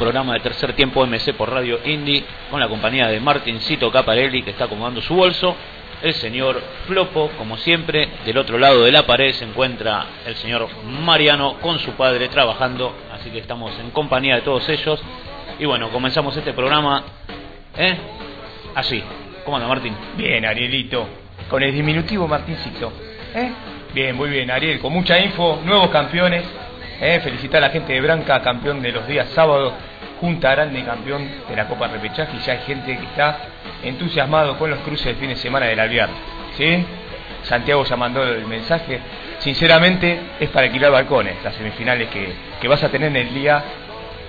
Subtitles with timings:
[0.00, 4.52] programa de tercer tiempo MC por Radio Indie con la compañía de Martincito Caparelli que
[4.52, 5.54] está acomodando su bolso,
[6.00, 10.68] el señor Flopo, como siempre, del otro lado de la pared se encuentra el señor
[10.86, 15.02] Mariano con su padre trabajando, así que estamos en compañía de todos ellos.
[15.58, 17.04] Y bueno, comenzamos este programa,
[17.76, 17.94] ¿eh?
[18.74, 19.04] Así.
[19.44, 19.94] ¿Cómo anda Martín?
[20.16, 21.06] Bien, Arielito,
[21.50, 22.90] con el diminutivo Martincito.
[23.34, 23.52] ¿Eh?
[23.92, 26.46] Bien, muy bien, Ariel, con mucha info, nuevos campeones.
[27.00, 27.20] ¿eh?
[27.22, 29.74] Felicitar a la gente de Branca, campeón de los días sábados,
[30.20, 32.36] Junta Grande, campeón de la Copa Repechaje.
[32.36, 33.38] Y ya hay gente que está
[33.82, 36.08] entusiasmado con los cruces del fin de semana del Alvear.
[36.56, 36.84] ¿Sí?
[37.42, 39.00] Santiago ya mandó el mensaje.
[39.38, 43.64] Sinceramente, es para alquilar balcones, las semifinales que, que vas a tener en el día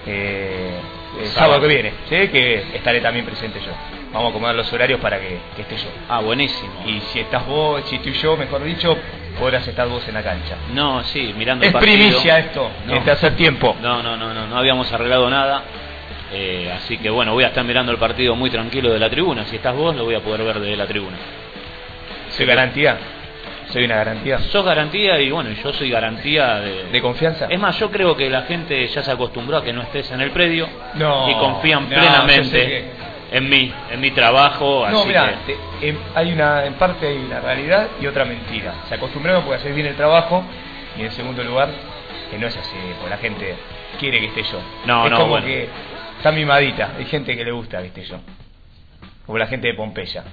[0.05, 0.79] eh,
[1.19, 2.27] el sábado que viene, ¿sí?
[2.29, 3.71] que estaré también presente yo.
[4.13, 5.89] Vamos a acomodar los horarios para que, que esté yo.
[6.09, 6.71] Ah, buenísimo.
[6.85, 8.97] Y si estás vos, si tú y yo, mejor dicho,
[9.39, 10.55] podrás estar vos en la cancha.
[10.73, 11.95] No, sí, mirando Es el partido.
[11.97, 12.95] primicia esto, No.
[12.95, 13.75] en tercer tiempo.
[13.81, 15.63] No, no, no, no, no habíamos arreglado nada.
[16.33, 19.45] Eh, así que bueno, voy a estar mirando el partido muy tranquilo de la tribuna.
[19.45, 21.17] Si estás vos, lo voy a poder ver desde la tribuna.
[22.29, 22.97] Soy garantía.
[23.69, 24.39] Soy una garantía.
[24.39, 26.83] Sos garantía y bueno, yo soy garantía de...
[26.91, 27.47] ¿De confianza?
[27.49, 30.19] Es más, yo creo que la gente ya se acostumbró a que no estés en
[30.21, 32.85] el predio No, y confían no, plenamente que-
[33.31, 34.85] en mí, en mi trabajo.
[34.89, 38.73] No, así mira, que- hay una, en parte hay una realidad y otra mentira.
[38.89, 40.43] Se acostumbraron porque hacer bien el trabajo
[40.97, 41.69] y en segundo lugar,
[42.29, 43.55] que no es así, porque la gente
[43.99, 44.59] quiere que esté yo.
[44.85, 45.45] No, es no, como bueno.
[45.47, 45.69] que
[46.21, 48.17] está mimadita, hay gente que le gusta esté yo.
[49.25, 50.23] Como la gente de Pompeya.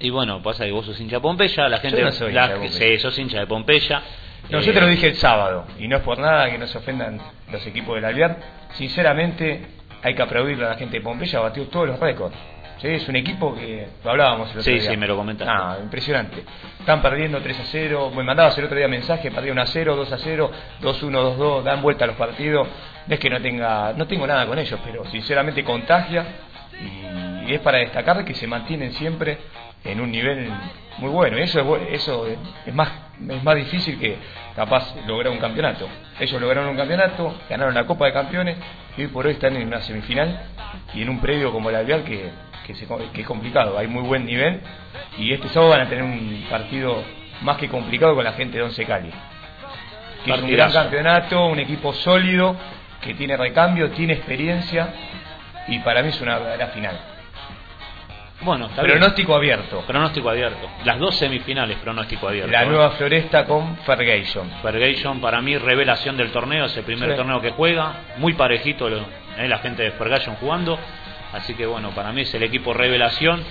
[0.00, 2.02] Y bueno, pasa que vos sos hincha de Pompeya, la gente...
[2.02, 2.78] no soy la- hincha de Pompeya.
[2.96, 4.02] sí, sos hincha de Pompeya.
[4.50, 6.66] No, Eh, yo te lo dije el sábado, y no es por nada que no
[6.66, 7.18] se ofendan
[7.50, 8.36] los equipos del Alvear.
[8.74, 9.66] Sinceramente,
[10.02, 12.36] hay que aplaudirle a la gente de Pompeya, batió todos los récords.
[12.78, 12.88] ¿Sí?
[12.88, 14.90] Es un equipo que lo hablábamos el otro Sí, día.
[14.90, 15.50] sí, me lo comentaste.
[15.54, 16.44] Ah, impresionante.
[16.78, 18.12] Están perdiendo 3 a 0.
[18.14, 20.50] Me mandabas el otro día mensaje, perdieron a 0, 2 a 0,
[20.80, 22.68] 2 1, 2 2, dan vuelta a los partidos.
[23.06, 26.24] No es que no tenga, no tengo nada con ellos, pero sinceramente contagia
[27.46, 29.38] y es para destacar que se mantienen siempre
[29.84, 30.50] en un nivel
[30.98, 31.38] muy bueno.
[31.38, 32.90] Y eso es, eso es- es más
[33.30, 34.18] es más difícil que
[34.54, 35.88] capaz lograr un campeonato.
[36.20, 38.56] Ellos lograron un campeonato, ganaron la Copa de Campeones
[38.98, 40.38] y hoy por hoy están en una semifinal
[40.92, 42.28] y en un predio como el Alvear que,
[42.66, 43.78] que, se- que es complicado.
[43.78, 44.60] Hay muy buen nivel
[45.18, 47.02] y este sábado van a tener un partido
[47.42, 49.10] más que complicado con la gente de Once Cali.
[50.24, 52.56] Que es un gran campeonato, un equipo sólido,
[53.00, 54.88] que tiene recambio, tiene experiencia
[55.68, 56.98] y para mí es una verdadera final.
[58.42, 58.98] Bueno, está bien.
[58.98, 59.80] Pronóstico abierto.
[59.86, 60.68] Pronóstico abierto.
[60.84, 62.50] Las dos semifinales, pronóstico abierto.
[62.52, 62.66] La ¿eh?
[62.66, 64.50] nueva floresta con Fergation.
[64.62, 67.16] Fergation para mí revelación del torneo, es el primer Sí.
[67.16, 70.78] torneo que juega, muy parejito eh, la gente de Fergation jugando,
[71.32, 73.42] así que bueno, para mí es el equipo revelación.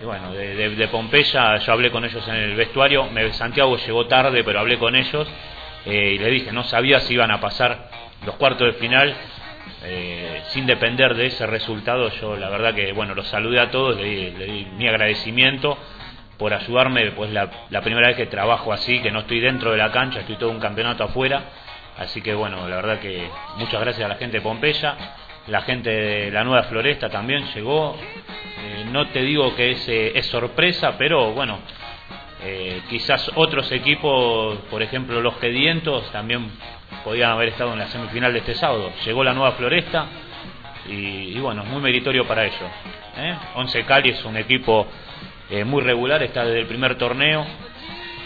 [0.00, 4.44] Y bueno, de, Pompeya yo hablé con ellos en el vestuario, me, Santiago llegó tarde,
[4.44, 5.26] pero hablé con ellos.
[5.86, 7.88] Eh, y le dije, no sabía si iban a pasar
[8.24, 9.14] los cuartos de final.
[9.84, 13.96] eh, sin depender de ese resultado, yo la verdad que bueno, los saludé a todos,
[13.96, 15.76] le le di mi agradecimiento
[16.38, 19.78] por ayudarme, pues la, la primera vez que trabajo así, que no estoy dentro de
[19.78, 21.42] la cancha, estoy todo un campeonato afuera,
[21.98, 24.96] así que bueno, la verdad que muchas gracias a la gente de Pompeya,
[25.48, 27.96] la gente de la Nueva Floresta también llegó,
[28.58, 31.58] Eh, no te digo que es, eh, es sorpresa, pero bueno,
[32.42, 36.50] eh, quizás otros equipos, por ejemplo los Gedientos, también
[37.04, 40.06] podían haber estado en la semifinal de este sábado, llegó la Nueva Floresta,
[40.88, 42.70] y, y bueno, muy meritorio para ellos.
[43.54, 44.86] Once Cali es un equipo
[45.66, 47.46] muy regular, está desde el primer torneo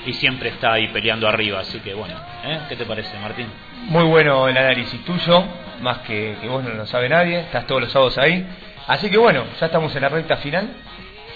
[0.07, 2.15] y siempre está ahí peleando arriba, así que bueno,
[2.45, 2.61] ¿eh?
[2.69, 3.47] ¿qué te parece Martín?
[3.89, 5.45] Muy bueno el análisis tuyo,
[5.83, 8.47] más que, que vos no lo sabe nadie, estás todos los sábados ahí.
[8.87, 10.69] Así que bueno, ya estamos en la recta final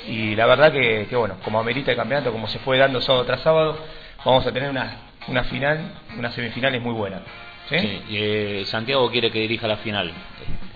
[0.09, 3.25] y la verdad que, que bueno, como amerita el campeonato, como se fue dando sábado
[3.25, 3.79] tras sábado,
[4.25, 4.97] vamos a tener una,
[5.29, 5.81] una final,
[6.17, 7.21] unas semifinales muy buenas.
[7.69, 7.79] ¿sí?
[7.79, 10.13] Sí, eh, Santiago quiere que dirija la final.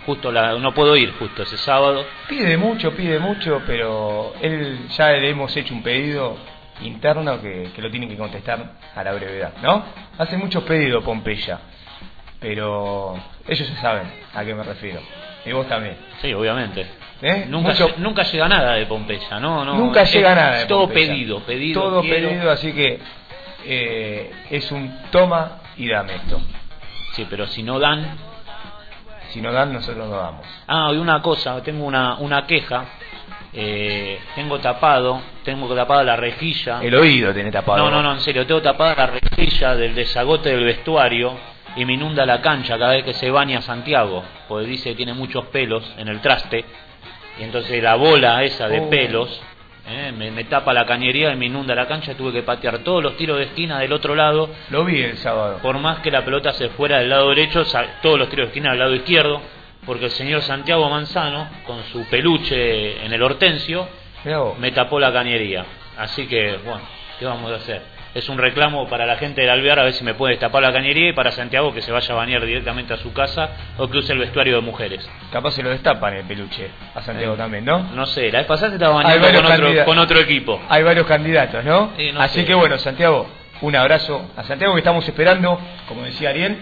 [0.06, 2.06] Justo la, no puedo ir justo ese sábado.
[2.28, 6.36] Pide mucho, pide mucho, pero él ya le hemos hecho un pedido
[6.82, 9.84] interno que, que lo tienen que contestar a la brevedad, ¿no?
[10.18, 11.58] Hace muchos pedidos Pompeya,
[12.40, 15.00] pero ellos ya saben a qué me refiero.
[15.44, 15.96] Y vos también.
[16.20, 16.86] Sí, obviamente.
[17.22, 17.46] ¿eh?
[17.48, 19.74] Nunca, Mucho- lle- nunca llega nada de Pompeya, no, no.
[19.74, 20.58] nunca es llega nada.
[20.58, 21.08] de Todo Pompeya.
[21.12, 21.82] pedido, pedido.
[21.82, 22.28] Todo quiero.
[22.28, 23.00] pedido, así que
[23.64, 26.40] eh, es un toma y dame esto.
[27.14, 28.16] Sí, pero si no dan.
[29.30, 30.46] Si no dan, nosotros no damos.
[30.66, 32.84] Ah, y una cosa, tengo una, una queja.
[33.52, 36.80] Eh, tengo tapado, tengo tapada la rejilla.
[36.82, 37.78] El oído tiene tapado.
[37.78, 41.34] No, no, no, en serio, tengo tapada la rejilla del desagote del vestuario
[41.76, 45.14] y me inunda la cancha cada vez que se baña Santiago, porque dice que tiene
[45.14, 46.64] muchos pelos en el traste,
[47.38, 48.90] y entonces la bola esa de Oh.
[48.90, 49.40] pelos
[49.88, 50.12] ¿eh?
[50.16, 53.16] me, me tapa la cañería y me inunda la cancha, tuve que patear todos los
[53.16, 54.50] tiros de esquina del otro lado.
[54.70, 55.58] Lo vi el sábado.
[55.62, 57.62] Por más que la pelota se fuera del lado derecho,
[58.02, 59.40] todos los tiros de esquina del lado izquierdo,
[59.88, 63.88] porque el señor Santiago Manzano, con su peluche en el hortensio,
[64.58, 65.64] me tapó la cañería.
[65.96, 66.82] Así que, bueno,
[67.18, 67.80] ¿qué vamos a hacer?
[68.14, 70.72] Es un reclamo para la gente del Alvear a ver si me puede destapar la
[70.74, 73.48] cañería y para Santiago que se vaya a bañar directamente a su casa
[73.78, 75.08] o que use el vestuario de mujeres.
[75.32, 77.78] Capaz se lo destapan el peluche a Santiago Eh, también, ¿no?
[77.94, 80.60] No sé, la vez pasada se estaba bañando con otro, con otro equipo.
[80.68, 81.92] Hay varios candidatos, ¿no?
[81.96, 82.44] Sí, no Así sé.
[82.46, 83.26] que bueno, Santiago,
[83.62, 85.58] un abrazo a Santiago que estamos esperando,
[85.88, 86.58] como decía Ariel.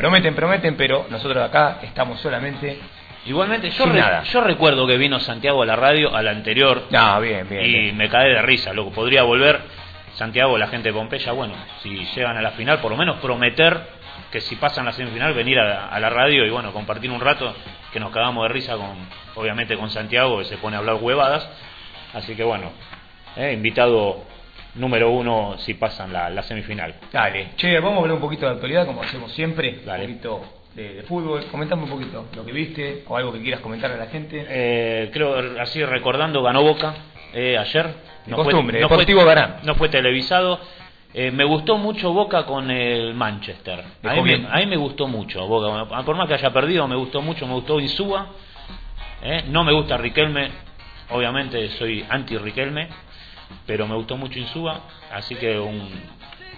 [0.00, 2.80] Prometen, prometen, pero nosotros acá estamos solamente.
[3.26, 4.22] Igualmente, yo, Sin re- nada.
[4.22, 7.64] yo recuerdo que vino Santiago a la radio, a la anterior, No, bien, bien.
[7.66, 7.96] y bien.
[7.98, 8.92] me cae de risa, loco.
[8.92, 9.60] Podría volver
[10.14, 11.52] Santiago, la gente de Pompeya, bueno,
[11.82, 13.78] si llegan a la final, por lo menos prometer
[14.32, 17.54] que si pasan la semifinal, venir a, a la radio y bueno, compartir un rato,
[17.92, 18.96] que nos cagamos de risa con,
[19.34, 21.46] obviamente con Santiago, que se pone a hablar huevadas.
[22.14, 22.70] Así que bueno,
[23.36, 24.24] eh, invitado
[24.74, 26.94] número uno si pasan la, la semifinal.
[27.12, 27.50] Dale.
[27.56, 29.80] Che, vamos a hablar un poquito de actualidad, como hacemos siempre.
[29.84, 30.04] Dale.
[30.04, 30.44] Un poquito
[30.74, 31.44] de, de fútbol.
[31.50, 34.46] Comentame un poquito lo que viste o algo que quieras comentarle a la gente.
[34.48, 36.94] Eh, creo, así recordando, ganó Boca
[37.32, 38.10] eh, ayer.
[38.26, 39.60] De costumbre, Deportivo fue.
[39.64, 40.60] No fue televisado.
[41.12, 43.80] Eh, me gustó mucho Boca con el Manchester.
[43.80, 44.48] A Dejó mí, me, bien.
[44.48, 46.02] a mí me gustó mucho Boca.
[46.04, 47.46] Por más que haya perdido, me gustó mucho.
[47.46, 48.28] Me gustó Insúa.
[49.22, 50.50] Eh, no me gusta Riquelme.
[51.10, 52.88] Obviamente soy anti-Riquelme.
[53.66, 54.80] Pero me gustó mucho Insúa.
[55.12, 55.88] Así que un,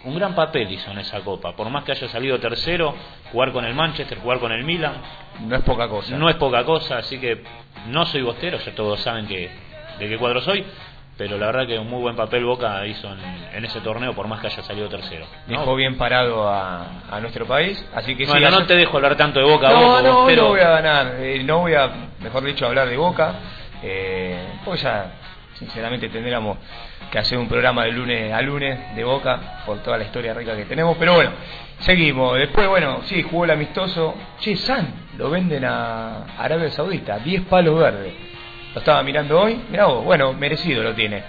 [0.04, 1.54] un gran papel hizo en esa copa.
[1.56, 2.94] Por más que haya salido tercero,
[3.32, 4.94] jugar con el Manchester, jugar con el Milan.
[5.40, 6.16] No es poca cosa.
[6.16, 7.42] No es poca cosa, así que
[7.88, 9.50] no soy bostero, ya todos saben que
[9.98, 10.64] de qué cuadro soy,
[11.18, 13.18] pero la verdad que un muy buen papel Boca hizo en,
[13.54, 15.26] en ese torneo, por más que haya salido tercero.
[15.46, 15.58] ¿no?
[15.60, 17.84] Dejó bien parado a, a nuestro país.
[17.94, 20.30] Así que sí, Bueno, no ayer- te dejo hablar tanto de Boca, No, vos, no,
[20.30, 21.14] no voy a ganar.
[21.18, 21.90] eh, no voy a,
[22.20, 23.34] mejor dicho, hablar de Boca.
[23.82, 25.12] Eh, pues ya,
[25.58, 26.58] sinceramente, tendríamos
[27.10, 30.56] que hacer un programa de lunes a lunes de Boca por toda la historia rica
[30.56, 30.96] que tenemos.
[30.98, 31.30] Pero bueno,
[31.80, 32.38] seguimos.
[32.38, 34.14] Después, bueno, sí, jugó el amistoso.
[34.40, 37.18] Che, San, lo venden a Arabia Saudita.
[37.18, 38.14] 10 palos verdes.
[38.74, 39.60] Lo estaba mirando hoy.
[39.70, 41.22] Mirá vos, bueno, merecido lo tiene.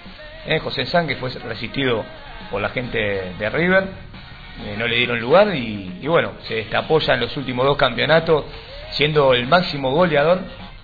[0.46, 2.04] Eh, José San, que fue resistido
[2.52, 2.98] por la gente
[3.38, 4.14] de River
[4.62, 7.76] eh, no le dieron lugar y, y bueno, se destapó ya en los últimos dos
[7.76, 8.46] campeonatos,
[8.92, 10.42] siendo el máximo goleador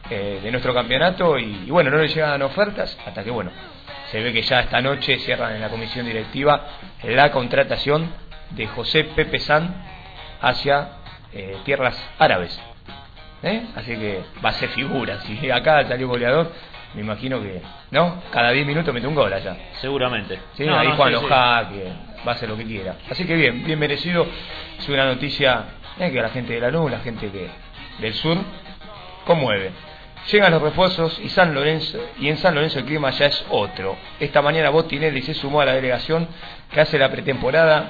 [0.09, 3.51] eh, de nuestro campeonato y, y bueno, no le llegaban ofertas hasta que bueno,
[4.11, 6.65] se ve que ya esta noche cierran en la comisión directiva
[7.03, 8.11] la contratación
[8.51, 9.73] de José Pepe San
[10.41, 10.89] hacia
[11.31, 12.59] eh, tierras árabes.
[13.43, 13.63] ¿Eh?
[13.75, 15.19] Así que va a ser figura.
[15.25, 16.51] Si acá salió goleador,
[16.95, 17.61] me imagino que,
[17.91, 18.21] ¿no?
[18.31, 19.55] Cada 10 minutos mete un gol allá.
[19.79, 20.39] Seguramente.
[20.55, 21.21] Sí, No, ahí no, Juan sí, sí.
[21.21, 21.83] Lojá, que
[22.27, 22.95] va a hacer lo que quiera.
[23.09, 24.25] Así que bien, bien merecido.
[24.77, 25.65] Es una noticia
[25.99, 27.47] eh, que a la gente de la luz, la gente que
[27.99, 28.37] del sur,
[29.25, 29.71] conmueve.
[30.31, 33.97] Llegan los refuerzos y San Lorenzo y en San Lorenzo el clima ya es otro.
[34.19, 36.27] Esta mañana Botinelli se sumó a la delegación
[36.71, 37.89] que hace la pretemporada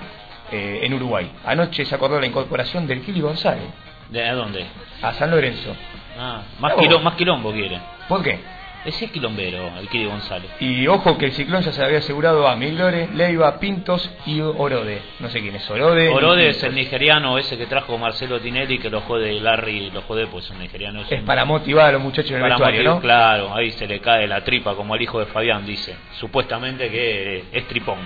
[0.51, 1.29] eh, en Uruguay.
[1.45, 3.65] Anoche se acordó la incorporación del Kili González
[4.09, 4.65] ¿De a dónde?
[5.01, 5.75] a San Lorenzo.
[6.17, 7.79] Ah, más, quilombo, más quilombo quiere.
[8.07, 8.39] ¿Por qué?
[8.85, 10.49] Ese es quilombero, el Kiri González.
[10.61, 15.01] Y ojo que el ciclón ya se había asegurado a Miglore, Leiva, Pintos y Orode.
[15.19, 16.07] No sé quién es Orode.
[16.09, 20.27] Orode es el nigeriano ese que trajo Marcelo Tinelli, que lo jode Larry, lo jode
[20.27, 21.01] pues un nigeriano.
[21.01, 23.01] Es un- para motivar a los muchachos en el Para vestuario, motivar- ¿no?
[23.01, 25.95] Claro, ahí se le cae la tripa como al hijo de Fabián, dice.
[26.17, 27.99] Supuestamente que es tripón.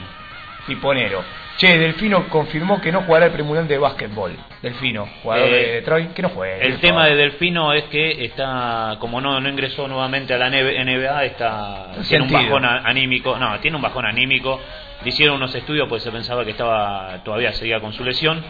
[0.67, 1.23] Tiponero.
[1.57, 4.35] Che, Delfino confirmó que no jugará el premundial de básquetbol.
[4.61, 6.65] Delfino, jugador Eh, de Detroit, que no juegue.
[6.65, 7.09] El tema favor.
[7.11, 12.25] de Delfino es que está, como no, no ingresó nuevamente a la NBA, está, tiene
[12.25, 14.59] un bajón anímico, no, tiene un bajón anímico.
[15.03, 18.43] Le hicieron unos estudios porque se pensaba que estaba todavía seguía con su lesión.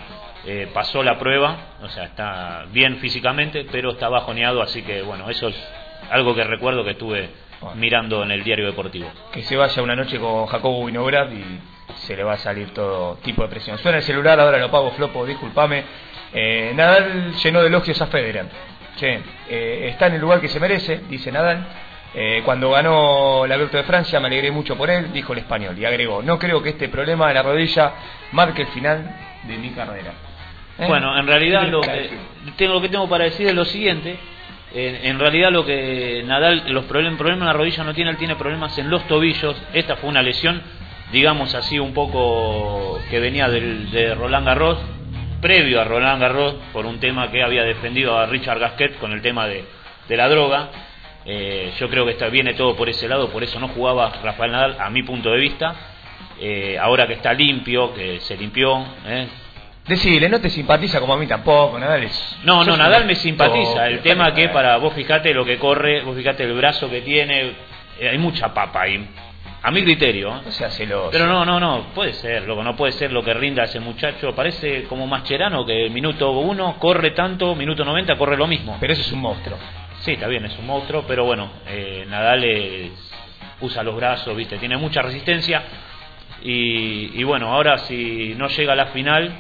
[0.46, 5.30] Eh, pasó la prueba, o sea, está bien físicamente, pero está bajoneado, así que bueno,
[5.30, 5.56] eso es
[6.12, 7.30] algo que recuerdo que estuve
[7.62, 7.76] Bueno.
[7.78, 9.10] mirando en el diario deportivo.
[9.32, 11.60] Que se vaya una noche con Jacobo Winograd y
[11.98, 13.78] se le va a salir todo tipo de presión.
[13.78, 15.84] Suena el celular, ahora lo pago, Flopo, discúlpame.
[16.34, 18.46] Eh, Nadal llenó de elogios a Federer.
[18.98, 21.66] Che, eh, está en el lugar que se merece, dice Nadal.
[22.16, 25.78] Eh, cuando ganó la Abierto de Francia me alegré mucho por él, dijo el español.
[25.78, 27.94] Y agregó, no creo que este problema de la rodilla
[28.32, 30.14] marque el final de mi carrera.
[30.78, 30.86] ¿Eh?
[30.88, 32.10] Bueno, en realidad ¿Qué lo que,
[32.56, 34.18] tengo, lo que tengo para decir es lo siguiente.
[34.76, 38.18] En, en realidad lo que Nadal, los problemas, problemas en la rodilla no tiene, él
[38.18, 39.56] tiene problemas en los tobillos.
[39.74, 40.62] Esta fue una lesión,
[41.14, 44.80] digamos así, un poco que venía del, de Roland Garros,
[45.42, 49.22] previo a Roland Garros, por un tema que había defendido a Richard Gasquet con el
[49.22, 49.64] tema de,
[50.10, 50.70] de la droga.
[51.26, 54.52] Eh, yo creo que está, viene todo por ese lado, por eso no jugaba Rafael
[54.52, 55.76] Nadal, a mi punto de vista.
[56.42, 59.28] Eh, ahora que está limpio, que se limpió, eh,
[59.88, 62.40] Decile, no te simpatiza como a mí tampoco, Nadal es...
[62.44, 63.88] no, no, Nadal me simpatiza.
[63.88, 64.54] El tema que Nadal.
[64.54, 67.52] para vos fijate lo que corre, vos fijate el brazo que tiene,
[68.00, 69.06] eh, hay mucha papa ahí.
[69.64, 70.30] A mi criterio.
[70.30, 70.42] ¿eh?
[70.48, 71.10] O sea, celoso.
[71.12, 74.36] Pero no, no, no, puede ser, loco, no puede ser lo que rinda ese muchacho.
[74.36, 78.78] Parece como Mascherano que minuto uno corre tanto, minuto 90 corre lo mismo.
[78.80, 79.58] Pero ese es un monstruo.
[80.02, 82.92] Sí, está bien, es un monstruo, pero bueno, eh, Nadal
[83.62, 85.64] usa los brazos, viste, tiene mucha resistencia.
[86.44, 89.32] Y, y bueno, ahora si no llega a la final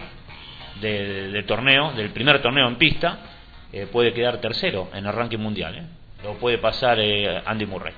[0.79, 3.17] del torneo, del primer torneo en pista,
[3.71, 5.75] eh, puede quedar tercero en el ranking mundial.
[5.75, 5.83] ¿eh?
[6.23, 7.93] Lo puede pasar eh, Andy Murray.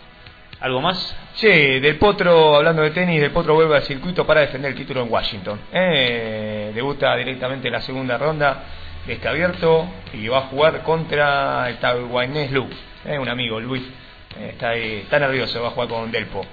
[0.59, 1.15] ¿Algo más?
[1.35, 5.01] Sí, Del Potro, hablando de tenis, Del Potro vuelve al circuito para defender el título
[5.01, 5.59] en Washington.
[5.71, 8.63] Eh, debuta directamente en la segunda ronda
[9.05, 12.67] de este abierto y va a jugar contra el taiwanés Lu,
[13.05, 13.83] eh, un amigo, Luis.
[14.39, 16.45] está, ahí, está nervioso, va a jugar con Delpo.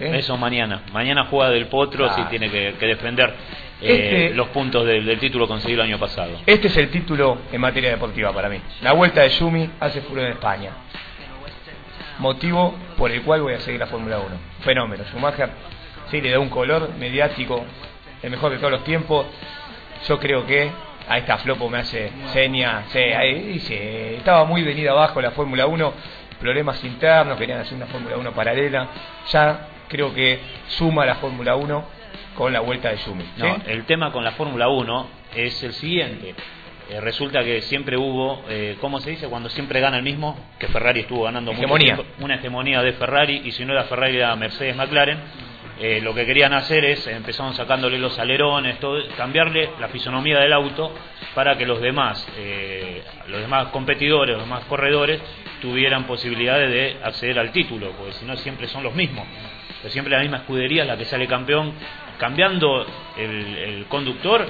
[0.00, 0.82] Eso mañana.
[0.92, 3.34] Mañana juega Del Potro si tiene que, defender
[3.80, 6.40] eh, este- los puntos del, título conseguido el año pasado.
[6.46, 8.60] Este es el título en materia deportiva para mí.
[8.82, 10.70] La vuelta de Yumi hace furor en España.
[12.18, 14.26] Motivo por el cual voy a seguir la Fórmula 1.
[14.60, 15.04] Fenómeno.
[15.04, 15.50] Schumacher
[16.10, 17.64] sí le da un color mediático,
[18.22, 19.26] el mejor de todos los tiempos.
[20.06, 20.70] Yo creo que
[21.08, 22.84] a esta flopo me hace seña.
[22.92, 25.92] dice, estaba muy venida abajo la Fórmula 1,
[26.40, 28.88] problemas internos, querían hacer una Fórmula 1 paralela.
[29.30, 31.84] Ya creo que suma la Fórmula 1
[32.34, 33.24] con la vuelta de Schumi.
[33.36, 36.34] No, el tema con la Fórmula 1 es el siguiente.
[36.88, 39.28] Eh, resulta que siempre hubo, eh, ¿cómo se dice?
[39.28, 41.98] Cuando siempre gana el mismo, que Ferrari estuvo ganando hegemonía.
[42.20, 45.18] una hegemonía de Ferrari, y si no era Ferrari era Mercedes McLaren.
[45.80, 50.52] Eh, lo que querían hacer es, empezaron sacándole los alerones, todo, cambiarle la fisonomía del
[50.52, 50.92] auto
[51.36, 55.20] para que los demás, eh, los demás competidores, los demás corredores,
[55.60, 59.24] tuvieran posibilidades de acceder al título, porque si no siempre son los mismos
[59.80, 61.72] pero siempre la misma escudería es la que sale campeón,
[62.18, 62.84] cambiando
[63.16, 64.46] el, conductor,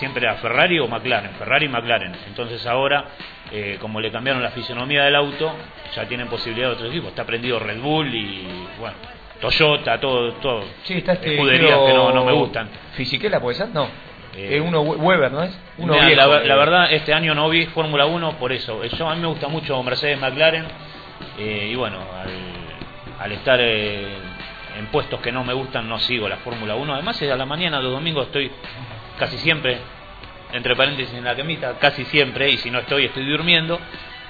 [0.00, 2.12] siempre a Ferrari o McLaren, Ferrari y McLaren.
[2.26, 3.04] Entonces ahora,
[3.52, 5.52] eh, como le cambiaron la fisionomía del auto,
[5.94, 7.08] ya tienen posibilidad de otro equipo.
[7.08, 8.48] Está prendido Red Bull y,
[8.80, 8.96] bueno,
[9.40, 10.64] Toyota, todo, todo.
[10.84, 12.68] Sí, está este escuderías que no, no me gustan.
[12.94, 13.68] ¿Fisiquela puede ser?
[13.68, 13.88] No.
[14.34, 15.58] Eh, uno Weber, ¿no es?
[15.76, 18.82] Uno la, verdad, este año no vi Fórmula 1 por eso.
[18.84, 20.64] Yo, a mí me gusta mucho Mercedes McLaren
[21.38, 22.30] eh, y bueno, al,
[23.18, 24.06] al estar eh,
[24.78, 26.94] en puestos que no me gustan no sigo la Fórmula 1.
[26.94, 28.50] Además, a la mañana, los domingos estoy
[29.20, 29.78] casi siempre,
[30.52, 33.78] entre paréntesis en la quemita, casi siempre, y si no estoy, estoy durmiendo.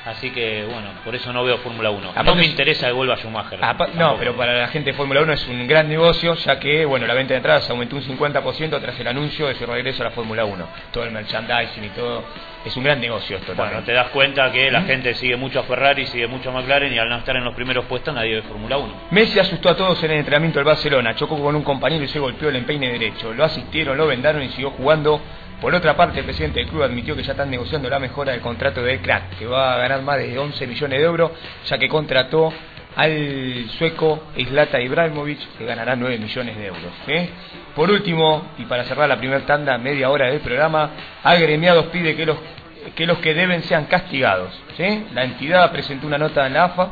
[0.07, 2.13] Así que, bueno, por eso no veo Fórmula 1.
[2.25, 3.61] no me interesa que vuelva Schumacher.
[3.95, 7.07] no, pero para la gente de Fórmula 1 es un gran negocio, ya que, bueno,
[7.07, 10.11] la venta de entradas aumentó un 50% tras el anuncio de su regreso a la
[10.13, 10.69] Fórmula 1.
[10.91, 12.25] Todo el merchandising y todo.
[12.65, 15.63] Es un gran negocio esto Bueno, te das cuenta que la gente sigue mucho a
[15.63, 18.43] Ferrari, sigue mucho a McLaren y al no estar en los primeros puestos nadie ve
[18.43, 18.95] Fórmula 1.
[19.11, 22.19] Messi asustó a todos en el entrenamiento del Barcelona, chocó con un compañero y se
[22.19, 23.33] golpeó el empeine derecho.
[23.33, 25.21] Lo asistieron, lo vendaron y siguió jugando
[25.61, 28.41] por otra parte, el presidente del club admitió que ya están negociando la mejora del
[28.41, 31.33] contrato de crack, que va a ganar más de 11 millones de euros,
[31.67, 32.53] ya que contrató
[32.97, 36.93] al sueco Islata Ibrahimovic, que ganará 9 millones de euros.
[37.07, 37.29] ¿eh?
[37.75, 40.91] Por último, y para cerrar la primera tanda, media hora del programa,
[41.23, 44.59] Agremiados pide que los que deben sean castigados.
[45.13, 46.91] La entidad presentó una nota en la AFA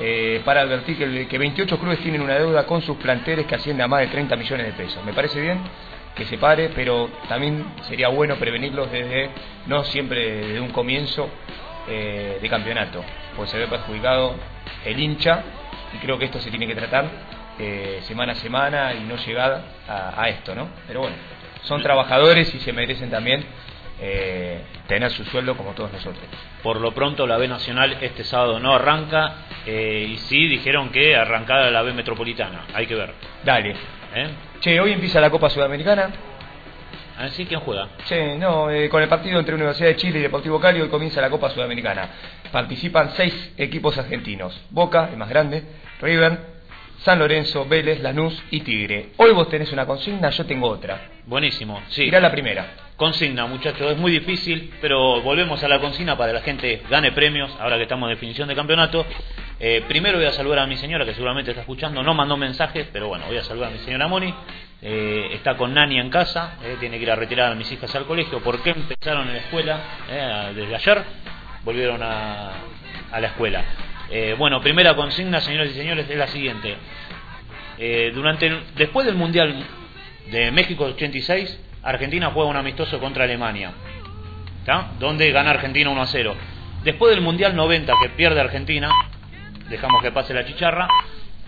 [0.00, 3.82] eh, para advertir que, que 28 clubes tienen una deuda con sus planteles que asciende
[3.82, 5.04] a más de 30 millones de pesos.
[5.04, 5.58] ¿Me parece bien?
[6.18, 9.30] Que se pare, pero también sería bueno prevenirlos desde,
[9.66, 11.30] no siempre desde un comienzo
[11.88, 13.02] eh, de campeonato,
[13.36, 14.34] pues se ve perjudicado
[14.84, 15.42] el hincha
[15.94, 17.08] y creo que esto se tiene que tratar
[17.58, 20.68] eh, semana a semana y no llegar a, esto, ¿no?
[20.86, 21.16] Pero bueno,
[21.62, 23.44] son trabajadores y se merecen también
[24.00, 26.24] eh, tener su sueldo como todos nosotros.
[26.62, 29.34] Por lo pronto la B Nacional este sábado no arranca
[29.66, 33.14] y sí dijeron que arrancada la B Metropolitana, hay que ver.
[33.44, 33.76] Dale.
[34.60, 36.10] Che, hoy empieza la Copa Sudamericana.
[37.16, 37.90] ¿Así quién juega?
[38.08, 41.20] Che, no, eh, con el partido entre Universidad de Chile y Deportivo Cali hoy comienza
[41.20, 42.08] la Copa Sudamericana.
[42.50, 44.60] Participan seis equipos argentinos.
[44.70, 45.62] Boca, el más grande,
[46.00, 46.38] River,
[47.04, 49.10] San Lorenzo, Vélez, Lanús y Tigre.
[49.16, 51.08] Hoy vos tenés una consigna, yo tengo otra.
[51.26, 52.02] Buenísimo, sí.
[52.04, 52.66] Irá la primera.
[52.96, 57.12] Consigna, muchachos, es muy difícil, pero volvemos a la consigna para que la gente gane
[57.12, 59.06] premios, ahora que estamos en definición de campeonato.
[59.60, 62.88] Eh, primero voy a saludar a mi señora, que seguramente está escuchando, no mandó mensajes,
[62.92, 64.32] pero bueno, voy a saludar a mi señora Moni.
[64.80, 67.92] Eh, está con Nani en casa, eh, tiene que ir a retirar a mis hijas
[67.96, 68.40] al colegio.
[68.40, 69.80] ¿Por qué empezaron en la escuela?
[70.54, 71.02] desde ayer
[71.64, 72.52] volvieron a,
[73.10, 73.64] a la escuela.
[74.38, 76.76] bueno, primera consigna, señores y señores, es la siguiente.
[78.14, 79.64] durante Después del Mundial
[80.30, 83.72] de México 86, Argentina juega un amistoso contra Alemania,
[85.00, 86.36] donde gana Argentina 1 a 0.
[86.84, 88.88] Después del Mundial 90 que pierde Argentina,
[89.68, 90.88] dejamos que pase la chicharra,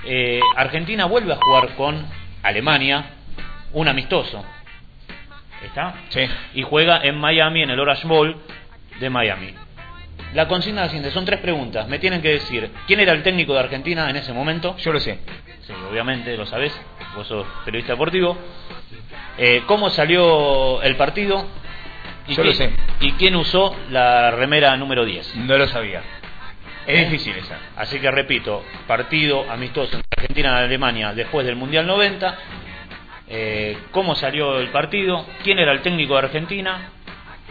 [0.04, 2.06] eh, Argentina vuelve a jugar con
[2.42, 3.04] Alemania
[3.72, 4.44] un amistoso.
[5.64, 5.94] ¿Está?
[6.08, 6.20] Sí.
[6.54, 8.36] Y juega en Miami, en el Orange Bowl
[8.98, 9.54] de Miami.
[10.34, 11.88] La consigna siguiente, son tres preguntas.
[11.88, 14.76] Me tienen que decir, ¿quién era el técnico de Argentina en ese momento?
[14.78, 15.18] Yo lo sé.
[15.62, 16.78] Sí, obviamente, lo sabés,
[17.16, 18.38] vos sos periodista deportivo.
[19.36, 21.46] Eh, ¿Cómo salió el partido?
[22.28, 22.72] ¿Y, Yo lo sé.
[23.00, 25.36] ¿Y quién usó la remera número 10?
[25.36, 26.02] No lo sabía.
[26.86, 27.04] Es ¿Eh?
[27.04, 27.58] difícil esa.
[27.76, 32.38] Así que repito, partido amistoso entre Argentina y Alemania después del Mundial 90.
[33.28, 35.24] Eh, ¿Cómo salió el partido?
[35.44, 36.90] ¿Quién era el técnico de Argentina?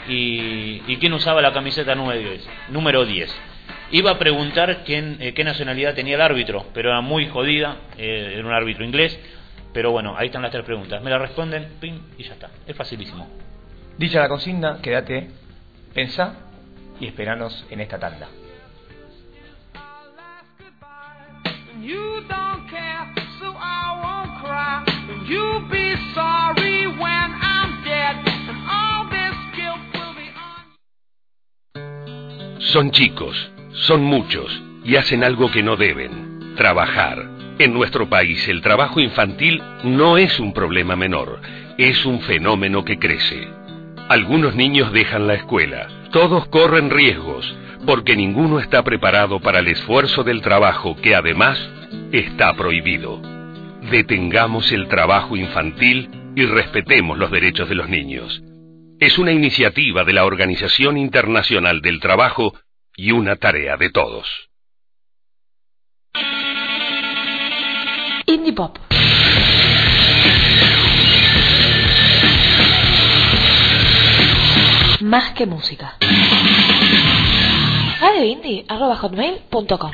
[0.07, 2.49] ¿Y, y quién usaba la camiseta número 10?
[2.69, 3.33] Número 10.
[3.91, 8.33] Iba a preguntar quién, eh, qué nacionalidad tenía el árbitro, pero era muy jodida, eh,
[8.37, 9.19] era un árbitro inglés.
[9.73, 11.01] Pero bueno, ahí están las tres preguntas.
[11.01, 12.49] Me la responden, pim, y ya está.
[12.67, 13.27] Es facilísimo.
[13.97, 15.29] Dicha la consigna, quédate,
[15.93, 16.35] pensá
[16.99, 18.27] y esperanos en esta tanda.
[32.71, 37.27] Son chicos, son muchos y hacen algo que no deben, trabajar.
[37.57, 41.41] En nuestro país el trabajo infantil no es un problema menor,
[41.79, 43.47] es un fenómeno que crece.
[44.07, 47.51] Algunos niños dejan la escuela, todos corren riesgos,
[47.85, 51.57] porque ninguno está preparado para el esfuerzo del trabajo que además
[52.11, 53.21] está prohibido.
[53.89, 58.41] Detengamos el trabajo infantil y respetemos los derechos de los niños.
[58.99, 62.53] Es una iniciativa de la Organización Internacional del Trabajo
[62.95, 64.27] y una tarea de todos.
[68.25, 68.77] Indie Pop.
[75.01, 75.97] Más que música.
[77.99, 79.91] radioindie.com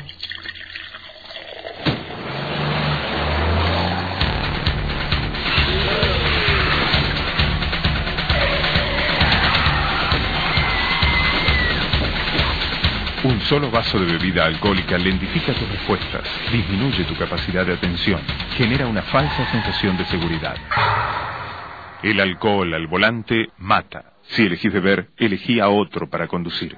[13.24, 18.20] Un solo vaso de bebida alcohólica lentifica tus respuestas, disminuye tu capacidad de atención,
[18.56, 20.54] genera una falsa sensación de seguridad.
[22.04, 24.12] El alcohol al volante mata.
[24.28, 26.76] Si elegís beber, elegí a otro para conducir.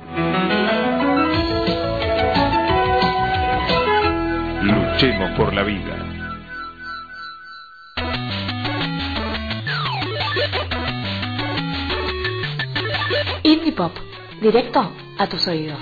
[4.69, 5.97] Luchemos por la vida.
[13.43, 13.97] Indie Pop.
[14.43, 15.79] Directo a tus oídos.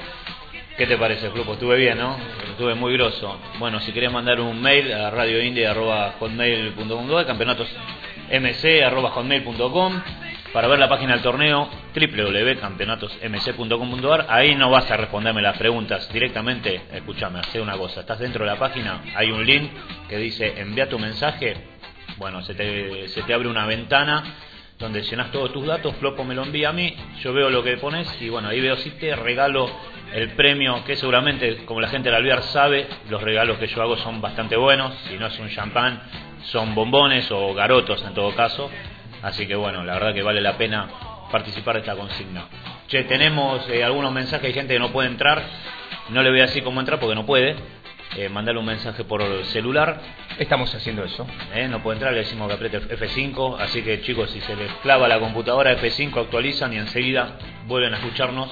[0.76, 1.54] ¿Qué te parece, Flopo?
[1.54, 2.16] Estuve bien, ¿no?
[2.50, 3.38] Estuve muy grosso.
[3.58, 7.68] Bueno, si querés mandar un mail a radioindie.com, campeonatos
[10.52, 16.82] para ver la página del torneo www.campeonatosmc.com.ar ahí no vas a responderme las preguntas directamente.
[16.92, 18.00] Escúchame, hace una cosa.
[18.00, 19.70] Estás dentro de la página, hay un link
[20.08, 21.76] que dice envía tu mensaje
[22.18, 24.24] bueno, se te, se te abre una ventana
[24.78, 27.76] donde llenas todos tus datos, Flopo me lo envía a mí, yo veo lo que
[27.78, 29.68] pones y bueno, ahí veo si te regalo
[30.12, 33.96] el premio, que seguramente, como la gente del Alvear sabe, los regalos que yo hago
[33.96, 36.00] son bastante buenos, si no es un champán,
[36.44, 38.70] son bombones o garotos en todo caso,
[39.22, 40.88] así que bueno, la verdad que vale la pena
[41.30, 42.46] participar de esta consigna.
[42.88, 45.42] Che, tenemos eh, algunos mensajes de gente que no puede entrar,
[46.10, 47.54] no le voy a decir cómo entrar porque no puede,
[48.16, 50.00] eh, mandarle un mensaje por celular.
[50.38, 51.26] Estamos haciendo eso.
[51.54, 53.58] Eh, no puede entrar, le decimos que apriete F5.
[53.60, 57.98] Así que chicos, si se les clava la computadora F5, actualizan y enseguida vuelven a
[57.98, 58.48] escucharnos.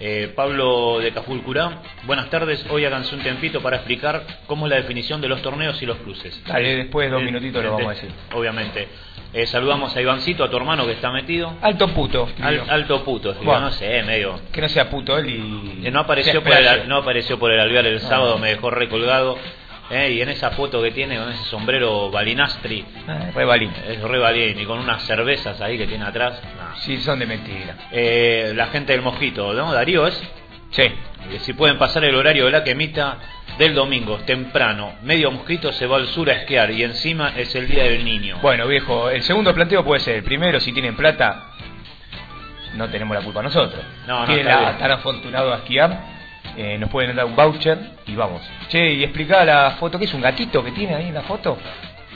[0.00, 2.64] Eh, Pablo de Cajulcurá, buenas tardes.
[2.70, 5.98] Hoy háganse un tempito para explicar cómo es la definición de los torneos y los
[5.98, 6.42] cruces.
[6.46, 8.10] Dale, después de dos minutitos lo vamos a de- decir.
[8.34, 8.88] Obviamente.
[9.32, 11.52] Eh, saludamos a Ivancito, a tu hermano que está metido.
[11.60, 12.28] Alto puto.
[12.40, 13.60] Al- alto puto, Bueno.
[13.66, 14.40] no sé, medio.
[14.52, 15.82] Que no sea puto él y.
[15.82, 19.36] Que no apareció por el, no apareció por el alvear el sábado, me dejó recolgado.
[19.88, 23.70] eh, y en esa foto que tiene con ese sombrero balinastri, Ah, re balín.
[23.88, 26.42] es re balín, y con unas cervezas ahí que tiene atrás.
[26.58, 26.74] nah.
[26.80, 27.76] Sí, son de mentira.
[27.92, 29.72] Eh, la gente del Mosquito, ¿no?
[29.72, 30.20] Darío es.
[30.70, 30.82] Sí.
[30.82, 33.16] Eh, Si pueden pasar el horario de la quemita
[33.58, 37.66] del domingo, temprano, medio mosquito se va al sur a esquiar y encima es el
[37.68, 38.38] día del niño.
[38.42, 41.46] Bueno, viejo, el segundo planteo puede ser el primero, si tienen plata,
[42.74, 43.82] no tenemos la culpa nosotros.
[44.06, 44.78] No, no, Tienen está la- bien.
[44.78, 46.00] tan afortunado a esquiar,
[46.56, 48.42] eh, nos pueden dar un voucher y vamos.
[48.68, 51.58] Che, y explica la foto, ¿qué es un gatito que tiene ahí en la foto?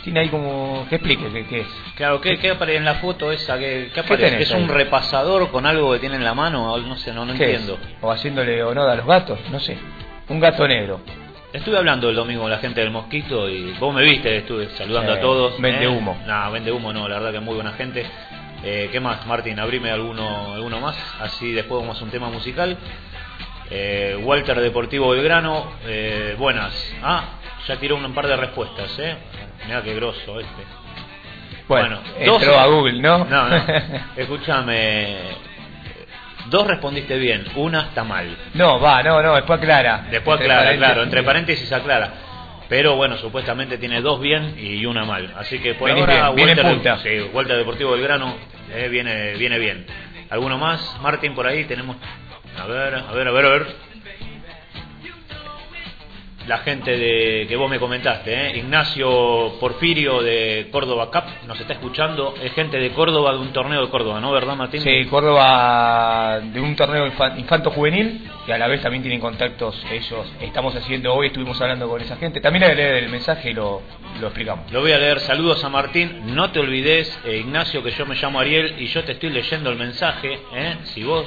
[0.02, 0.86] Tiene ahí como...
[0.88, 1.66] que explique qué, qué es.
[1.94, 3.58] Claro, ¿qué, qué aparece en la foto esa?
[3.58, 4.42] ¿Qué, qué aparece?
[4.42, 6.76] ¿Es un repasador con algo que tiene en la mano?
[6.78, 7.74] No sé, no, no ¿Qué entiendo.
[7.74, 7.96] es?
[8.00, 9.76] O haciéndole honor a los gatos, no sé.
[10.28, 11.00] Un gato negro.
[11.52, 15.12] Estuve hablando el domingo con la gente del Mosquito y vos me viste, estuve saludando
[15.12, 15.60] a todos.
[15.60, 15.88] vende ¿eh?
[15.88, 16.16] humo.
[16.24, 18.06] No, vende humo no, la verdad que es muy buena gente.
[18.62, 19.58] Eh, ¿Qué más, Martín?
[19.58, 22.78] Abrime alguno, alguno más, así después vamos a un tema musical.
[23.68, 26.72] Eh, Walter Deportivo Belgrano, eh, buenas.
[27.02, 29.16] Ah, ya tiró un par de respuestas, ¿eh?
[29.66, 30.62] Mirá qué grosso este.
[31.68, 33.24] Bueno, dos- entró a Google, ¿no?
[33.24, 33.56] No, no.
[34.16, 35.18] Escúchame.
[36.46, 38.36] Dos respondiste bien, una está mal.
[38.54, 40.06] no, va, no, no, después aclara.
[40.10, 40.86] Después Entre aclara, paréntesis.
[40.86, 42.12] claro, entre paréntesis aclara.
[42.68, 45.32] Pero bueno, supuestamente tiene dos bien y una mal.
[45.36, 46.98] Así que por Venís ahora bien, Walter, punta.
[46.98, 48.36] sí, Walter Deportivo Belgrano
[48.72, 49.86] eh, viene, viene bien.
[50.30, 50.96] ¿Alguno más?
[51.02, 51.96] Martín, por ahí tenemos...
[52.58, 53.66] A ver, a ver, a ver, a ver.
[56.48, 58.56] La gente de que vos me comentaste, ¿eh?
[58.58, 62.34] Ignacio Porfirio de Córdoba Cup nos está escuchando.
[62.42, 64.32] Es gente de Córdoba, de un torneo de Córdoba, ¿no?
[64.32, 64.80] ¿Verdad, Martín?
[64.80, 70.26] Sí, Córdoba de un torneo infa- infanto-juvenil y a la vez también tienen contactos ellos.
[70.40, 72.40] Estamos haciendo hoy, estuvimos hablando con esa gente.
[72.40, 73.82] También que leer el mensaje y lo,
[74.20, 74.72] lo explicamos.
[74.72, 75.20] Lo voy a leer.
[75.20, 76.34] Saludos a Martín.
[76.34, 79.70] No te olvides, eh, Ignacio, que yo me llamo Ariel y yo te estoy leyendo
[79.70, 80.40] el mensaje.
[80.54, 80.76] ¿eh?
[80.84, 81.26] Si vos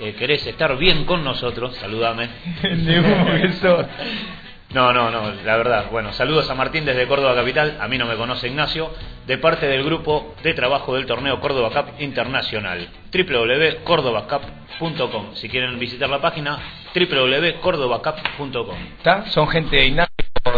[0.00, 2.28] eh, querés estar bien con nosotros, saludame.
[4.70, 5.86] No, no, no, la verdad.
[5.90, 7.78] Bueno, saludos a Martín desde Córdoba Capital.
[7.80, 8.90] A mí no me conoce Ignacio.
[9.26, 12.86] De parte del grupo de trabajo del torneo Córdoba Cup Internacional.
[13.12, 15.34] www.cordobacup.com.
[15.34, 16.58] Si quieren visitar la página,
[16.94, 18.76] www.cordobacup.com.
[18.98, 19.24] ¿Está?
[19.30, 20.14] Son gente de Ignacio,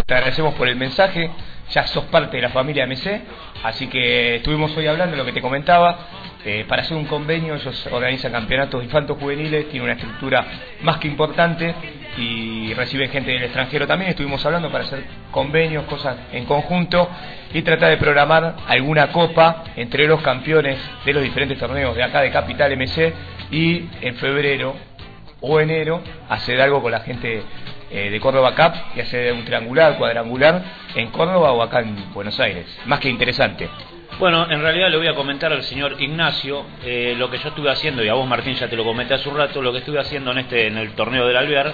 [0.06, 1.30] te agradecemos por el mensaje,
[1.70, 3.22] ya sos parte de la familia MC,
[3.64, 5.98] así que estuvimos hoy hablando de lo que te comentaba,
[6.44, 10.46] eh, para hacer un convenio ellos organizan campeonatos infantos juveniles, tienen una estructura
[10.82, 11.74] más que importante
[12.16, 17.08] y reciben gente del extranjero también, estuvimos hablando para hacer convenios, cosas en conjunto
[17.52, 22.22] y tratar de programar alguna copa entre los campeones de los diferentes torneos de acá
[22.22, 23.12] de Capital MC
[23.50, 24.74] y en febrero
[25.40, 27.42] o enero hacer algo con la gente
[27.90, 30.62] eh, de Córdoba Cup y hacer un triangular, cuadrangular
[30.94, 32.66] en Córdoba o acá en Buenos Aires.
[32.86, 33.68] Más que interesante.
[34.20, 37.70] Bueno, en realidad le voy a comentar al señor Ignacio eh, lo que yo estuve
[37.70, 39.98] haciendo, y a vos Martín ya te lo comenté hace un rato, lo que estuve
[39.98, 41.72] haciendo en este en el torneo del Alvear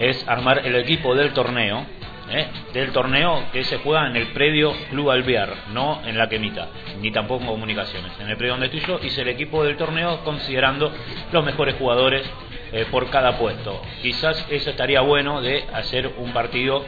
[0.00, 1.86] es armar el equipo del torneo,
[2.28, 2.48] ¿eh?
[2.72, 6.70] del torneo que se juega en el predio Club Alvear, no en la Quemita,
[7.00, 8.10] ni tampoco en comunicaciones.
[8.18, 10.90] En el predio donde estoy yo hice el equipo del torneo considerando
[11.30, 12.28] los mejores jugadores
[12.72, 13.80] eh, por cada puesto.
[14.02, 16.84] Quizás eso estaría bueno de hacer un partido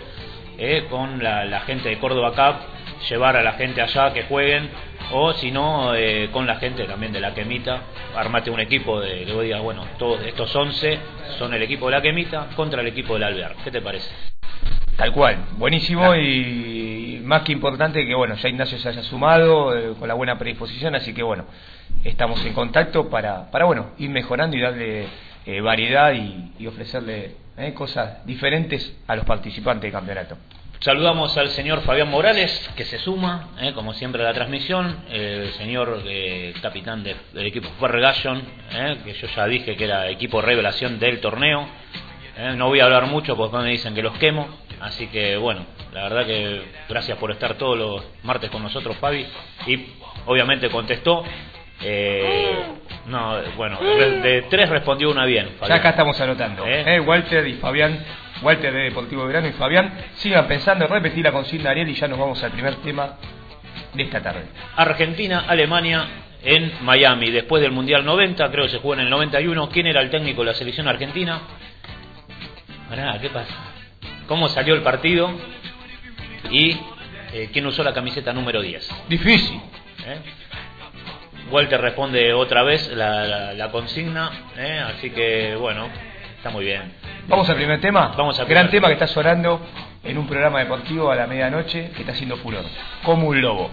[0.59, 2.67] eh, con la, la gente de Córdoba Cup,
[3.09, 4.69] llevar a la gente allá que jueguen,
[5.12, 7.83] o si no, eh, con la gente también de la Quemita,
[8.14, 10.99] armate un equipo de que vos digas, bueno, todos estos 11
[11.38, 13.57] son el equipo de la Quemita contra el equipo del Alvear.
[13.64, 14.11] ¿Qué te parece?
[14.97, 19.94] Tal cual, buenísimo y más que importante que bueno, ya Ignacio se haya sumado eh,
[19.99, 21.44] con la buena predisposición, así que bueno,
[22.05, 25.07] estamos en contacto para, para bueno, ir mejorando y darle
[25.47, 30.37] eh, variedad y, y ofrecerle eh, cosas diferentes a los participantes del campeonato.
[30.81, 35.05] Saludamos al señor Fabián Morales, que se suma, eh, como siempre, a la transmisión.
[35.11, 40.09] El señor eh, capitán de- del equipo Fergallon, eh, que yo ya dije que era
[40.09, 41.67] equipo revelación del torneo.
[42.55, 44.47] No voy a hablar mucho porque me dicen que los quemo.
[44.81, 49.27] Así que, bueno, la verdad que gracias por estar todos los martes con nosotros, Fabi.
[49.67, 49.87] Y
[50.27, 51.25] obviamente contestó.
[53.07, 55.47] No, bueno, de, de tres respondió una bien.
[55.49, 55.79] Ya Fabián.
[55.81, 56.64] acá estamos anotando.
[57.05, 58.05] Walter y Fabián,
[58.42, 62.18] Walter de Deportivo Verano y Fabián, sigan pensando, repetir la consigna Ariel y ya nos
[62.18, 63.16] vamos al primer tema
[63.94, 64.44] de esta tarde.
[64.77, 66.07] Argentina, Alemania
[66.42, 69.68] en Miami, después del Mundial 90, creo que se jugó en el 91.
[69.70, 71.40] ¿Quién era el técnico de la selección argentina?
[72.88, 73.55] Pará, ¿qué pasa?
[74.27, 75.31] cómo salió el partido
[76.51, 76.79] y
[77.33, 78.88] eh, quién usó la camiseta número 10.
[79.09, 79.57] Difícil.
[80.07, 80.18] ¿eh?
[81.51, 84.81] Walter responde otra vez la, la- la consigna, ¿eh?
[84.87, 85.88] así que bueno,
[86.38, 86.92] está muy bien.
[87.27, 88.14] Vamos al primer tema.
[88.16, 88.70] Vamos al Gran primer.
[88.70, 89.61] tema que está sonando
[90.03, 92.64] en un programa deportivo a la medianoche que está haciendo furor.
[93.03, 93.70] Como un lobo.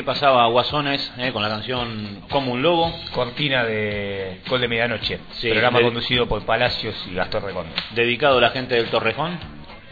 [0.00, 5.20] Aquí pasaba Guasones eh, con la canción Como un Lobo, Cortina de Gol de Medianoche.
[5.32, 7.44] Sí, programa de- conducido por Palacios y Gastón
[7.94, 9.38] dedicado a la gente del Torrejón,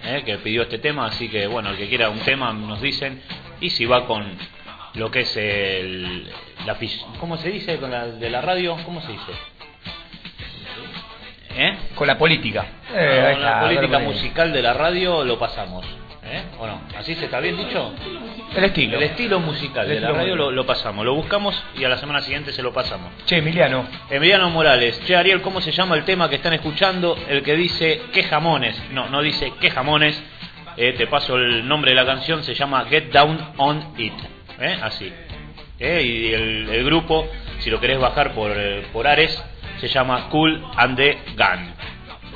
[0.04, 3.20] eh, que pidió este tema, así que bueno, el que quiera un tema nos dicen,
[3.60, 4.24] y si va con
[4.94, 6.26] lo que es el...
[6.64, 6.74] La,
[7.20, 8.78] ¿Cómo se dice con la de la radio?
[8.86, 9.32] ¿Cómo se dice?
[11.54, 11.76] ¿Eh?
[11.94, 12.64] Con la política.
[12.94, 15.84] Eh, con la está, política musical de la radio lo pasamos.
[16.30, 16.42] ¿Eh?
[16.58, 16.82] ¿O no?
[16.96, 17.92] ¿Así se está bien dicho?
[18.54, 18.98] El estilo.
[18.98, 22.20] El estilo musical El de la radio lo, pasamos, lo buscamos y a la semana
[22.20, 23.10] siguiente se lo pasamos.
[23.24, 27.16] Che, Emiliano, Emiliano Morales, che Ariel, ¿cómo se llama el tema que están escuchando?
[27.28, 30.22] El que dice qué jamones, no, no dice qué jamones,
[30.80, 34.12] Eh, te paso el nombre de la canción, se llama Get Down on It,
[34.60, 34.78] ¿eh?
[34.80, 35.12] así.
[35.76, 36.02] ¿Eh?
[36.04, 37.26] Y el, el grupo,
[37.58, 38.52] si lo querés bajar por,
[38.92, 39.42] por Ares,
[39.80, 41.74] se llama Cool and the Gun.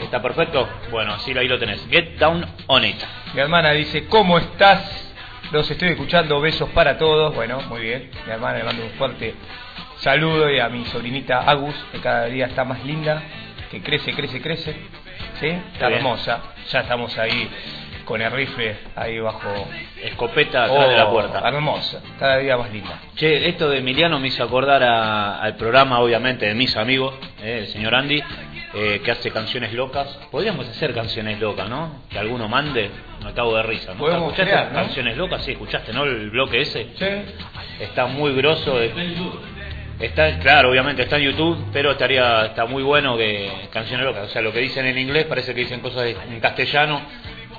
[0.00, 0.68] ¿Está perfecto?
[0.90, 2.96] Bueno, así ahí lo tenés, Get Down on It.
[3.34, 5.08] mi hermana dice, ¿cómo estás?
[5.52, 7.34] Los estoy escuchando, besos para todos.
[7.34, 8.10] Bueno, muy bien.
[8.26, 9.34] Mi hermana le mando un fuerte
[9.98, 13.22] saludo y a mi sobrinita Agus, que cada día está más linda,
[13.70, 14.74] que crece, crece, crece.
[15.40, 15.48] ¿Sí?
[15.74, 16.40] Está hermosa.
[16.70, 17.50] Ya estamos ahí
[18.04, 19.68] con el rifle ahí bajo.
[20.02, 21.40] Escopeta atrás de la Oh, puerta.
[21.46, 22.98] Hermosa, cada día más linda.
[23.14, 27.58] Che, esto de Emiliano me hizo acordar a- al programa, obviamente, de mis amigos, eh,
[27.60, 28.22] el señor Andy,
[28.74, 30.08] eh, que hace canciones locas.
[30.30, 32.02] Podríamos hacer canciones locas, ¿no?
[32.08, 32.90] Que alguno mande,
[33.24, 33.92] me cago de risa.
[33.92, 33.98] ¿no?
[34.00, 34.74] Podemos ¿Escuchaste crear, ¿no?
[34.80, 35.44] canciones locas?
[35.44, 36.04] Sí, escuchaste, ¿no?
[36.04, 36.88] El bloque ese.
[36.98, 37.34] Sí.
[37.82, 38.78] Está muy grosso.
[38.78, 38.92] de-
[40.00, 44.24] Está, claro, obviamente está en YouTube, pero estaría, está muy bueno que canciones locas.
[44.26, 47.00] O sea, lo que dicen en inglés parece que dicen cosas en castellano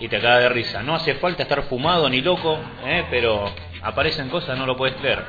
[0.01, 0.83] y te caga de risa.
[0.83, 3.05] No hace falta estar fumado ni loco, ¿eh?
[3.09, 3.49] pero
[3.81, 5.23] aparecen cosas, no lo puedes creer.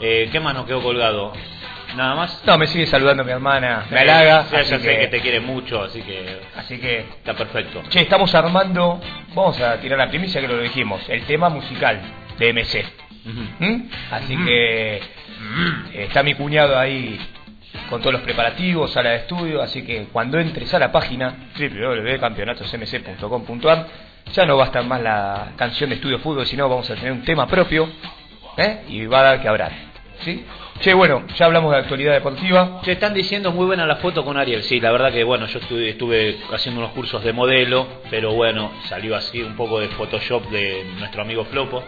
[0.00, 1.32] Eh, ¿Qué más nos quedó colgado?
[1.96, 2.42] Nada más.
[2.46, 4.40] No, me sigue saludando mi hermana, me halaga.
[4.40, 7.82] Así ya sé que- que te quiere mucho, así que Así que está perfecto.
[7.88, 9.00] Che, estamos armando,
[9.34, 12.00] vamos a tirar la primicia que lo dijimos, el tema musical
[12.38, 12.84] de MC.
[13.26, 13.40] Ujú.
[13.58, 13.88] ¿Mm?
[14.12, 15.00] Así que eh,
[15.94, 17.18] está mi cuñado ahí
[17.88, 23.86] con todos los preparativos, sala de estudio, así que cuando entres a la página www.campeonatosmc.com.ar
[24.32, 27.12] ya no va a estar más la canción de estudio fútbol, sino vamos a tener
[27.12, 27.88] un tema propio
[28.56, 28.82] ¿eh?
[28.88, 29.72] y va a dar que hablar.
[30.24, 30.44] ¿sí?
[30.80, 32.80] Che, bueno, ya hablamos de actualidad deportiva.
[32.82, 34.62] Te están diciendo muy buena la foto con Ariel.
[34.62, 38.72] Sí, la verdad que bueno, yo estuve, estuve haciendo unos cursos de modelo, pero bueno,
[38.88, 41.82] salió así un poco de Photoshop de nuestro amigo Flopo.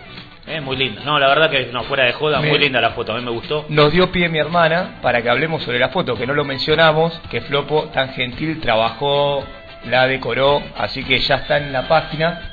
[0.46, 1.02] Eh, muy linda.
[1.06, 3.24] No, la verdad que no, fuera de joda, Me- muy linda la foto, a mí
[3.24, 3.64] me gustó.
[3.70, 7.18] Nos dio pie mi hermana para que hablemos sobre la foto, que no lo mencionamos,
[7.30, 9.42] que Flopo tan gentil trabajó,
[9.88, 12.51] la decoró, así que ya está en la página.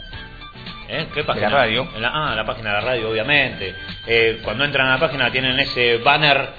[0.89, 1.08] ¿Eh?
[1.13, 1.47] ¿Qué página?
[1.47, 1.88] De la radio.
[1.95, 3.75] En la- ah, la página de la radio, obviamente.
[4.08, 6.49] Eh, cuando entran a la página tienen ese banner,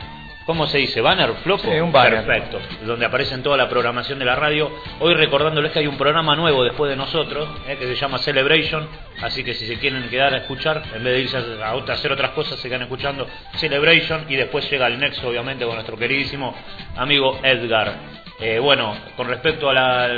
[0.46, 1.00] ¿cómo se dice?
[1.00, 1.32] ¿Banner?
[1.42, 1.64] ¿Flopo?
[1.64, 2.24] Sí, un banner.
[2.24, 4.70] Perfecto, donde aparecen toda la programación de la radio.
[5.00, 8.88] Hoy recordándoles que hay un programa nuevo después de nosotros, eh, que se llama Celebration,
[9.20, 12.30] así que si se quieren quedar a escuchar, en vez de irse a, hacer otras
[12.30, 16.54] cosas, se quedan escuchando Celebration y después llega el nexo, obviamente, con nuestro queridísimo
[16.96, 17.94] amigo Edgar.
[18.38, 20.08] Eh, bueno, con respecto a la,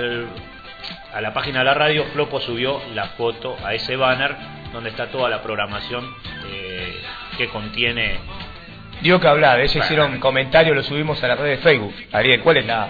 [1.12, 4.34] a la página de la radio, Flopo subió la foto a ese banner
[4.72, 6.04] donde está toda la programación
[6.50, 7.02] eh,
[7.36, 8.18] que contiene.
[9.02, 11.94] Dio que hablar, ellos hicieron comentarios, lo subimos a la red de Facebook.
[12.12, 12.88] Ariel, ¿cuál es la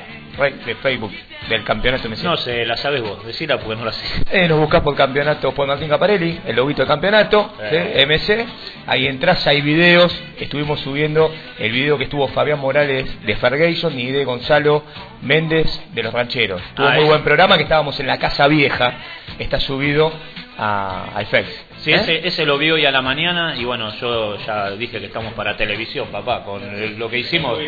[0.66, 1.12] de Facebook
[1.49, 2.23] del campeonato MC?
[2.25, 4.05] No sé, la sabes vos, decila porque no la sé.
[4.31, 7.92] Eh, nos buscás por campeonato por Martín Caparelli, el loguito de campeonato, Eh.
[7.97, 8.07] ¿sí?
[8.07, 8.47] MC.
[8.87, 10.18] Ahí entras, hay videos.
[10.38, 14.85] Estuvimos subiendo el video que estuvo Fabián Morales de Ferguson y de Gonzalo
[15.23, 16.61] Méndez de los Rancheros.
[16.75, 18.92] Tuvo Ah, muy buen programa que estábamos en la Casa Vieja.
[19.38, 20.12] Está subido
[20.59, 21.49] a, al Fex.
[21.83, 21.95] Sí, ¿Eh?
[21.97, 25.33] ese, ese lo vi hoy a la mañana y bueno, yo ya dije que estamos
[25.35, 26.45] para televisión, papá.
[26.45, 27.59] Con el- lo que hicimos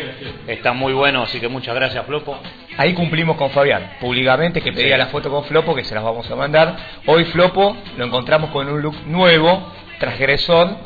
[0.47, 2.39] está muy bueno, así que muchas gracias, Flopo.
[2.77, 4.99] Ahí cumplimos con Fabián, públicamente, que pedía Sí.
[4.99, 6.75] la foto con Flopo, que se las vamos a mandar.
[7.05, 10.77] Hoy Flopo lo encontramos con un look nuevo, transgresor,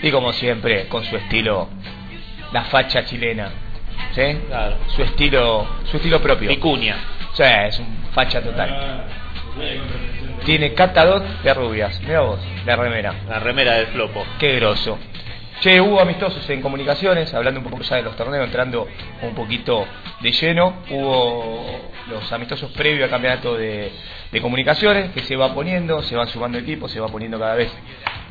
[0.00, 1.68] y como siempre, con su estilo,
[2.52, 3.50] la facha chilena.
[4.12, 4.22] ¿Sí?
[4.46, 4.76] Claro.
[4.94, 6.48] Su estilo, su estilo propio.
[6.48, 6.96] Vicuña.
[7.32, 9.04] Sí, es un facha total.
[10.44, 12.00] Tiene catador de rubias.
[12.02, 13.14] Mira vos, la remera.
[13.28, 14.24] La remera del Flopo.
[14.38, 14.98] Qué groso.
[15.60, 18.86] Che, hubo amistosos en comunicaciones, hablando un poco ya de los torneos, entrando
[19.22, 19.84] un poquito
[20.20, 20.82] de lleno.
[20.88, 23.90] Hubo los amistosos previos al campeonato de,
[24.30, 27.72] de comunicaciones que se va poniendo, se van sumando equipos, se va poniendo cada vez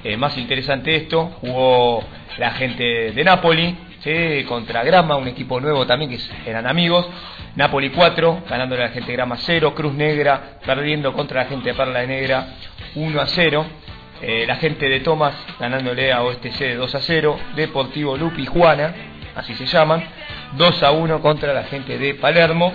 [0.04, 1.26] eh, más interesante esto.
[1.42, 2.02] Jugó
[2.38, 4.46] la gente de Napoli ¿sí?
[4.48, 7.08] contra Grama, un equipo nuevo también que eran amigos.
[7.58, 9.74] Napoli 4, ganándole a la gente Grama 0.
[9.74, 12.50] Cruz Negra perdiendo contra la gente de Perla Negra
[12.94, 13.66] 1 a 0.
[14.22, 18.94] Eh, la gente de Tomás ganándole a OSTC de 2 a 0, Deportivo Lupi Juana,
[19.36, 20.04] así se llaman,
[20.54, 22.74] 2 a 1 contra la gente de Palermo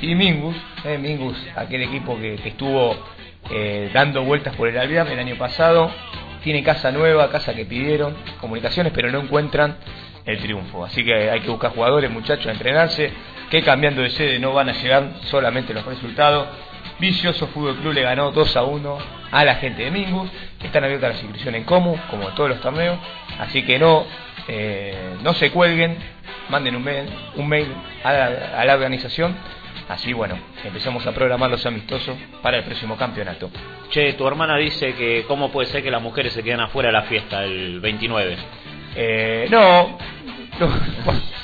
[0.00, 2.96] y Mingus, eh, Mingus, aquel equipo que, que estuvo
[3.50, 5.90] eh, dando vueltas por el Alvear el año pasado,
[6.42, 9.76] tiene casa nueva, casa que pidieron, comunicaciones, pero no encuentran
[10.24, 10.84] el triunfo.
[10.84, 13.10] Así que hay que buscar jugadores, muchachos, a entrenarse,
[13.50, 16.48] que cambiando de sede no van a llegar solamente los resultados.
[16.98, 18.98] Vicioso Fútbol Club le ganó 2 a 1
[19.30, 20.30] a la gente de Mingus.
[20.62, 22.98] Están abiertas las inscripciones en Comu, como en todos los torneos.
[23.38, 24.04] Así que no,
[24.48, 25.96] eh, no se cuelguen,
[26.48, 27.68] manden un mail, un mail
[28.02, 28.26] a, la,
[28.60, 29.36] a la organización
[29.88, 33.50] Así bueno, empezamos a programar los amistosos para el próximo campeonato.
[33.88, 36.92] Che, tu hermana dice que cómo puede ser que las mujeres se queden afuera de
[36.92, 38.36] la fiesta el 29.
[38.94, 39.98] Eh, no,
[40.60, 40.66] no,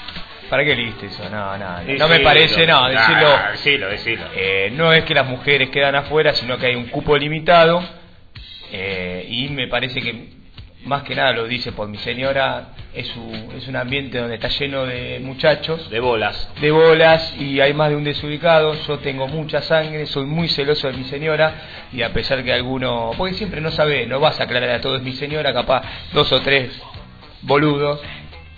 [0.51, 1.28] ¿para qué listo eso?
[1.30, 3.38] No, no, Sí, no me parece, no, decirlo.
[3.53, 4.24] decilo, decilo.
[4.36, 7.82] Eh, no es que las mujeres quedan afuera, sino que hay un cupo limitado
[8.72, 10.34] eh, y me parece que
[10.84, 14.49] más que nada lo dice por mi señora, es, un- es un ambiente donde está
[14.49, 16.53] lleno de muchachos, De bolas.
[16.61, 20.86] de bolas y hay más de un desubicado, yo tengo mucha sangre, soy muy celoso
[20.88, 21.55] de mi señora
[21.92, 24.97] y a pesar que alguno, porque siempre no sabe, no vas a aclarar a todo
[24.97, 25.82] es mi señora, capaz
[26.12, 26.70] dos o tres
[27.40, 28.01] boludos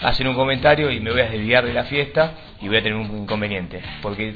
[0.00, 2.98] hacen un comentario y me voy a desviar de la fiesta y voy a tener
[2.98, 4.34] un inconveniente, porque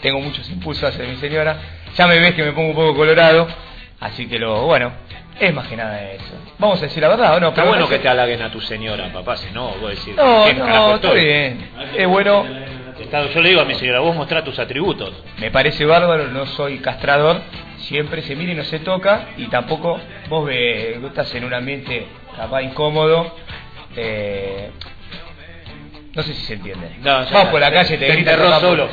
[0.00, 1.56] tengo muchos impulsos hacia mi señora,
[1.96, 3.46] ya me ves que me pongo un poco colorado,
[4.00, 4.92] así que lo, bueno,
[5.38, 6.34] es más que nada eso.
[6.58, 7.48] Vamos a decir la verdad, ¿o no?
[7.48, 10.14] Está Pero bueno no que te halaguen a tu señora, papá, si no, vos decís.
[10.16, 11.70] No, ¿quién carajo no, está bien.
[11.96, 12.44] Es bueno,
[13.34, 15.12] Yo le digo a mi señora, vos mostrá tus atributos.
[15.38, 17.40] me parece bárbaro, no soy castrador,
[17.78, 19.98] siempre se mira y no se toca, y tampoco
[20.28, 22.06] vos ves, vos estás en un ambiente
[22.36, 23.34] capaz incómodo,
[23.96, 24.70] eh,
[26.14, 26.96] no sé si se entiende.
[27.00, 27.50] No, Vas está.
[27.50, 28.88] por la calle, te, te enterró capaz- solo.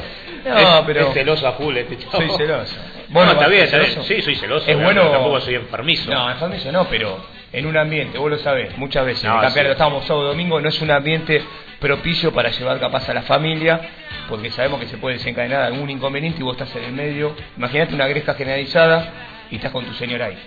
[0.46, 2.16] No, es, pero es celoso a full este chavo.
[2.18, 2.76] soy celoso.
[3.10, 3.90] Bueno, está no bien, está bien.
[3.92, 4.08] celoso.
[4.08, 4.66] Sí, soy celoso.
[4.72, 5.10] Es bueno.
[5.10, 6.10] Tampoco soy enfermizo.
[6.12, 9.70] No, enfermizo no, pero en un ambiente, vos lo sabés, muchas veces, No, el campeonato
[9.70, 9.72] sí.
[9.74, 11.44] estábamos sábado y domingo, no es un ambiente
[11.80, 13.82] propicio para llevar capaz a la familia,
[14.30, 17.36] porque sabemos que se puede desencadenar algún inconveniente y vos estás en el medio.
[17.58, 19.12] Imagínate una gresca generalizada
[19.52, 20.38] y estás con tu señora ahí.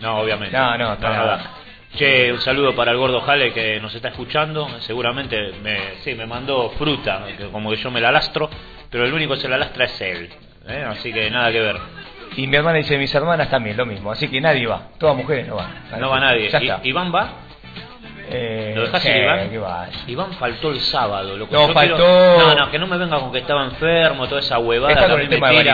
[0.00, 0.56] No, obviamente.
[0.56, 1.50] No, no, para nada.
[1.96, 4.66] Che, un saludo para el gordo Jale que nos está escuchando.
[4.80, 8.48] Seguramente me, sí, me mandó fruta, que como que yo me la lastro,
[8.90, 10.30] pero el único que se la lastra es él.
[10.68, 10.84] ¿eh?
[10.88, 11.76] Así que nada que ver.
[12.36, 15.46] Y mi hermana dice, mis hermanas también, lo mismo, así que nadie va, todas mujeres
[15.46, 15.68] no van.
[16.00, 16.48] No va nadie.
[16.48, 16.80] Ya está.
[16.82, 17.28] ¿Iván va?
[18.34, 19.60] Eh, ¿Lo dejás sí, ir,
[20.08, 20.32] Iván?
[20.38, 21.52] faltó el sábado, loco.
[21.54, 24.40] No, Yo faltó- quiero- No, no, que no me venga con que estaba enfermo, toda
[24.40, 24.94] esa huevada.
[24.94, 25.64] Está con el tema de.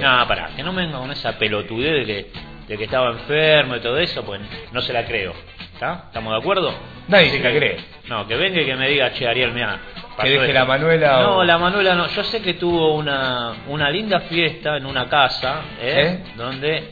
[0.00, 2.32] No, pará, que no me venga con esa pelotudez de que,
[2.68, 4.40] de que estaba enfermo y todo eso, pues
[4.72, 5.32] no se la creo.
[5.74, 6.04] ¿Está?
[6.06, 6.72] ¿Estamos de acuerdo?
[7.08, 7.76] Nadie Así se la que- cree.
[8.08, 9.78] No, que venga y que me diga, che, Ariel, mira.
[10.20, 12.06] Que deje la Manuela o- No, la Manuela no.
[12.08, 16.20] Yo sé que tuvo una, una linda fiesta en una casa, ¿eh?
[16.26, 16.32] ¿Eh?
[16.36, 16.84] Donde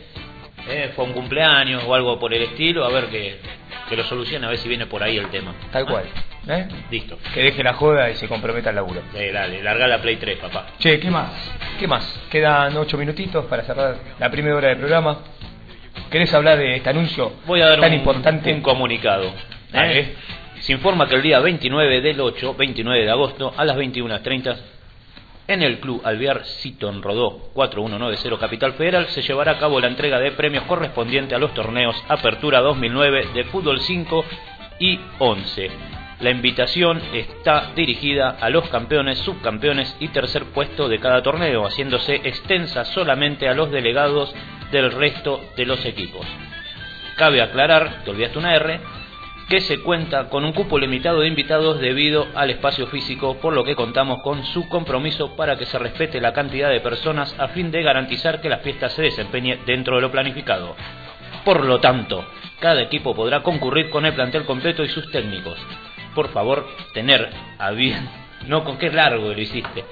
[0.68, 3.39] eh, fue un cumpleaños o algo por el estilo, a ver que,
[3.89, 5.55] que lo solucione, a ver si viene por ahí el tema.
[5.71, 6.05] Tal cual.
[6.49, 6.66] ¿eh?
[6.91, 7.18] Listo.
[7.35, 9.03] Que deje la joda y se comprometa al laburo.
[9.14, 10.66] Eh, dale, larga la Play 3, papá.
[10.79, 11.31] Che, ¿qué más?
[11.79, 12.21] ¿Qué más?
[12.31, 15.18] Quedan ocho minutitos para cerrar la primera hora del programa.
[16.11, 18.53] ¿Querés hablar de este anuncio Voy a dar tan un, importante?
[18.53, 19.33] un comunicado.
[19.73, 20.15] ¿eh?
[20.59, 24.57] Se informa que el día 29 del 8, 29 de agosto, a las 21.30,
[25.49, 30.19] en el Club Alvear Citon Rodó 4190 Capital Federal, se llevará a cabo la entrega
[30.19, 34.25] de premios correspondiente a los torneos Apertura 2009 de Fútbol 5
[34.81, 35.71] y 11.
[36.21, 42.16] La invitación está dirigida a los campeones, subcampeones y tercer puesto de cada torneo, haciéndose
[42.16, 44.35] extensa solamente a los delegados
[44.71, 46.27] del resto de los equipos.
[47.16, 48.81] Cabe aclarar, te olvidaste una R,
[49.49, 53.64] que se cuenta con un cupo limitado de invitados debido al espacio físico, por lo
[53.64, 57.71] que contamos con su compromiso para que se respete la cantidad de personas a fin
[57.71, 60.77] de garantizar que la fiesta se desempeñe dentro de lo planificado.
[61.47, 62.27] Por lo tanto,
[62.61, 65.59] cada equipo podrá concurrir con el plantel completo y sus técnicos.
[66.15, 68.09] Por favor, tener a bien,
[68.47, 69.85] no con qué largo lo hiciste,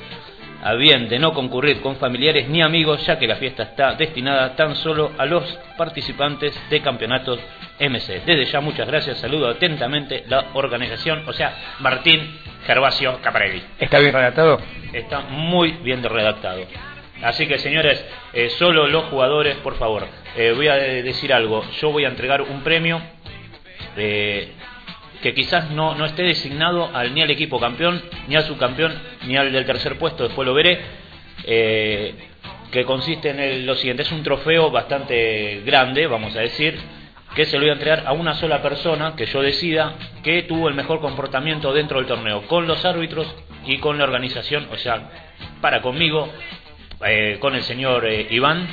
[0.63, 4.57] a bien de no concurrir con familiares ni amigos, ya que la fiesta está destinada
[4.57, 5.45] tan solo a los
[5.77, 7.39] participantes de campeonatos
[7.79, 8.23] MC.
[8.27, 13.63] Desde ya, muchas gracias, saludo atentamente la organización, o sea, Martín Gervasio Caparelli.
[13.79, 14.61] ¿Está bien redactado?
[14.93, 16.63] Está muy bien redactado.
[17.23, 20.07] Así que, señores, eh, solo los jugadores, por favor,
[20.37, 21.65] eh, voy a de- decir algo.
[21.81, 23.01] Yo voy a entregar un premio
[23.97, 24.53] eh,
[25.23, 28.95] que quizás no, no esté designado al, ni al equipo campeón, ni al subcampeón,
[29.27, 30.81] ni al del tercer puesto, después lo veré.
[31.45, 32.15] eh,
[32.73, 36.77] que consiste en el- lo siguiente: es un trofeo bastante grande, vamos a decir,
[37.35, 40.69] que se lo voy a entregar a una sola persona que yo decida que tuvo
[40.69, 43.27] el mejor comportamiento dentro del torneo, con los árbitros
[43.67, 45.11] y con la organización, o sea,
[45.61, 46.29] para conmigo,
[47.07, 48.67] eh, con el señor eh, Iván,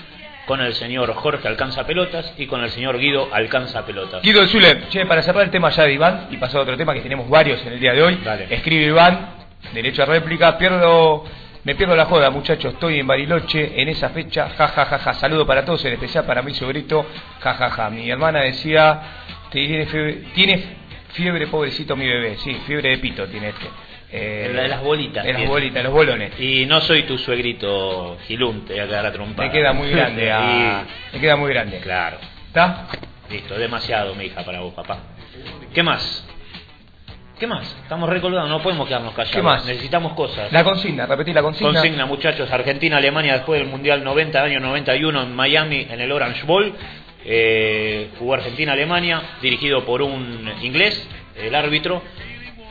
[0.46, 4.22] con el señor Jorge Alcanza Pelotas y con el señor Guido Alcanza Pelotas.
[4.22, 6.94] Guido Zule, che, para cerrar el tema ya de Iván y pasar a otro tema
[6.94, 8.20] que tenemos varios en el día de hoy.
[8.24, 8.48] Dale.
[8.50, 9.30] Escribe Iván,
[9.74, 11.26] derecho a réplica, pierdo,
[11.64, 15.14] me pierdo la joda, muchachos, estoy en Bariloche en esa fecha, ja ja ja ja,
[15.14, 17.06] saludo para todos, en especial para mi sobrito,
[17.42, 17.90] ja ja ja.
[17.90, 19.02] Mi hermana decía,
[19.50, 20.64] tiene fiebre, tiene
[21.14, 23.66] fiebre pobrecito mi bebé, sí, fiebre de pito tiene este.
[24.18, 25.24] Eh, La de las bolitas.
[25.26, 26.40] De las bolitas, los bolones.
[26.40, 29.48] Y no soy tu suegrito Gilún, te voy a quedar a trompada.
[29.48, 31.80] Me queda muy grande, a- me queda muy grande.
[31.80, 32.18] Claro.
[32.48, 32.88] ¿Está?
[33.30, 35.00] Listo, demasiado, mi hija, para vos, papá.
[35.74, 36.26] ¿Qué más?
[37.40, 37.76] ¿Qué más?
[37.84, 39.36] Estamos recolgados, no podemos quedarnos callados.
[39.36, 39.66] ¿Qué más?
[39.66, 40.50] Necesitamos cosas.
[40.54, 41.74] La consigna, repetí la consigna.
[41.74, 46.74] Consigna, muchachos, Argentina-Alemania después del Mundial 90, año 91 en Miami, en el Orange Bowl.
[47.26, 51.06] Eh, jugó Argentina-Alemania, dirigido por un inglés,
[51.36, 52.02] el árbitro.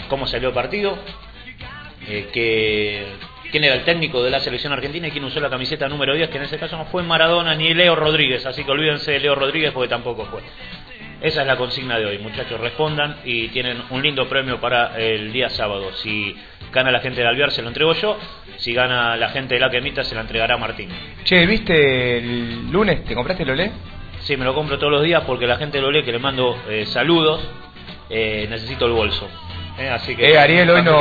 [0.08, 0.96] ¿Cómo salió el partido?
[2.08, 3.06] Eh, que,
[3.50, 6.28] ¿Quién era el técnico de la selección argentina y quién usó la camiseta número 10?
[6.28, 9.36] Que en ese caso no fue Maradona ni Leo Rodríguez, así que olvídense de Leo
[9.36, 10.40] Rodríguez porque tampoco fue.
[11.20, 15.32] Esa es la consigna de hoy, muchachos, respondan y tienen un lindo premio para el
[15.32, 15.92] día sábado.
[15.92, 16.36] Si
[16.72, 18.18] gana la gente de Alvear, se lo entrego yo.
[18.56, 20.88] Si gana la gente de la Quemita, se la entregará Martín.
[21.22, 23.04] Che, ¿viste el lunes?
[23.04, 23.70] ¿Te compraste el Olé?
[24.22, 26.60] Sí, me lo compro todos los días porque la gente de Olé que le mando
[26.68, 27.40] eh, saludos,
[28.10, 29.28] eh, necesito el bolso.
[29.78, 30.98] Eh, así que Eh, Ariel hoy no.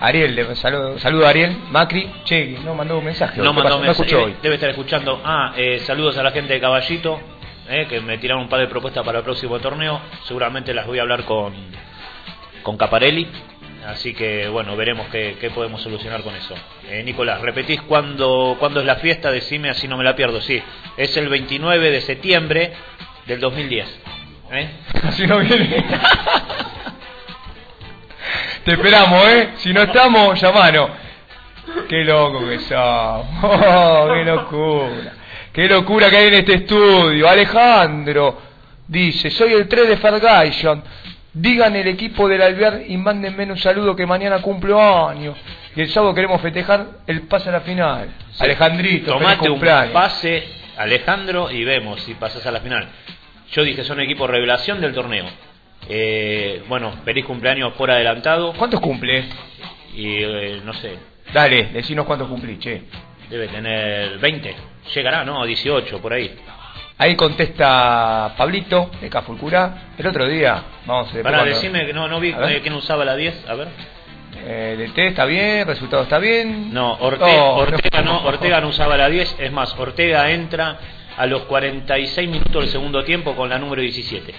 [0.00, 1.56] Ariel, saludo, saludo a Ariel.
[1.70, 3.38] Macri, che, no mandó un mensaje.
[3.40, 3.80] No ¿Qué mandó pasó?
[3.80, 4.36] mensaje, hoy.
[4.42, 5.20] debe estar escuchando.
[5.24, 7.18] Ah, eh, saludos a la gente de Caballito,
[7.68, 10.00] eh, que me tiraron un par de propuestas para el próximo torneo.
[10.24, 11.54] Seguramente las voy a hablar con,
[12.62, 13.26] con Caparelli.
[13.86, 16.54] Así que bueno, veremos qué, qué podemos solucionar con eso.
[16.90, 20.40] Eh, Nicolás, repetís cuándo, cuándo es la fiesta, decime así no me la pierdo.
[20.42, 20.60] Sí,
[20.96, 22.72] es el 29 de septiembre
[23.26, 24.00] del 2010.
[24.52, 24.70] ¿eh?
[25.04, 25.84] Así no viene.
[28.66, 29.50] Te esperamos, ¿eh?
[29.58, 30.90] Si no estamos, llamanos.
[31.88, 33.26] Qué loco que somos.
[33.44, 35.12] Oh, qué locura.
[35.52, 37.28] Qué locura que hay en este estudio.
[37.28, 38.42] Alejandro
[38.88, 40.82] dice, soy el 3 de Fergation.
[41.32, 45.36] Digan el equipo del Alvear y mándenme un saludo que mañana cumplo años.
[45.76, 48.08] Y el sábado queremos festejar el pase a la final.
[48.40, 50.42] Alejandrito, feliz Tomate un pase,
[50.76, 52.88] Alejandro, y vemos si pasas a la final.
[53.52, 55.26] Yo dije, son equipo revelación del torneo.
[55.88, 58.52] Eh, bueno, feliz cumpleaños por adelantado.
[58.54, 59.24] ¿Cuántos cumple?
[59.94, 60.98] Y eh, no sé,
[61.32, 62.82] Dale, decinos cuántos cumplí, che.
[63.30, 64.54] debe tener 20.
[64.94, 65.44] Llegará, ¿no?
[65.44, 66.34] 18, por ahí.
[66.98, 69.88] Ahí contesta Pablito de Cafulcurá.
[69.98, 73.16] El otro día, vamos a Para decirme que no, no vi eh, quién usaba la
[73.16, 73.48] 10.
[73.48, 73.68] A ver.
[74.38, 76.72] Eh, DT está bien, resultado está bien.
[76.72, 79.36] No, Ortega, Oh, Ortega, no, Ortega no usaba la 10.
[79.40, 80.78] Es más, Ortega entra
[81.16, 84.32] a los 46 minutos del segundo tiempo con la número 17.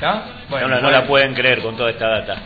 [0.00, 0.90] No, la- no bueno.
[0.90, 2.36] la pueden creer con toda esta data.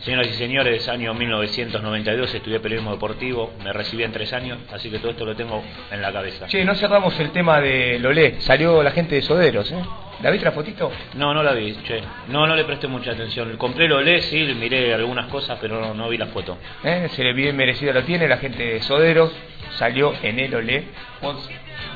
[0.00, 4.98] Señoras y señores, año 1992, estudié periodismo deportivo, me recibí en tres años, así que
[4.98, 6.46] todo esto lo tengo en la cabeza.
[6.46, 8.38] Che, no cerramos el tema de Lolé.
[8.42, 9.82] Salió la gente de Soderos, ¿eh?
[10.22, 10.92] ¿La viste la fotito?
[11.14, 12.02] No, no la vi, che.
[12.28, 13.56] No, no le presté mucha atención.
[13.56, 16.58] Compré lo leí, sí, miré algunas cosas, pero no, no vi la foto.
[16.84, 17.08] ¿Eh?
[17.12, 19.32] Se le bien merecido lo tiene la gente de Soderos.
[19.76, 20.84] Salió en el Olé
[21.22, 21.36] por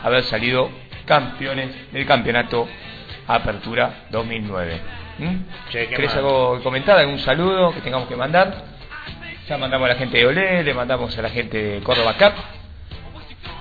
[0.02, 0.70] haber salido
[1.04, 2.66] campeones del campeonato
[3.28, 4.80] Apertura 2009.
[5.18, 5.36] ¿Mm?
[5.70, 6.98] Che, ¿qué ¿Querés algo comentar?
[6.98, 8.64] ¿Algún saludo que tengamos que mandar?
[9.48, 12.32] Ya mandamos a la gente de Olé, le mandamos a la gente de Córdoba Cup.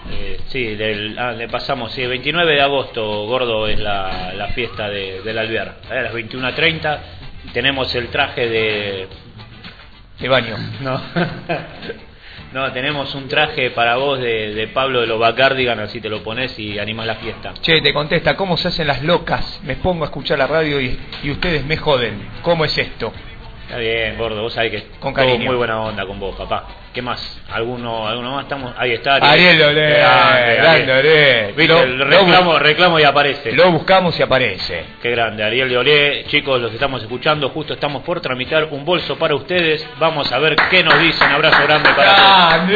[0.09, 4.47] Eh, sí, del, ah, le pasamos, sí, el 29 de agosto, gordo, es la, la
[4.49, 5.75] fiesta de, del Alvear.
[5.89, 6.99] A las 21.30
[7.53, 9.07] tenemos el traje de...
[10.19, 10.55] De baño.
[10.81, 11.01] No.
[12.53, 16.23] No, tenemos un traje para vos de, de Pablo de los Bacardigan, así te lo
[16.23, 17.53] pones y animas la fiesta.
[17.61, 19.59] Che, te contesta, ¿cómo se hacen las locas?
[19.63, 22.29] Me pongo a escuchar la radio y, y ustedes me joden.
[22.41, 23.11] ¿Cómo es esto?
[23.67, 25.45] Está bien, gordo, vos sabés que Con cariño.
[25.45, 26.63] muy buena onda con vos, papá.
[26.93, 27.41] ¿Qué más?
[27.51, 28.43] ¿Alguno, alguno más?
[28.43, 28.73] Estamos...
[28.77, 29.15] Ahí está.
[29.15, 31.53] Ariel Olé, Grande.
[31.55, 33.51] Viste, Lo- reclamo, reclamo y aparece.
[33.51, 34.85] Lo buscamos y aparece.
[35.01, 36.23] Qué grande, Ariel Olé.
[36.27, 39.85] Chicos, los estamos escuchando, justo estamos por tramitar un bolso para ustedes.
[39.99, 41.29] Vamos a ver qué nos dicen.
[41.29, 42.75] Abrazo grande para Grande.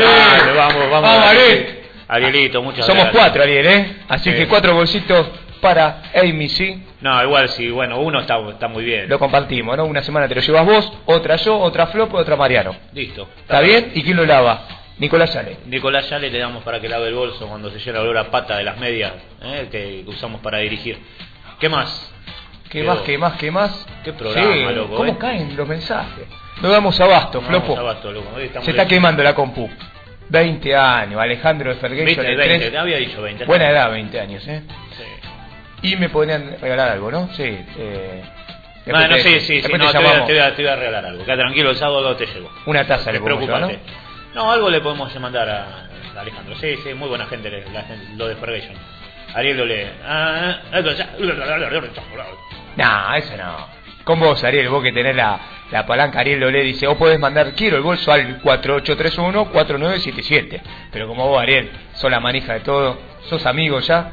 [0.55, 1.01] Vamos, vamos.
[1.09, 1.77] Vamos, Ariel.
[2.09, 3.23] Arielito, muchas Somos gracias.
[3.23, 3.95] cuatro, Ariel, ¿eh?
[4.09, 4.35] Así Sí.
[4.37, 5.25] que cuatro bolsitos
[5.61, 6.83] para Amy, ¿sí?
[7.01, 9.07] No, igual sí, bueno, uno está, está muy bien.
[9.07, 9.85] Lo compartimos, ¿no?
[9.85, 12.75] Una semana te lo llevas vos, otra yo, otra Flop, otra Mariano.
[12.93, 13.27] Listo.
[13.41, 13.91] ¿Está bien?
[13.95, 14.67] ¿Y quién lo lava?
[14.97, 15.57] Nicolás Sale.
[15.65, 18.29] Nicolás ya le damos para que lave el bolso cuando se llena el olor a
[18.29, 20.99] pata de las medias eh, que, usamos para dirigir.
[21.59, 22.13] ¿Qué más?
[22.69, 22.93] ¿Qué Quedó.
[22.93, 23.87] más, qué más, qué más?
[24.03, 25.17] Qué programa, Sí, loco, ¿Cómo eh?
[25.17, 26.25] caen los mensajes?
[26.61, 27.75] No damos abasto, No, Flopo.
[27.75, 28.29] Sabato, loco,
[28.61, 29.67] Se está quemando la compu.
[30.29, 32.71] 20 años, Alejandro de Ferguson, 20, el 20, 3.
[32.71, 33.45] te había dicho 20.
[33.45, 34.61] Buena edad, 20 años, ¿eh?
[34.97, 35.03] Sí.
[35.81, 37.29] Y me podrían regalar algo, ¿no?
[37.33, 37.43] Sí.
[37.43, 38.21] Eh,
[38.85, 41.05] te- sí, sí, sí, no, te voy a, te, voy a, te voy a regalar
[41.05, 41.23] algo.
[41.25, 42.49] Queda tranquilo, el sábado te llevo.
[42.65, 44.33] Una taza le podemos llevar, Despreocupate.
[44.35, 44.51] ¿no?
[44.51, 46.55] algo le podemos mandar a a Alejandro.
[46.57, 48.75] Sí, sí, muy buena gente, la gente- lo de Ferguson.
[49.33, 49.87] Ariel Dole.
[50.05, 50.57] Ah,
[52.75, 53.67] No, eso no.
[54.03, 55.39] Con vos, Ariel, vos que tenés la,
[55.71, 60.61] la palanca, Ariel Lolé dice, vos podés mandar, quiero el bolso al 4831-4977.
[60.91, 62.97] Pero como vos, Ariel, sos la manija de todo,
[63.29, 64.11] sos amigo ya,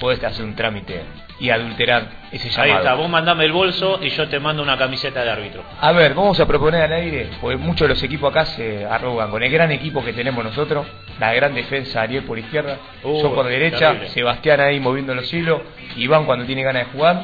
[0.00, 1.02] podés hacer un trámite
[1.40, 2.78] y adulterar ese Ahí llamado.
[2.84, 5.62] está, vos mandame el bolso y yo te mando una camiseta de árbitro.
[5.80, 9.30] A ver, vamos a proponer al aire, porque muchos de los equipos acá se arrogan
[9.30, 10.86] con el gran equipo que tenemos nosotros,
[11.20, 14.08] la gran defensa Ariel por izquierda, Uh, yo por derecha, terrible.
[14.10, 15.60] Sebastián ahí moviendo los hilos,
[15.96, 17.22] Iván cuando tiene ganas de jugar,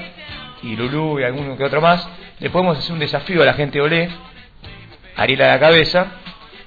[0.62, 2.08] y Lulú y alguno que otro más,
[2.40, 4.08] le podemos hacer un desafío a la gente de Olé,
[5.16, 6.06] Ariel a la cabeza,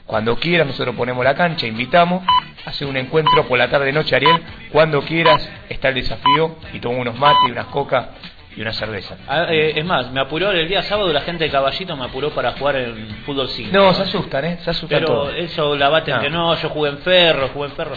[0.08, 2.24] cuando quieras nosotros ponemos la cancha, invitamos,
[2.66, 4.42] hacer un encuentro por la tarde noche Ariel,
[4.72, 8.10] cuando quieras está el desafío y tomo unos mates, unas coca
[8.56, 9.18] y una cerveza.
[9.28, 12.32] Ah, eh, es más, me apuró el día sábado la gente de Caballito me apuró
[12.32, 13.70] para jugar en fútbol 5.
[13.72, 14.58] No, se asustan, ¿eh?
[14.64, 15.36] Se asustan Pero todos.
[15.36, 16.22] eso la baten No.
[16.22, 17.96] que no, yo jugué en Ferro, jugué en Ferro.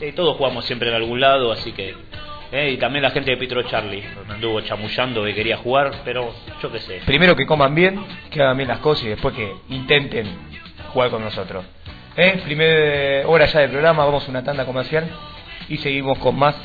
[0.00, 1.94] Sí, todos jugamos siempre en algún lado, así que...
[2.50, 6.34] eh, y también la gente de Pitro Charlie me anduvo chamullando que quería jugar, pero
[6.60, 7.02] yo qué sé.
[7.06, 10.50] Primero que coman bien, que hagan bien las cosas y después que intenten
[10.92, 11.64] jugar con nosotros.
[12.16, 12.42] ¿Eh?
[12.44, 15.08] Primer hora ya del programa, vamos a una tanda comercial
[15.68, 16.56] y seguimos con más.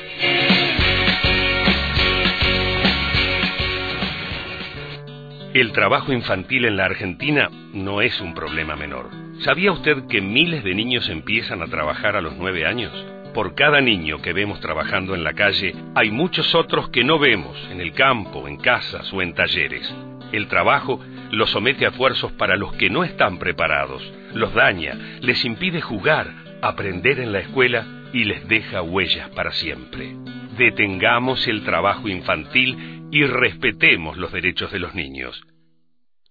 [5.53, 9.11] El trabajo infantil en la Argentina no es un problema menor.
[9.41, 12.91] ¿Sabía usted que miles de niños empiezan a trabajar a los nueve años?
[13.38, 17.55] Por cada niño que vemos trabajando en la calle, hay muchos otros que no vemos
[17.69, 19.93] en el campo, en casas o en talleres.
[20.31, 24.01] El trabajo los somete a esfuerzos para los que no están preparados,
[24.33, 26.33] los daña, les impide jugar,
[26.63, 30.15] aprender en la escuela y les deja huellas para siempre.
[30.57, 35.39] Detengamos el trabajo infantil y respetemos los derechos de los niños.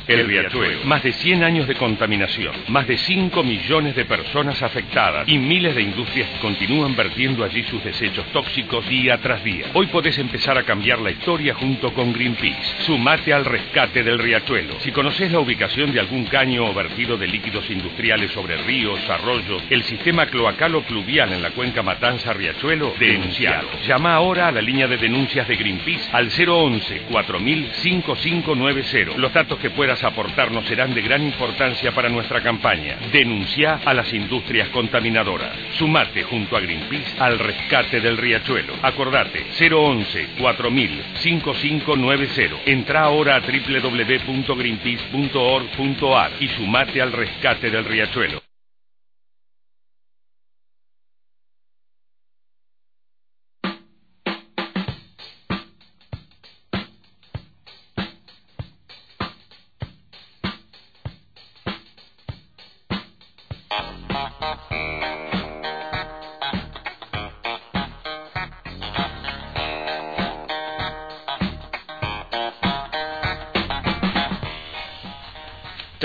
[0.07, 0.85] El Riachuelo.
[0.85, 5.75] Más de 100 años de contaminación, más de 5 millones de personas afectadas y miles
[5.75, 9.67] de industrias que continúan vertiendo allí sus desechos tóxicos día tras día.
[9.75, 12.83] Hoy podés empezar a cambiar la historia junto con Greenpeace.
[12.85, 14.81] Sumate al rescate del Riachuelo.
[14.81, 19.63] Si conoces la ubicación de algún caño o vertido de líquidos industriales sobre ríos, arroyos,
[19.71, 23.69] el sistema cloacal o pluvial en la cuenca Matanza-Riachuelo, denuncialo.
[23.87, 29.19] Llama ahora a la línea de denuncias de Greenpeace al 011 4000 5590.
[29.19, 32.97] Los datos que puedas puedas aportarnos serán de gran importancia para nuestra campaña.
[33.13, 35.51] Denuncia a las industrias contaminadoras.
[35.77, 38.73] Sumate junto a Greenpeace al rescate del riachuelo.
[38.81, 42.63] Acordate 011 4000 5590.
[42.65, 48.42] Entra ahora a www.greenpeace.org.ar y sumate al rescate del riachuelo.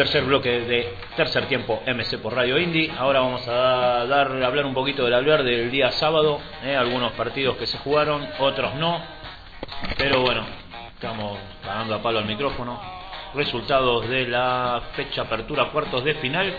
[0.08, 2.90] Tercer bloque de tercer tiempo MC por Radio Indy.
[2.98, 6.40] Ahora vamos a dar, hablar un poquito del hablar del día sábado.
[6.64, 6.78] ¿eh?
[6.78, 9.02] Algunos partidos que se jugaron, otros no.
[9.98, 10.46] Pero bueno,
[10.94, 12.80] estamos dando a palo al micrófono.
[13.36, 16.54] Resultados de la fecha apertura cuartos de final.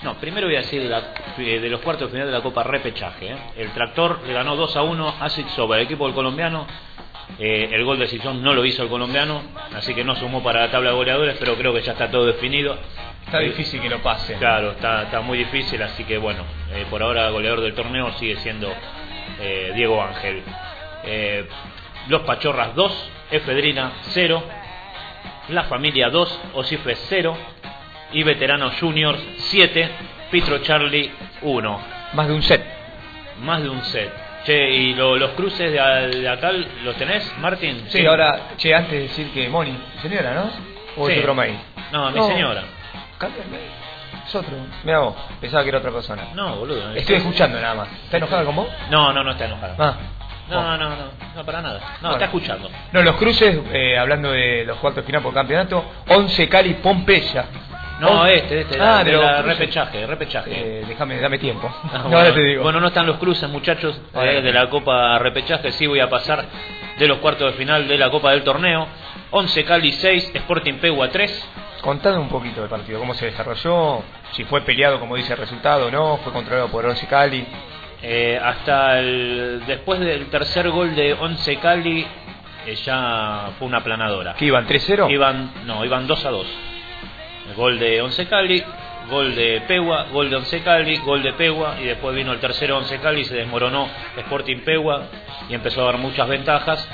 [0.00, 2.62] No, primero voy a decir de, la- de los cuartos de final de la Copa
[2.62, 3.32] Repechaje.
[3.32, 3.36] ¿eh?
[3.58, 6.66] El Tractor le ganó 2 a 1 a Sixoba, el equipo del colombiano.
[7.38, 9.42] Eh, el gol de Sison no lo hizo el colombiano,
[9.74, 12.26] así que no sumó para la tabla de goleadores, pero creo que ya está todo
[12.26, 12.78] definido.
[13.26, 14.34] Está Eh, difícil que lo pase.
[14.34, 18.36] Claro, está, está muy difícil, así que bueno, eh, por ahora goleador del torneo sigue
[18.36, 18.72] siendo
[19.74, 20.42] Diego Ángel.
[22.08, 24.42] Los Pachorras 2, Efedrina 0,
[25.48, 27.36] La Familia 2, Osife 0
[28.12, 29.90] y Veteranos Juniors 7,
[30.30, 31.10] Pitro Charlie
[31.42, 31.80] 1.
[32.12, 32.64] Más de un set.
[33.42, 34.10] Más de un set.
[34.44, 37.84] Che, ¿y lo- los cruces de, a- de acá los tenés, Martín?
[37.88, 40.50] Sí, ahora, che, antes de decir que Moni, señora, ¿no?
[40.96, 41.20] ¿O es Sí.
[41.20, 41.56] otro maíz?
[41.92, 42.62] No, mi señora.
[43.18, 43.58] Cámbiame.
[44.26, 44.54] Es otro.
[44.84, 46.24] Mira vos, pensaba que era otra persona.
[46.34, 46.92] No, boludo.
[46.94, 47.88] Estoy escuchando nada más.
[48.04, 48.68] ¿Está enojada con vos?
[48.90, 49.76] No, no, no está enojada.
[49.78, 49.94] Ah.
[50.50, 51.04] No, no, no, no,
[51.36, 51.78] no, para nada.
[51.80, 52.12] No, Bueno.
[52.16, 52.70] está escuchando.
[52.92, 57.46] No, los cruces, eh, hablando de los cuartos de final por campeonato, 11 Cali Pompeya.
[58.00, 59.58] No, On- este, este, ah, de de la cruces.
[59.58, 60.50] repechaje, repechaje.
[60.52, 61.72] Eh, déjame, dame tiempo.
[61.84, 62.62] Ah, No, bueno, ahora te digo.
[62.64, 65.70] bueno, no están los cruces, muchachos, eh, de la Copa Repechaje.
[65.72, 66.44] Sí voy a pasar
[66.98, 68.86] de los cuartos de final de la Copa del Torneo.
[69.30, 71.48] 11 Cali 6, Sporting Pegua 3.
[71.82, 75.88] Contame un poquito del partido, cómo se desarrolló, si fue peleado como dice el resultado
[75.88, 77.46] o no, fue controlado por 11 Cali.
[78.02, 82.06] Eh, hasta el, después del tercer gol de 11 Cali,
[82.66, 84.34] eh, ya fue una planadora.
[84.34, 85.10] ¿Qué iban 3-0?
[85.10, 86.46] Iban, no, iban 2 a 2.
[87.56, 88.64] Gol de 11 Cali,
[89.10, 92.78] gol de Pegua, gol de 11 Cali, gol de Pegua y después vino el tercero
[92.78, 95.02] 11 Cali, se desmoronó Sporting Pegua
[95.48, 96.88] y empezó a dar muchas ventajas.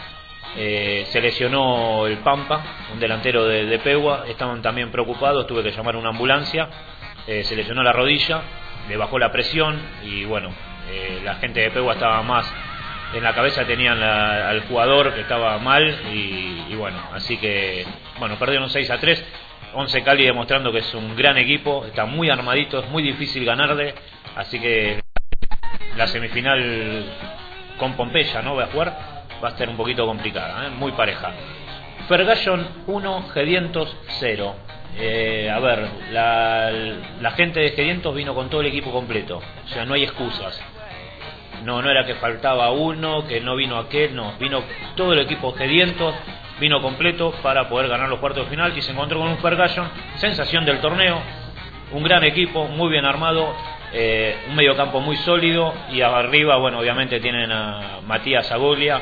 [0.56, 2.60] Eh, se lesionó el Pampa,
[2.92, 6.68] un delantero de, de Pegua, estaban también preocupados, tuve que llamar a una ambulancia,
[7.26, 8.40] Eh, se lesionó la rodilla,
[8.88, 10.48] le bajó la presión y bueno,
[10.90, 12.52] eh, la gente de Pegua estaba más
[13.12, 17.84] en la cabeza tenían al jugador que estaba mal y, y bueno, así que
[18.18, 19.24] bueno, perdieron 6 a 3.
[19.74, 23.94] 11 Cali demostrando que es un gran equipo, está muy armadito, es muy difícil ganarle,
[24.36, 25.00] así que
[25.96, 27.04] la semifinal
[27.78, 28.54] con Pompeya, ¿no?
[28.54, 30.70] Voy a jugar, va a ser un poquito complicada, ¿eh?
[30.70, 31.32] muy pareja.
[32.08, 34.54] Fergallon 1, Gedientos 0.
[34.98, 36.70] Eh, a ver, la,
[37.20, 40.60] la gente de Gedientos vino con todo el equipo completo, o sea, no hay excusas.
[41.64, 44.62] No, no era que faltaba uno, que no vino aquel, no, vino
[44.96, 46.14] todo el equipo Gedientos,
[46.60, 49.88] vino completo para poder ganar los cuartos de final y se encontró con un Fergallon,
[50.16, 51.20] sensación del torneo,
[51.92, 53.54] un gran equipo, muy bien armado,
[53.92, 59.00] eh, un mediocampo muy sólido y arriba, bueno, obviamente tienen a Matías Aguglia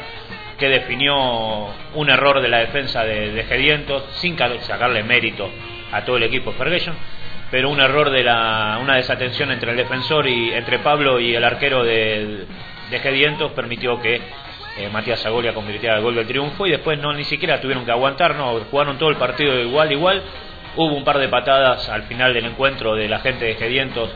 [0.58, 1.14] que definió
[1.94, 5.48] un error de la defensa de, de Gedientos sin ca- sacarle mérito
[5.92, 6.94] a todo el equipo Ferguson
[7.50, 11.44] pero un error de la una desatención entre el defensor y entre Pablo y el
[11.44, 12.44] arquero de,
[12.90, 12.98] de
[13.52, 14.20] permitió que
[14.78, 17.90] eh, Matías Agoglia convirtiera el gol del triunfo y después no ni siquiera tuvieron que
[17.90, 20.22] aguantar, no jugaron todo el partido de igual igual.
[20.76, 24.10] Hubo un par de patadas al final del encuentro de la gente de Gedientos,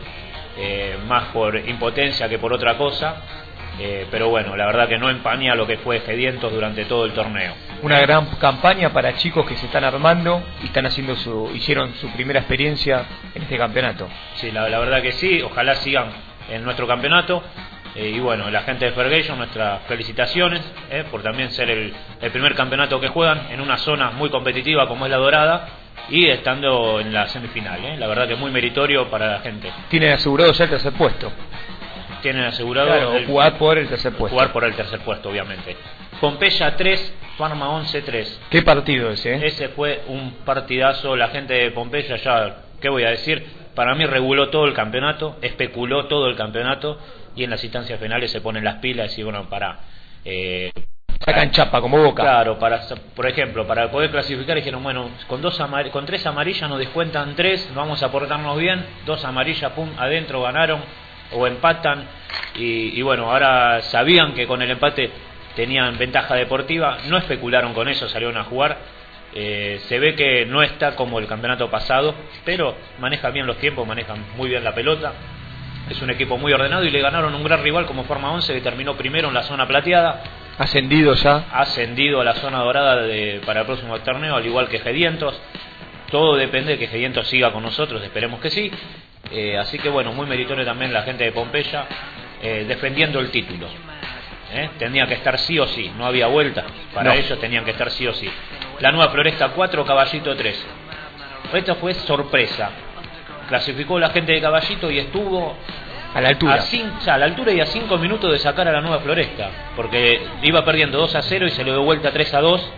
[0.57, 3.15] eh, más por impotencia que por otra cosa.
[3.79, 7.11] Eh, pero bueno, la verdad que no empaña lo que fue Gedientos durante todo el
[7.11, 7.53] torneo.
[7.81, 12.09] Una gran campaña para chicos que se están armando y están haciendo su, hicieron su
[12.11, 13.03] primera experiencia
[13.35, 14.07] en este campeonato.
[14.35, 16.07] Sí, la, la verdad que sí, ojalá sigan
[16.49, 17.43] en nuestro campeonato.
[17.95, 22.31] Eh, y bueno, la gente de Fergation, nuestras felicitaciones eh, por también ser el, el
[22.31, 25.67] primer campeonato que juegan en una zona muy competitiva como es la Dorada
[26.09, 27.83] y estando en la semifinal.
[27.85, 27.97] eh.
[27.97, 29.71] La verdad que muy meritorio para la gente.
[29.89, 31.31] Tienen asegurado ya el tercer puesto.
[32.21, 34.35] Tienen asegurado Claro, el- jugar por el tercer puesto.
[34.35, 35.75] jugar por el tercer puesto, obviamente.
[36.21, 38.39] Pompeya 3, Parma 11 3.
[38.49, 39.35] ¿Qué partido ese?
[39.35, 39.39] eh?
[39.43, 41.15] Ese fue un partidazo.
[41.15, 43.45] La gente de Pompeya ya, ¿qué voy a decir?
[43.75, 46.97] Para mí reguló todo el campeonato, especuló todo el campeonato
[47.35, 49.79] y en las instancias finales se ponen las pilas y bueno, para.
[50.25, 50.71] Eh,
[51.25, 52.21] Sacan chapa como boca.
[52.21, 52.81] Claro, para,
[53.15, 57.35] por ejemplo, para poder clasificar dijeron, bueno, con dos amar- con tres amarillas nos descuentan
[57.35, 60.81] tres, vamos a portarnos bien, dos amarillas, pum, adentro ganaron
[61.31, 62.03] o empatan
[62.55, 65.11] y, y bueno, ahora sabían que con el empate
[65.55, 68.77] tenían ventaja deportiva, no especularon con eso, salieron a jugar.
[69.35, 72.13] Eh, se ve que no está como el campeonato pasado,
[72.43, 75.13] pero maneja bien los tiempos, manejan muy bien la pelota.
[75.93, 78.61] Es un equipo muy ordenado y le ganaron un gran rival como Forma 11 que
[78.61, 80.23] terminó primero en la zona plateada
[80.57, 81.45] Ascendido ya.
[81.51, 85.39] ascendido a la zona dorada de- para el próximo torneo, al igual que Gedientos.
[86.09, 88.71] Todo depende de que Gedientos siga con nosotros, esperemos que sí.
[89.31, 91.85] Eh, así que bueno, muy meritorio también la gente de Pompeya
[92.41, 93.67] eh, defendiendo el título.
[94.51, 94.69] ¿eh?
[94.79, 96.63] Tenía que estar sí o sí, no había vuelta.
[96.93, 97.19] Para No.
[97.19, 98.27] ellos tenían que estar sí o sí.
[98.79, 100.65] La nueva Floresta 4, Caballito 3.
[101.53, 102.71] Esto fue sorpresa.
[103.47, 105.55] Clasificó la gente de Caballito y estuvo
[106.13, 106.53] A la altura.
[106.55, 108.81] a, cin- o sea, a la altura y a 5 minutos de sacar a la
[108.81, 109.49] nueva Floresta.
[109.75, 112.71] Porque iba perdiendo 2 a 0 y se le dio vuelta 3 a 2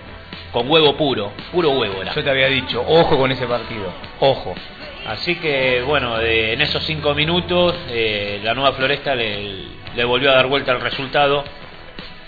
[0.51, 1.33] con huevo puro.
[1.51, 2.13] Puro huevo era.
[2.13, 3.91] Yo te había dicho, ojo con ese partido.
[4.21, 4.55] Ojo.
[5.07, 9.65] Así que, bueno, de- en esos 5 minutos eh, la nueva Floresta le,
[9.95, 11.43] le volvió a dar vuelta al resultado.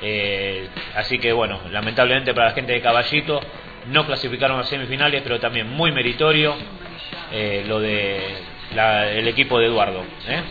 [0.02, 3.40] Eh, así que, bueno, lamentablemente para la gente de Caballito
[3.88, 6.56] no clasificaron a semifinales, pero también muy meritorio
[7.32, 8.20] eh, lo de
[8.76, 10.04] la- el equipo de Eduardo.
[10.28, 10.42] ¿eh?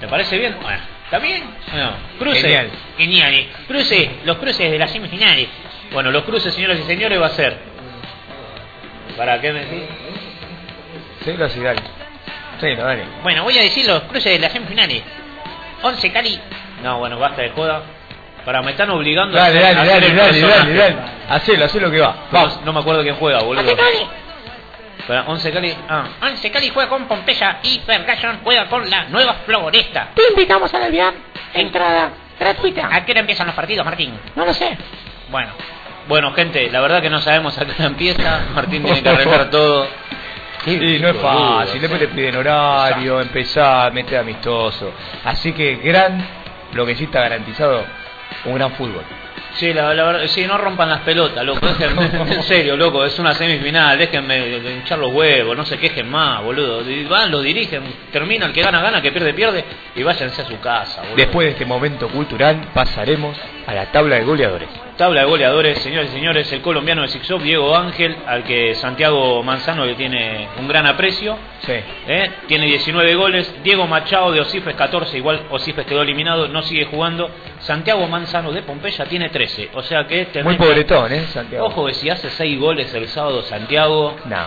[0.00, 0.56] ¿Te parece bien?
[0.60, 1.44] Bueno, ¿Está bien?
[1.70, 2.40] Bueno, cruce.
[2.42, 2.70] Genial.
[2.98, 3.34] Genial.
[3.34, 3.48] eh.
[3.68, 5.48] Cruce, los cruces de las semifinales.
[5.92, 7.56] Bueno, los cruces, señoras y señores, va a ser.
[9.16, 9.82] ¿Para qué me decís?
[11.24, 11.80] Sí, lo sí, dale.
[12.60, 13.04] Sí, no, dale.
[13.22, 15.02] Bueno, voy a decir los cruces de las semifinales.
[15.82, 16.40] 11 Cali.
[16.82, 17.82] No, bueno, basta de joda.
[18.44, 20.74] Para, me están obligando Dale, a dale, hacer dale, el dale, dale, personaje.
[20.94, 20.96] dale.
[21.28, 22.16] Hacelo, hacelo que va.
[22.30, 23.62] Vamos, no me acuerdo quién juega, boludo.
[23.62, 23.98] 11 Cali.
[25.06, 25.74] Para, 11 Cali.
[25.88, 30.10] Ah, 11 Cali juega con Pompeya y Ferguson juega con la nueva Floresta.
[30.14, 31.14] Te invitamos a Alvear.
[31.54, 32.88] Entrada gratuita.
[32.92, 34.18] ¿A qué hora empiezan los partidos, Martín?
[34.34, 34.76] No lo sé.
[35.30, 35.50] bueno.
[36.08, 38.46] Bueno, gente, la verdad que no sabemos a qué hora empieza.
[38.54, 39.88] Martín tiene que arreglar todo.
[40.66, 44.92] Y no es fácil, después te piden horario, empezar, meter amistoso.
[45.24, 46.26] Así que gran,
[46.72, 47.84] lo que sí está garantizado,
[48.46, 49.04] un gran fútbol.
[49.56, 51.66] Sí, la, la verdad, sí, no rompan las pelotas, loco.
[51.66, 53.98] Déjenme, en serio, loco, es una semifinal.
[53.98, 56.82] Déjenme hinchar los huevos, no se quejen más, boludo.
[57.08, 57.82] Van, lo dirigen,
[58.12, 59.64] termina el que gana, gana, el que pierde, pierde.
[59.94, 61.16] Y váyanse a su casa, boludo.
[61.16, 63.36] Después de este momento cultural, pasaremos
[63.66, 64.68] a la tabla de goleadores.
[64.96, 69.42] Tabla de goleadores, señores y señores, el colombiano de Sixop, Diego Ángel, al que Santiago
[69.42, 71.36] Manzano le tiene un gran aprecio.
[71.60, 71.74] Sí.
[72.08, 72.30] ¿eh?
[72.48, 73.54] Tiene 19 goles.
[73.62, 77.30] Diego Machado de Osifes 14, igual Osifes quedó eliminado, no sigue jugando.
[77.58, 79.68] Santiago Manzano de Pompeya tiene 13.
[79.74, 81.66] O sea que tenés Muy pobretón, ¿eh, Santiago?
[81.66, 84.44] Ojo que si hace 6 goles el sábado Santiago, No.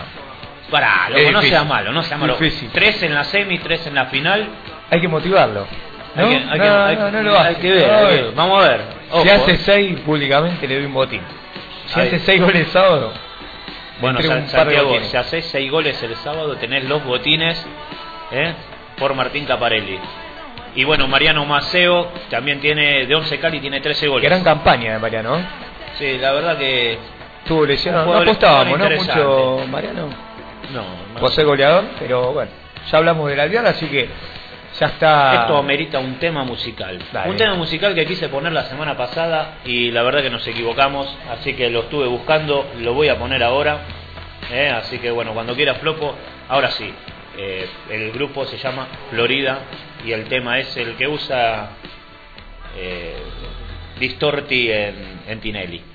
[0.68, 2.32] pará, loco, no sea malo, no sea malo.
[2.36, 2.70] Difícil.
[2.72, 4.48] 3 en la semi, 3 en la final.
[4.90, 5.68] Hay que motivarlo.
[6.16, 6.24] ¿No?
[6.26, 8.22] Hay que- hay no, que- hay- no, no lo hay que ver, No, hay que
[8.22, 8.32] ver.
[8.34, 8.99] Vamos a ver.
[9.10, 9.58] Ojo, si hace eh.
[9.58, 11.20] 6 públicamente le doy un botín.
[11.86, 12.06] Si Ahí.
[12.08, 13.12] hace 6 goles el sábado,
[14.00, 17.66] Bueno, San- Santiago, si haces 6 goles el sábado, tenés los botines
[18.32, 18.54] ¿eh?
[18.98, 19.98] por Martín Caparelli.
[20.76, 24.28] Y bueno, Mariano Maceo también tiene, de 11 Cali, tiene 13 goles.
[24.30, 25.36] gran campaña de Mariano.
[25.36, 25.44] ¿eh?
[25.98, 26.96] Sí, la verdad que.
[27.42, 28.06] Estuvo lesionado.
[28.06, 28.88] No apostábamos, ¿no?
[28.90, 30.08] Mucho Mariano.
[30.72, 30.84] No,
[31.18, 32.50] Por ser goleador, pero bueno.
[32.90, 34.08] Ya hablamos del Alvear, así que
[34.78, 35.42] ya está.
[35.42, 36.98] Esto amerita un tema musical.
[37.12, 37.30] Dale.
[37.30, 41.08] Un tema musical que quise poner la semana pasada y la verdad que nos equivocamos,
[41.30, 43.80] así que lo estuve buscando, lo voy a poner ahora.
[44.50, 44.70] ¿eh?
[44.70, 46.14] Así que bueno, cuando quiera Flopo,
[46.48, 46.92] ahora sí.
[47.38, 49.60] Eh, el grupo se llama Florida
[50.04, 51.70] y el tema es el que usa
[52.76, 53.16] eh,
[53.98, 55.89] Distorti en, en Tinelli.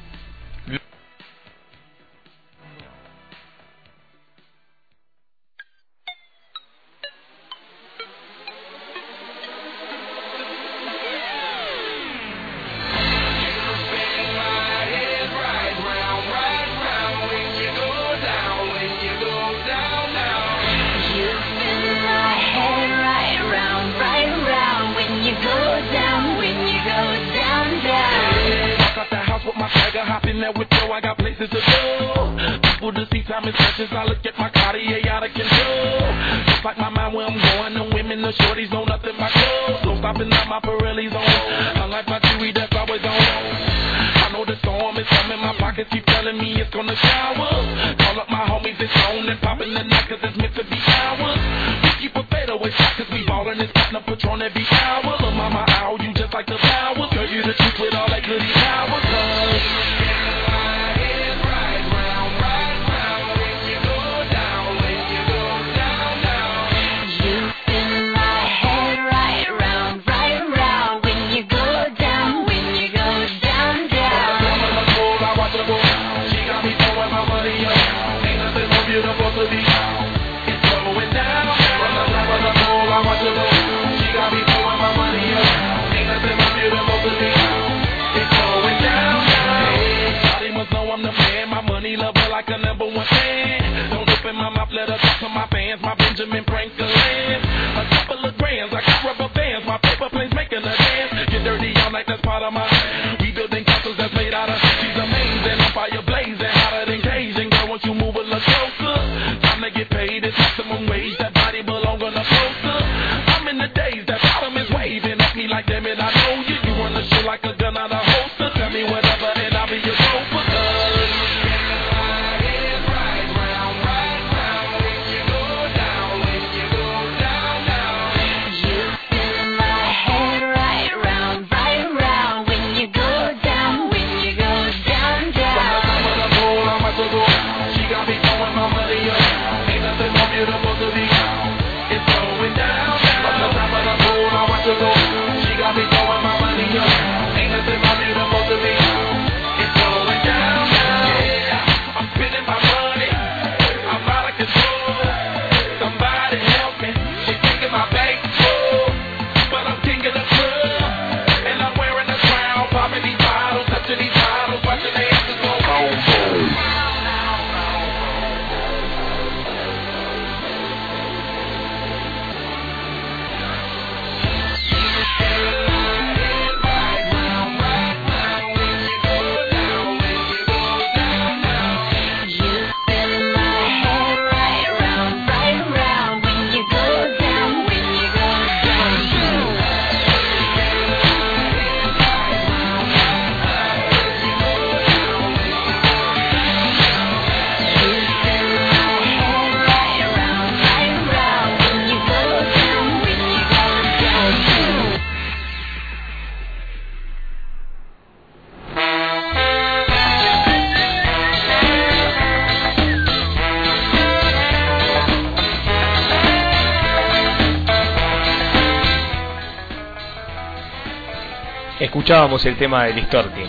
[222.26, 223.42] Escuchábamos el tema de Listorti.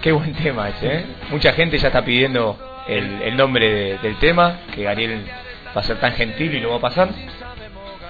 [0.00, 1.04] Qué buen tema ese, ¿eh?
[1.30, 2.56] Mucha gente ya está pidiendo
[2.88, 5.26] el, el nombre de- del tema, que Ariel
[5.76, 7.08] va a ser tan gentil y lo va a pasar.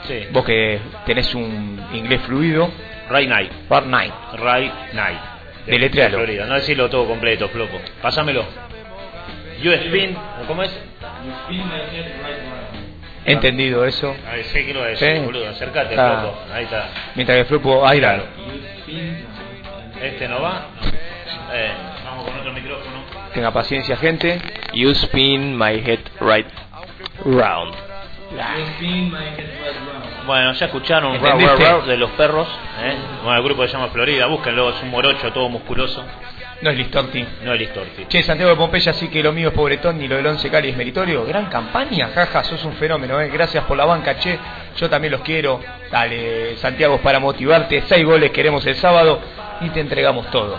[0.06, 0.26] Sí.
[0.32, 2.70] Vos que tenés un inglés fluido.
[3.08, 3.50] Ray Night.
[3.68, 4.12] Bar Night.
[4.38, 5.18] Ray Night.
[5.66, 6.46] De- de Florida.
[6.46, 7.80] No decirlo todo completo, flopo.
[8.00, 8.44] Pásamelo.
[9.60, 10.16] You spin,
[10.46, 10.72] ¿cómo es?
[13.26, 14.14] Entendido eso.
[14.30, 14.80] Ay, sé que lo
[15.26, 15.48] boludo.
[15.48, 16.20] Acércate, Ah.
[16.20, 16.38] flopo.
[16.54, 16.88] Ahí está.
[17.16, 18.00] Mientras que Flopo, ahí.
[20.00, 20.66] Este no va.
[21.52, 21.72] Eh,
[22.04, 23.02] vamos con otro micrófono.
[23.34, 24.40] Tenga paciencia, gente.
[24.72, 26.46] You spin my head right
[27.24, 27.74] round.
[30.26, 31.20] Bueno, ya escucharon.
[31.20, 32.48] Raw, Raw de los perros.
[32.82, 32.94] ¿eh?
[33.22, 34.26] Bueno, el grupo se llama Florida.
[34.26, 36.04] Búsquenlo, es un morocho todo musculoso.
[36.62, 37.26] No es Listorti.
[37.42, 38.04] No es Listorti.
[38.06, 40.68] Che, Santiago de Pompeya sí que lo mío es pobretón ni lo del Once Cali
[40.68, 41.24] es meritorio.
[41.24, 43.28] Gran campaña, jaja, sos un fenómeno, eh.
[43.28, 44.38] Gracias por la banca, che.
[44.80, 45.60] Yo también los quiero.
[45.90, 47.82] Dale, Santiago, para motivarte.
[47.86, 49.20] Seis goles queremos el sábado
[49.60, 50.58] y te entregamos todo.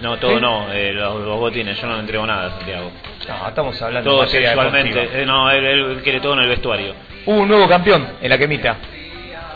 [0.00, 0.40] No, todo ¿Sí?
[0.40, 1.78] no, eh, los, los botines.
[1.78, 2.90] Yo no le entrego nada, Santiago.
[3.28, 5.10] No, estamos hablando Todo sexualmente.
[5.22, 6.94] eh, no, él, él quiere todo en el vestuario.
[7.26, 8.76] Hubo un nuevo campeón en la quemita.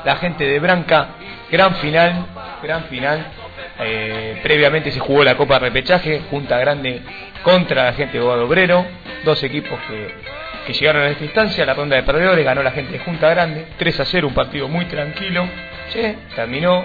[0.04, 1.08] La gente de Branca,
[1.50, 2.26] gran final,
[2.62, 3.26] gran final.
[3.80, 7.00] Eh, previamente se jugó la Copa Repechaje, Junta Grande
[7.42, 8.84] contra la gente de Obrero.
[9.24, 10.14] Dos equipos que,
[10.66, 11.64] que llegaron a esta instancia.
[11.66, 13.66] La ronda de perdedores ganó la gente de Junta Grande.
[13.76, 15.46] 3 a 0, un partido muy tranquilo.
[15.90, 16.84] Che, terminó.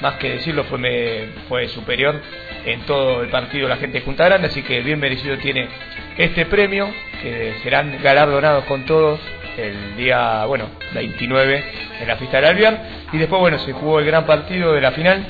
[0.00, 2.18] Más que decirlo, fue, me- fue superior
[2.64, 4.46] en todo el partido la gente de Junta Grande.
[4.48, 5.68] Así que bien merecido tiene
[6.16, 6.88] este premio,
[7.20, 9.20] que serán galardonados con todos
[9.58, 11.64] el día, bueno, 29
[12.00, 12.80] en la fiesta del Alvear.
[13.12, 15.22] Y después, bueno, se jugó el gran partido de la final.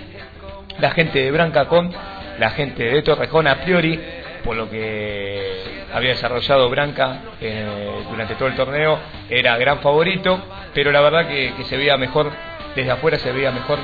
[0.79, 1.93] La gente de Branca con
[2.39, 3.99] la gente de Torrejón a priori,
[4.45, 5.53] por lo que
[5.93, 7.67] había desarrollado Branca eh,
[8.11, 10.41] durante todo el torneo, era gran favorito,
[10.75, 12.31] pero la verdad que, se veía mejor,
[12.75, 13.79] desde afuera se veía mejor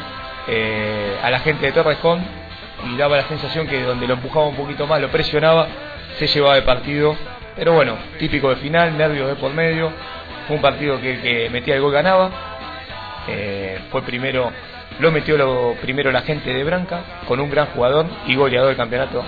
[0.49, 2.25] eh, a la gente de Torrejón
[2.89, 5.67] y daba la sensación que donde lo empujaba un poquito más, lo presionaba,
[6.17, 7.17] se llevaba el partido.
[7.57, 9.91] Pero bueno, típico de final, nervios de por medio.
[10.47, 12.31] Fue un partido que metía el gol ganaba.
[13.29, 14.53] Eh, fue primero,
[15.01, 15.37] lo metió
[15.81, 19.25] primero la gente de Branca con un gran jugador y goleador del campeonato,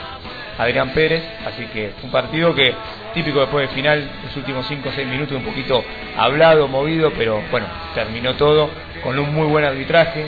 [0.58, 1.22] Adrián Pérez.
[1.46, 2.74] Así que un partido que
[3.14, 5.84] típico después de final, los últimos 5 o 6 minutos un poquito
[6.16, 8.70] hablado, movido, pero bueno, terminó todo
[9.02, 10.26] con un muy buen arbitraje.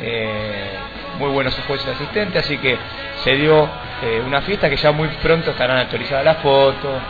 [0.00, 0.70] eh,
[1.18, 2.76] muy buenos jueces asistentes, así que
[3.22, 3.68] se dio
[4.02, 7.00] eh, una fiesta que ya muy pronto estarán actualizadas las fotos,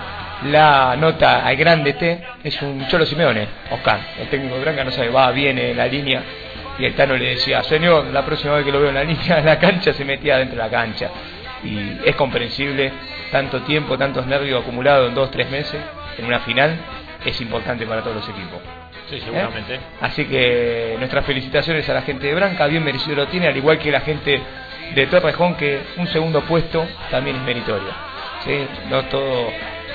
[0.44, 4.90] la nota al grande T, es un Cholo Simeone, Oscar, el técnico de Branca no
[4.90, 6.22] sabe, va, viene en la línea,
[6.78, 9.36] y el Tano le decía, señor, la próxima vez que lo veo en la línea
[9.36, 11.08] de la cancha se metía dentro de la cancha,
[11.64, 12.92] y es comprensible,
[13.32, 15.80] tanto tiempo, tantos nervios acumulados en dos, tres meses,
[16.18, 16.76] en una final,
[17.24, 18.60] es importante para todos los equipos.
[19.08, 19.74] Sí, seguramente.
[19.74, 19.80] ¿Eh?
[20.00, 23.78] Así que nuestras felicitaciones a la gente de Branca, bien merecido lo tiene, al igual
[23.78, 24.40] que la gente
[24.94, 27.90] de Torrejón, que un segundo puesto también es meritorio.
[28.44, 28.66] ¿sí?
[28.88, 29.50] No todo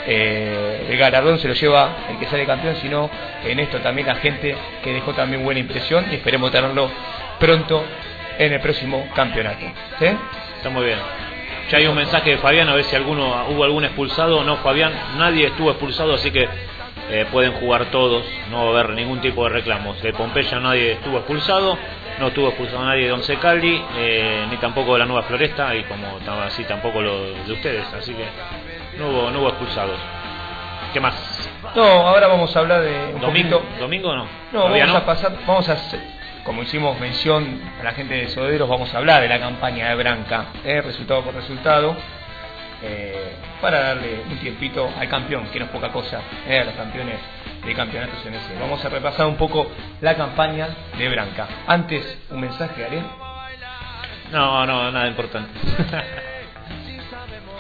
[0.05, 3.09] eh, el galardón se lo lleva el que sale campeón, sino
[3.45, 6.89] en esto también la gente que dejó también buena impresión y esperemos tenerlo
[7.39, 7.84] pronto
[8.38, 9.65] en el próximo campeonato.
[9.99, 10.07] ¿sí?
[10.57, 11.29] Está muy bien.
[11.70, 14.43] Ya hay un mensaje de Fabián, a ver si alguno hubo algún expulsado.
[14.43, 16.47] No, Fabián, nadie estuvo expulsado, así que
[17.11, 18.26] eh, pueden jugar todos.
[18.49, 20.01] No va a haber ningún tipo de reclamos.
[20.01, 21.78] De Pompeya nadie estuvo expulsado,
[22.20, 25.84] no estuvo expulsado nadie de Once Caldi, eh, ni tampoco de la Nueva Floresta, y
[25.84, 27.86] como estaba así tampoco lo de ustedes.
[27.93, 28.26] Así que
[28.97, 29.99] no hubo, no hubo expulsados.
[30.91, 31.49] ¿Qué más?
[31.76, 33.59] No, ahora vamos a hablar de un ¿Domingo?
[33.59, 33.80] poquito...
[33.80, 34.24] ¿Domingo no?
[34.51, 35.03] No, ¿Todavía vamos no?
[35.03, 35.99] a pasar, vamos a hacer,
[36.50, 39.95] como hicimos mención a la gente de Soderos, vamos a hablar de la campaña de
[39.95, 41.95] Branca, eh, resultado por resultado,
[42.82, 46.74] eh, para darle un tiempito al campeón, que no es poca cosa, eh, a los
[46.74, 47.20] campeones
[47.64, 48.56] de campeonatos en ese.
[48.60, 49.70] Vamos a repasar un poco
[50.02, 51.47] la campaña de Branca.
[51.68, 53.06] Antes, un mensaje, Ariel.
[54.32, 55.52] No, no, nada importante.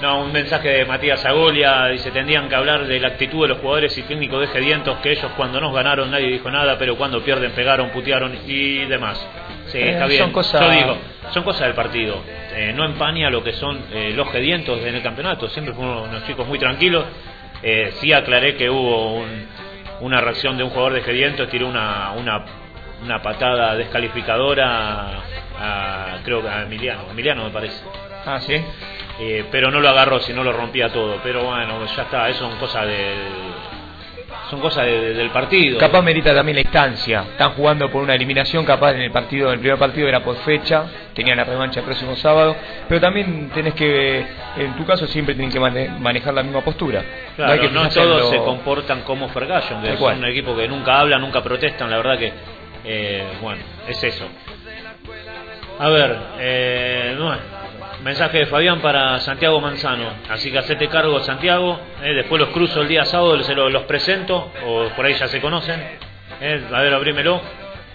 [0.01, 3.57] no, un mensaje de Matías Agolia, dice, tendrían que hablar de la actitud de los
[3.59, 7.21] jugadores y técnicos de Gedientos, que ellos cuando nos ganaron nadie dijo nada, pero cuando
[7.23, 9.19] pierden pegaron, putearon y demás.
[9.67, 10.21] Sí, Eh, está bien.
[10.23, 10.97] son cosas- Yo digo,
[11.31, 12.23] son cosas del partido.
[12.55, 15.47] Eh, no empaña lo que son eh, los Gedientos en el campeonato.
[15.49, 17.05] Siempre fueron unos chicos muy tranquilos.
[17.61, 19.47] Eh, sí aclaré que hubo un-
[20.01, 22.45] una reacción de un jugador de Gedientos, tiró una, una,
[23.03, 25.19] una patada descalificadora
[25.59, 27.83] a, creo que a Emiliano, Emiliano me parece.
[28.25, 28.55] Ah, sí.
[29.19, 31.19] Eh, pero no lo agarró, si no lo rompía todo.
[31.23, 33.13] Pero bueno, ya está, eso son cosas de,
[34.49, 35.77] son cosas de- del partido.
[35.77, 37.21] Capaz merita también la instancia.
[37.31, 40.85] Están jugando por una eliminación, capaz en el partido, el primer partido era por fecha,
[41.13, 42.55] tenían la revancha el próximo sábado,
[42.87, 44.25] pero también tenés que,
[44.57, 47.03] en tu caso siempre tienen que mane- manejar la misma postura.
[47.35, 50.67] Claro, que no en todos lo- se comportan como Fergallion, que es un equipo que
[50.69, 52.31] nunca habla, nunca protestan, la verdad que,
[52.85, 54.25] eh, bueno, es eso.
[55.77, 57.58] A ver, eh, bueno,
[58.03, 60.09] mensaje de Fabián para Santiago Manzano.
[60.29, 61.79] Así que hacete cargo, Santiago.
[62.03, 65.27] eh, después los cruzo el día sábado, se lo- los presento, o por ahí ya
[65.27, 65.79] se conocen.
[66.41, 67.41] eh, a ver, abrímelo.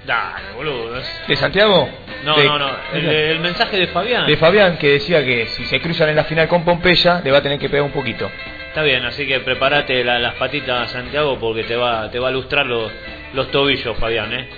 [0.05, 1.01] Dale, boludo.
[1.27, 1.89] ¿De Santiago?
[2.25, 2.69] No, De- no, no.
[2.93, 4.27] El, el mensaje de Fabián.
[4.27, 7.39] De Fabián que decía que si se cruzan en la final con Pompeya le va
[7.39, 8.31] a tener que pegar un poquito.
[8.69, 12.33] Está bien, así que prepárate la- las patitas, Santiago, porque te va, te va a
[12.33, 12.93] lustrar los,
[13.33, 14.31] los tobillos, Fabián.
[14.35, 14.49] ¿eh?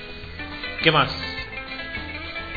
[0.82, 1.14] ¿Qué más?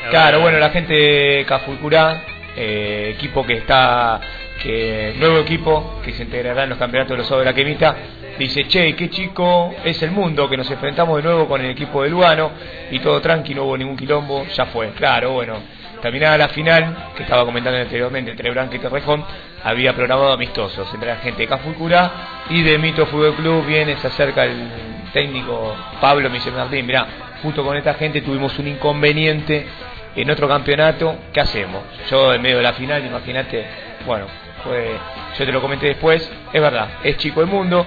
[0.09, 2.23] Claro, bueno, la gente de Cafulcurá,
[2.61, 4.19] eh, equipo que está,
[4.61, 7.95] que nuevo equipo que se integrará en los campeonatos de los Sábados de la Quemita,
[8.37, 12.03] dice, che, qué chico es el mundo, que nos enfrentamos de nuevo con el equipo
[12.03, 12.51] de Lugano
[12.91, 14.89] y todo tranqui, no hubo ningún quilombo, ya fue.
[14.89, 15.55] Claro, bueno,
[16.01, 19.23] terminada la final, que estaba comentando anteriormente entre Branca y Torrejón,
[19.63, 24.07] había programado amistosos entre la gente de Cafulcurá y de Mito Fútbol Club, viene, se
[24.07, 24.67] acerca el
[25.13, 27.07] técnico Pablo, dice Martín, mirá,
[27.41, 29.65] justo con esta gente tuvimos un inconveniente
[30.15, 31.83] en otro campeonato, ¿qué hacemos?
[32.09, 33.65] Yo en medio de la final, imagínate,
[34.05, 34.25] bueno,
[34.63, 34.97] fue,
[35.37, 37.85] yo te lo comenté después, es verdad, es chico el mundo,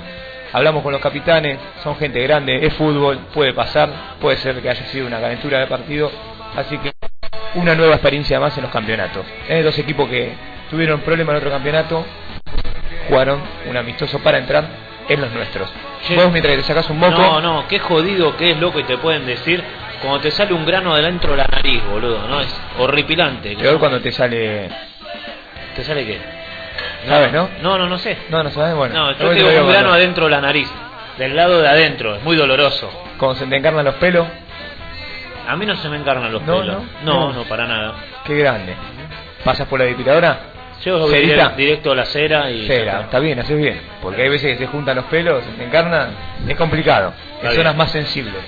[0.53, 3.90] hablamos con los capitanes, son gente grande, es fútbol, puede pasar,
[4.20, 6.11] puede ser que haya sido una calentura de partido,
[6.57, 6.93] así que
[7.55, 9.27] una nueva experiencia más en los campeonatos.
[9.49, 10.32] Eh, dos equipos que
[10.70, 12.05] tuvieron problemas en otro campeonato,
[13.09, 14.65] jugaron un amistoso para entrar
[15.09, 15.70] en los nuestros.
[16.03, 16.16] Che.
[16.16, 18.99] Vos mientras te sacas un moco, No, no, qué jodido que es loco y te
[18.99, 19.62] pueden decir
[20.01, 22.41] cuando te sale un grano de dentro de la nariz, boludo, ¿no?
[22.41, 23.55] Es horripilante.
[23.57, 24.69] peor cuando te sale,
[25.77, 26.19] ¿Te sale qué?
[27.07, 27.49] ¿sabes, no?
[27.62, 28.16] No, no, no sé.
[28.29, 28.95] No, no sabes, bueno.
[28.95, 30.69] No, yo después te te digo lo un grano adentro de la nariz,
[31.19, 32.91] del lado de adentro, es muy doloroso.
[33.19, 34.27] Cuando se te encarnan los pelos,
[35.49, 36.77] A mí no se me encarnan los No, pelos.
[36.77, 37.33] no, No, no.
[37.35, 37.95] no, para nada.
[38.24, 38.74] qué grande.
[39.45, 40.39] ¿Pasas por la depiladora?
[40.84, 41.09] Yo
[41.56, 42.66] directo a la cera y...
[42.66, 43.80] Cera, está bien, haces bien.
[44.00, 46.10] Porque hay veces que se juntan los pelos, se encarnan,
[46.48, 47.12] es complicado.
[47.36, 48.42] Está En zonas más sensibles.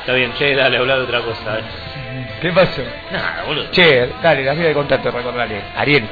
[0.00, 1.58] Está bien, che, dale, habla de otra cosa.
[1.58, 2.28] eh.
[2.40, 2.82] ¿Qué pasó?
[3.10, 3.70] Nada, boludo.
[3.70, 5.62] Che, dale, las vías de contacto, recordale.
[5.76, 6.04] Ariel.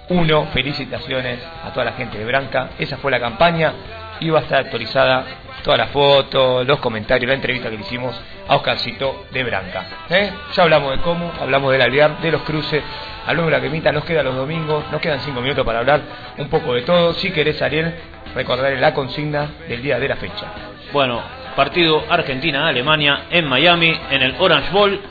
[0.10, 0.48] 1.
[0.54, 2.70] Felicitaciones a toda la gente de Branca.
[2.78, 3.74] Esa fue la campaña
[4.20, 5.26] y va a estar actualizada
[5.64, 8.16] todas las fotos, los comentarios, la entrevista que le hicimos
[8.48, 9.86] a Oscarcito de Branca.
[10.10, 10.32] ¿Eh?
[10.54, 12.84] Ya hablamos de cómo, hablamos del alvear, de los cruces,
[13.26, 16.02] hablamos de la quemita, nos queda los domingos, nos quedan 5 minutos para hablar
[16.38, 17.14] un poco de todo.
[17.14, 17.96] Si querés, Ariel,
[18.36, 20.46] recordaré la consigna del día de la fecha.
[20.94, 21.22] Bueno,
[21.56, 25.02] partido Argentina-Alemania en Miami, en el Orange Bowl.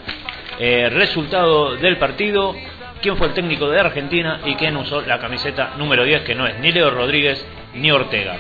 [0.60, 2.54] Eh, resultado del partido,
[3.02, 6.46] quién fue el técnico de Argentina y quién usó la camiseta número 10, que no
[6.46, 7.44] es ni Leo Rodríguez
[7.74, 8.36] ni Ortega.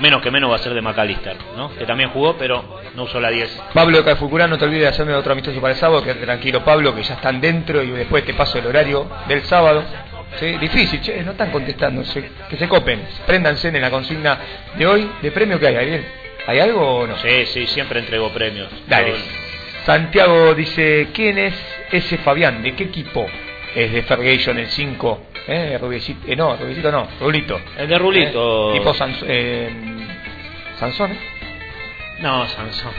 [0.00, 1.74] Menos que menos va a ser de McAllister, ¿no?
[1.74, 3.62] que también jugó, pero no usó la 10.
[3.74, 6.64] Pablo de Calfucurá, no te olvides de hacerme otro amistoso para el sábado, quédate tranquilo
[6.64, 9.82] Pablo, que ya están dentro y después te paso el horario del sábado.
[10.38, 10.58] ¿Sí?
[10.58, 12.02] Difícil, che, no están contestando,
[12.48, 14.38] que se copen, préndanse en la consigna
[14.76, 16.04] de hoy, de premio que hay, Ariel.
[16.46, 17.16] ¿Hay algo o no?
[17.18, 18.70] Sí, sí, siempre entregó premios.
[18.86, 19.14] Dale.
[19.84, 21.54] Santiago dice, ¿quién es
[21.90, 22.62] ese Fabián?
[22.62, 23.26] ¿De qué equipo?
[23.74, 25.20] Es de Fergation el 5.
[25.46, 25.78] ¿Eh?
[25.80, 27.60] Rubiecito, eh, no, Rubiecito no, Rulito.
[27.76, 28.74] El de Rulito.
[28.74, 29.70] Eh, tipo Sans- eh,
[30.78, 31.16] Sansón.
[32.20, 32.92] No, Sansón.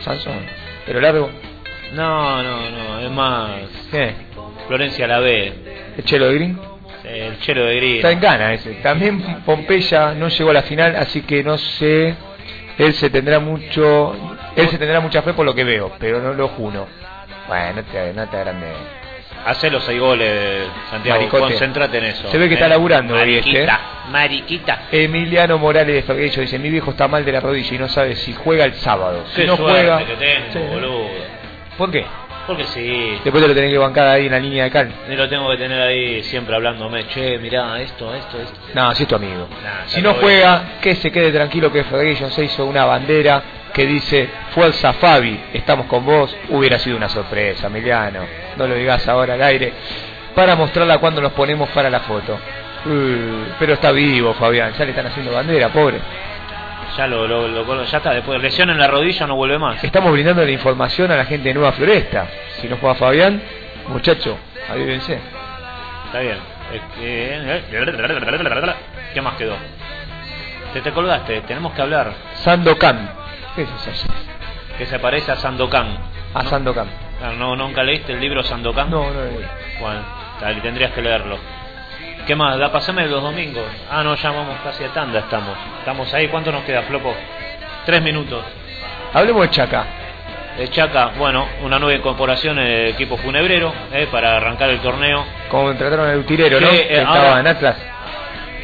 [0.00, 0.46] Sansón.
[0.86, 1.30] Pero largo.
[1.92, 3.50] No, no, no, es más.
[3.90, 4.14] ¿Qué?
[4.66, 5.52] Florencia la B.
[5.96, 6.58] ¿El Chelo de Green?
[7.04, 7.96] El chelo de gris.
[7.96, 8.72] Está en gana ese.
[8.76, 12.14] También Pompeya no llegó a la final, así que no sé.
[12.78, 14.16] Él se tendrá mucho.
[14.56, 16.86] Él se tendrá mucha fe por lo que veo, pero no lo juno.
[17.46, 18.66] Bueno, no te, no te agrande.
[19.46, 21.18] Hace los seis goles, Santiago.
[21.18, 21.42] Maricote.
[21.42, 22.28] Concéntrate en eso.
[22.30, 24.10] Se ve que está laburando hoy Mariquita, este, ¿eh?
[24.10, 24.82] Mariquita.
[24.90, 28.16] Emiliano Morales de Ferguello dice: Mi viejo está mal de la rodilla y no sabe
[28.16, 29.24] si juega el sábado.
[29.34, 29.98] Si Qué no suerte juega.
[29.98, 30.58] que tengo, Sí.
[30.74, 31.08] boludo.
[31.76, 32.06] ¿Por qué?
[32.46, 33.18] Porque sí.
[33.24, 34.92] Después te lo tenés que bancar ahí en la línea de cal.
[35.10, 38.58] Y lo tengo que tener ahí siempre hablándome, che, mirá, esto, esto, esto.
[38.74, 39.48] No, si es tu amigo.
[39.62, 43.42] Nah, Si no juega, que se quede tranquilo que Ferguson se hizo una bandera
[43.74, 46.34] que dice Fuerza Fabi, estamos con vos.
[46.48, 48.20] Hubiera sido una sorpresa, Emiliano.
[48.56, 49.72] No lo digas ahora al aire.
[50.34, 52.38] Para mostrarla cuando nos ponemos para la foto.
[52.86, 54.72] Uh, pero está vivo, Fabián.
[54.78, 55.98] Ya le están haciendo bandera, pobre.
[56.96, 59.82] Ya lo, lo, lo- ya está, después de lesión en la rodilla no vuelve más.
[59.82, 62.26] Estamos brindando la información a la gente de Nueva Floresta.
[62.60, 63.42] Si no juega Fabián,
[63.88, 64.38] muchacho,
[64.70, 65.18] avívense.
[66.06, 66.38] Está bien.
[66.98, 67.62] Que-
[69.12, 69.56] ¿Qué más quedó?
[70.72, 72.12] Te, te colgaste, tenemos que hablar.
[72.42, 73.23] Sandokan.
[73.54, 74.06] ¿Qué es eso?
[74.78, 75.96] Que se parece a Sandokan.
[76.34, 76.88] A Sandokan.
[77.22, 78.90] Ah, ¿No, ¿Nunca leíste el libro Sandokan?
[78.90, 79.44] No, no leí.
[79.80, 80.00] Bueno,
[80.40, 81.38] tal, tendrías que leerlo.
[82.26, 82.58] ¿Qué más?
[82.58, 83.64] Da, pasame los domingos.
[83.90, 85.56] Ah, no, ya vamos casi a tanda estamos.
[85.78, 86.28] Estamos ahí.
[86.28, 87.14] ¿Cuánto nos queda, Flopo?
[87.84, 88.44] Tres minutos.
[89.12, 89.84] Hablemos de Chaca.
[90.58, 95.24] De Chaca, bueno, una nueva incorporación en el equipo funebrero eh, para arrancar el torneo.
[95.50, 96.68] Contrataron al utilero, ¿no?
[96.68, 97.76] Eh, Que estaba ahora- en Atlas.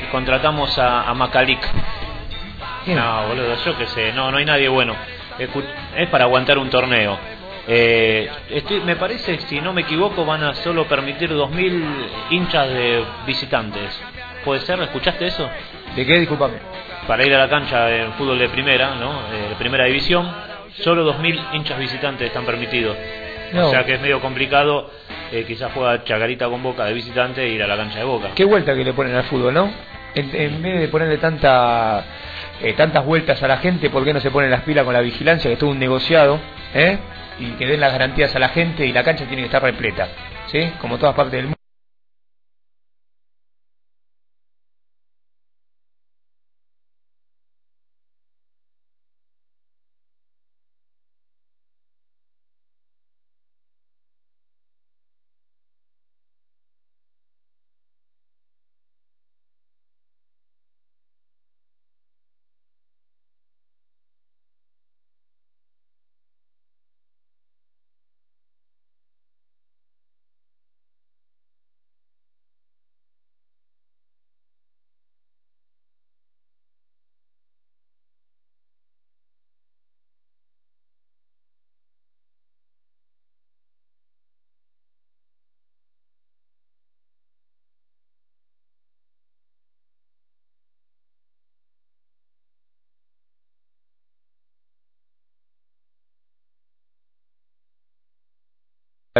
[0.05, 1.61] Y contratamos a, a Macalic.
[2.85, 2.97] ¿Quién?
[2.99, 4.95] No, boludo, yo qué sé, no, no hay nadie bueno.
[5.97, 7.19] Es para aguantar un torneo.
[7.67, 11.83] Eh, estoy, me parece, si no me equivoco, van a solo permitir 2.000
[12.31, 14.01] hinchas de visitantes.
[14.45, 14.81] ¿Puede ser?
[14.81, 15.49] ¿Escuchaste eso?
[15.95, 16.19] ¿De qué?
[16.19, 16.55] Disculpame.
[17.07, 19.21] Para ir a la cancha en fútbol de primera, ¿no?
[19.33, 20.31] Eh, primera división,
[20.81, 22.97] solo 2.000 hinchas visitantes están permitidos.
[23.53, 23.67] No.
[23.67, 24.91] O sea que es medio complicado,
[25.33, 28.31] eh, quizás juega Chacarita con Boca de visitante e ir a la cancha de Boca.
[28.35, 29.71] Qué vuelta que le ponen al fútbol, ¿no?
[30.15, 32.05] En, en vez de ponerle tanta
[32.63, 35.01] eh, tantas vueltas a la gente, ¿por qué no se ponen las pilas con la
[35.01, 35.49] vigilancia?
[35.49, 36.39] Que es todo un negociado,
[36.75, 36.99] ¿eh?
[37.39, 40.09] Y que den las garantías a la gente y la cancha tiene que estar repleta,
[40.47, 40.73] ¿sí?
[40.81, 41.60] Como todas partes del mundo.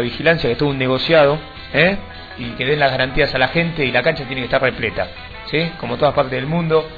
[0.01, 1.37] La vigilancia que es todo un negociado,
[1.73, 1.95] ¿eh?
[2.39, 5.07] Y que den las garantías a la gente y la cancha tiene que estar repleta,
[5.45, 5.71] ¿sí?
[5.79, 6.89] Como todas partes del mundo.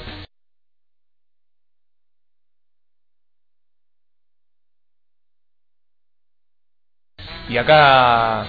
[7.50, 8.48] Y acá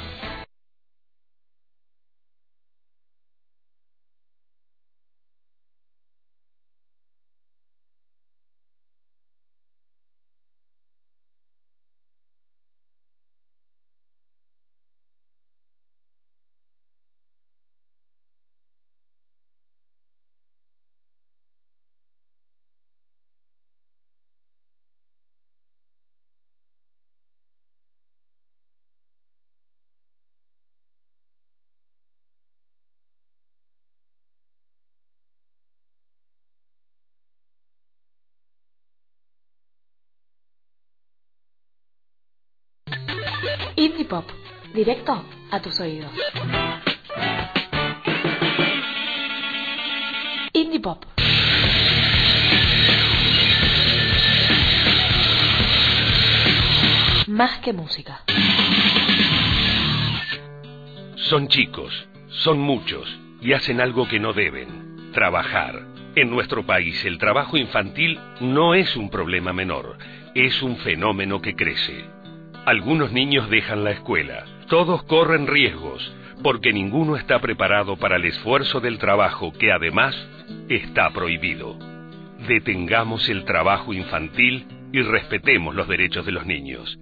[44.74, 46.10] directo a tus oídos.
[50.52, 51.05] Indie Pop.
[57.28, 58.22] Más que música.
[61.16, 63.09] Son chicos, son muchos
[63.40, 65.86] y hacen algo que no deben, trabajar.
[66.16, 69.98] En nuestro país el trabajo infantil no es un problema menor,
[70.34, 72.05] es un fenómeno que crece.
[72.66, 78.81] Algunos niños dejan la escuela, todos corren riesgos, porque ninguno está preparado para el esfuerzo
[78.81, 80.15] del trabajo que además
[80.69, 81.78] está prohibido.
[82.47, 86.99] Detengamos el trabajo infantil y respetemos los derechos de los niños.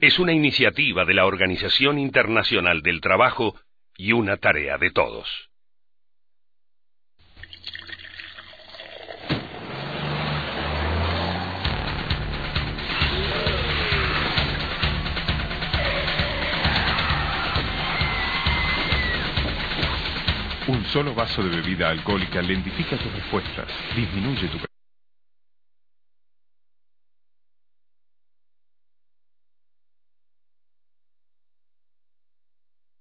[0.00, 3.54] Es una iniciativa de la Organización Internacional del Trabajo
[3.96, 5.47] y una tarea de todos.
[20.68, 23.66] Un solo vaso de bebida alcohólica lentifica tus respuestas,
[23.96, 24.58] disminuye tu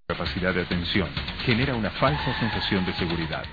[0.08, 1.10] capacidad de atención,
[1.46, 3.44] genera una falsa sensación de seguridad.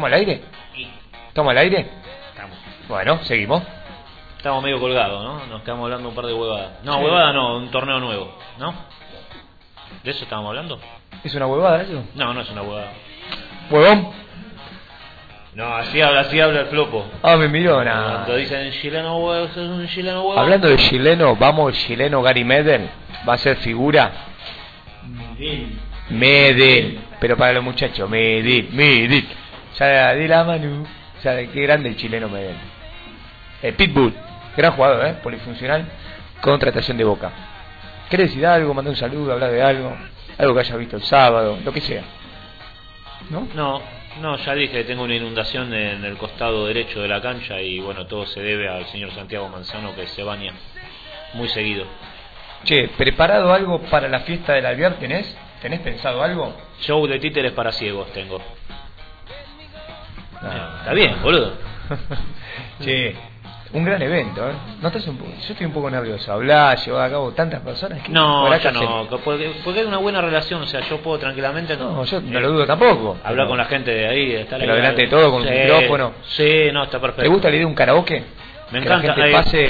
[0.00, 0.40] ¿Toma el aire?
[1.34, 1.90] ¿Toma el aire?
[2.30, 2.56] Estamos.
[2.88, 3.62] Bueno, seguimos.
[4.38, 5.44] Estamos medio colgados, ¿no?
[5.44, 6.70] Nos quedamos hablando un par de huevadas.
[6.82, 7.00] No, Sí.
[7.04, 8.72] huevada no, un torneo nuevo, ¿no?
[10.02, 10.80] ¿De eso estábamos hablando?
[11.22, 12.02] ¿Es una huevada eso?
[12.14, 12.92] No, no es una huevada.
[13.70, 14.10] ¿Huevón?
[15.52, 17.04] No, así habla, así habla el flopo.
[17.22, 18.14] Ah, me miró, nada.
[18.24, 20.40] Cuando dicen chileno huevo, sos un chileno huevo.
[20.40, 22.88] Hablando de chileno, vamos, el chileno Gary Medel
[23.28, 24.10] va a ser figura.
[26.08, 29.28] Medel, pero para los muchachos, Medel, Medel.
[29.78, 30.86] Ya de la mano,
[31.22, 32.56] ya de qué grande el chileno Medel.
[33.62, 34.14] El Pitbull,
[34.56, 35.14] gran jugador, ¿eh?
[35.22, 35.84] Polifuncional,
[36.40, 37.30] contratación de boca.
[38.08, 39.96] ¿Querés decir algo, mandar un saludo, hablar de algo?
[40.38, 42.02] Algo que hayas visto el sábado, lo que sea.
[43.28, 43.46] ¿No?
[43.54, 43.80] No,
[44.20, 48.06] no, ya dije, tengo una inundación en el costado derecho de la cancha y bueno,
[48.06, 50.52] todo se debe al señor Santiago Manzano que se baña
[51.34, 51.84] muy seguido.
[52.64, 55.36] Che, ¿preparado algo para la fiesta del Alvear tenés?
[55.62, 56.54] ¿Tenés pensado algo?
[56.80, 58.40] Show de títeres para ciegos tengo.
[60.42, 61.52] Está bien, boludo.
[62.80, 63.14] che,
[63.72, 64.54] un gran evento, ¿eh?
[64.80, 66.32] ¿No estás un poco- yo estoy un poco nervioso.
[66.32, 68.10] Hablar, llevar a cabo tantas personas que...
[68.10, 71.76] No, no, porque, porque hay una buena relación, o sea, yo puedo tranquilamente...
[71.76, 73.18] No, yo no lo dudo tampoco.
[73.22, 76.12] Hablar con la gente de ahí, estar Pero delante de todo, con un Sí, micrófono.
[76.22, 77.22] Sí, no, está perfecto.
[77.22, 78.24] ¿Te gusta la idea de un karaoke?
[78.72, 79.14] Me Que la encanta.
[79.14, 79.68] gente eh, pase.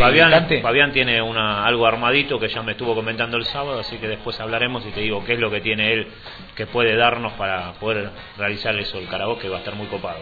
[0.62, 4.38] Fabián tiene una, algo armadito que ya me estuvo comentando el sábado, así que después
[4.40, 6.06] hablaremos y te digo qué es lo que tiene él
[6.54, 8.98] que puede darnos para poder realizar eso.
[8.98, 10.18] El karaoke va a estar muy copado.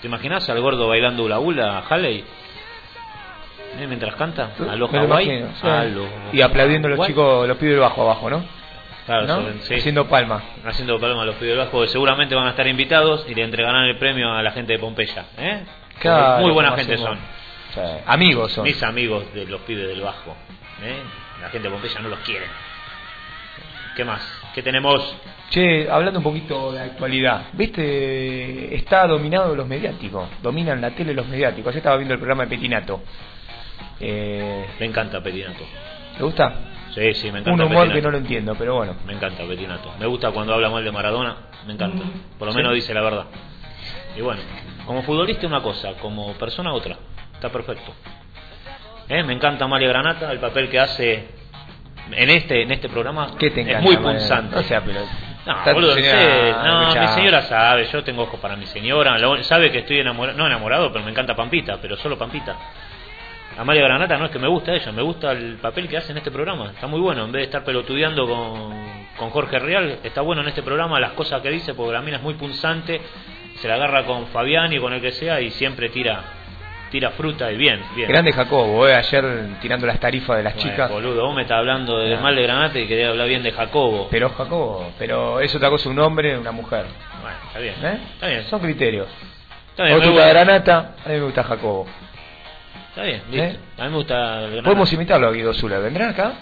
[0.00, 2.24] ¿Te imaginas al gordo bailando hula hula a Halley?
[3.78, 3.86] ¿Eh?
[3.86, 5.26] Mientras canta, a los Hawaii.
[5.28, 5.66] imagino, sí.
[5.66, 8.44] A lo Y aplaudiendo a los chicos, los pibes del bajo abajo, ¿no?
[9.06, 9.36] Claro, ¿No?
[9.36, 9.74] sobre- sí.
[9.74, 10.42] Haciendo palma.
[10.64, 13.84] haciendo palma a los pibes del que seguramente van a estar invitados y le entregarán
[13.84, 15.24] el premio a la gente de Pompeya.
[15.38, 15.64] ¿eh?
[15.98, 17.10] Claro, Muy buena gente hacemos.
[17.10, 17.18] son.
[17.18, 18.64] O sea, amigos son.
[18.64, 20.36] Mis amigos de los pibes del Bajo.
[20.82, 20.98] ¿eh?
[21.40, 22.46] La gente de Pompeya no los quiere.
[23.96, 24.37] ¿Qué más?
[24.58, 25.14] ¿Qué tenemos?
[25.50, 28.74] Che, hablando un poquito de actualidad, ¿viste?
[28.74, 31.68] Está dominado los mediáticos, dominan la tele los mediáticos.
[31.68, 33.00] Ayer estaba viendo el programa de Petinato.
[34.00, 35.62] Eh, Me encanta Petinato.
[36.16, 36.52] ¿Te gusta?
[36.92, 37.94] Sí, sí, me encanta Un humor Petinato.
[37.94, 38.96] que no lo entiendo, pero bueno.
[39.06, 39.92] Me encanta Petinato.
[40.00, 41.36] Me gusta cuando habla mal de Maradona.
[41.64, 42.02] Me encanta.
[42.36, 42.76] Por lo menos Sí.
[42.80, 43.26] dice la verdad.
[44.16, 44.40] Y bueno,
[44.86, 46.96] como futbolista una cosa, como persona otra.
[47.32, 47.92] Está perfecto.
[49.08, 49.22] ¿Eh?
[49.22, 51.28] Me encanta María Granata, el papel que hace
[52.12, 53.78] en este en este programa ¿Qué te encanta?
[53.78, 54.56] es muy punzante.
[54.56, 55.00] O sea, pero...
[55.46, 59.70] No, boludo, señora no, mi señora sabe, yo tengo ojos para mi señora, lo- sabe
[59.72, 62.54] que estoy enamorado, no enamorado, pero me encanta Pampita, pero solo Pampita.
[63.56, 66.18] Amalia Granata no es que me gusta ella, me gusta el papel que hace en
[66.18, 68.72] este programa, está muy bueno, en vez de estar pelotudeando con,
[69.16, 72.18] con Jorge Real, está bueno en este programa las cosas que dice, porque la mina
[72.18, 73.00] es muy punzante,
[73.56, 76.22] se la agarra con Fabián y con el que sea y siempre tira
[76.90, 78.08] tira fruta y bien, bien.
[78.08, 79.24] Grande Jacobo, eh, ayer
[79.60, 80.90] tirando las tarifas de las Bueno, chicas.
[80.90, 84.08] boludo, vos me estás hablando de mal de Granata y quería hablar bien de Jacobo.
[84.10, 86.86] Pero Jacobo, pero es otra cosa un hombre una mujer.
[87.20, 87.74] Bueno, está bien.
[87.82, 88.00] ¿Eh?
[88.14, 88.44] Está bien.
[88.44, 89.08] Son criterios.
[89.70, 90.28] Está bien, te gusta.
[90.28, 91.86] Granata, a mí me gusta Jacobo.
[92.90, 93.46] Está bien, listo.
[93.46, 93.60] ¿Eh?
[93.78, 94.62] A mí me gusta el.
[94.62, 95.78] Podemos invitarlo a Guido Zula.
[95.78, 96.32] ¿Vendrán acá?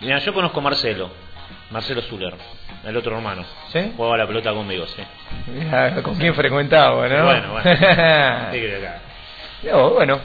[0.00, 1.10] Mira, yo conozco a Marcelo,
[1.70, 2.34] Marcelo Zuller,
[2.84, 3.44] el otro hermano.
[3.72, 3.92] ¿Sí?
[3.96, 5.02] Jugaba la pelota conmigo, sí.
[6.02, 7.24] ¿Con quién frecuentaba, no?
[7.24, 7.62] Bueno, bueno.
[8.50, 9.00] ¿Qué crees acá?
[9.62, 10.20] No, bueno,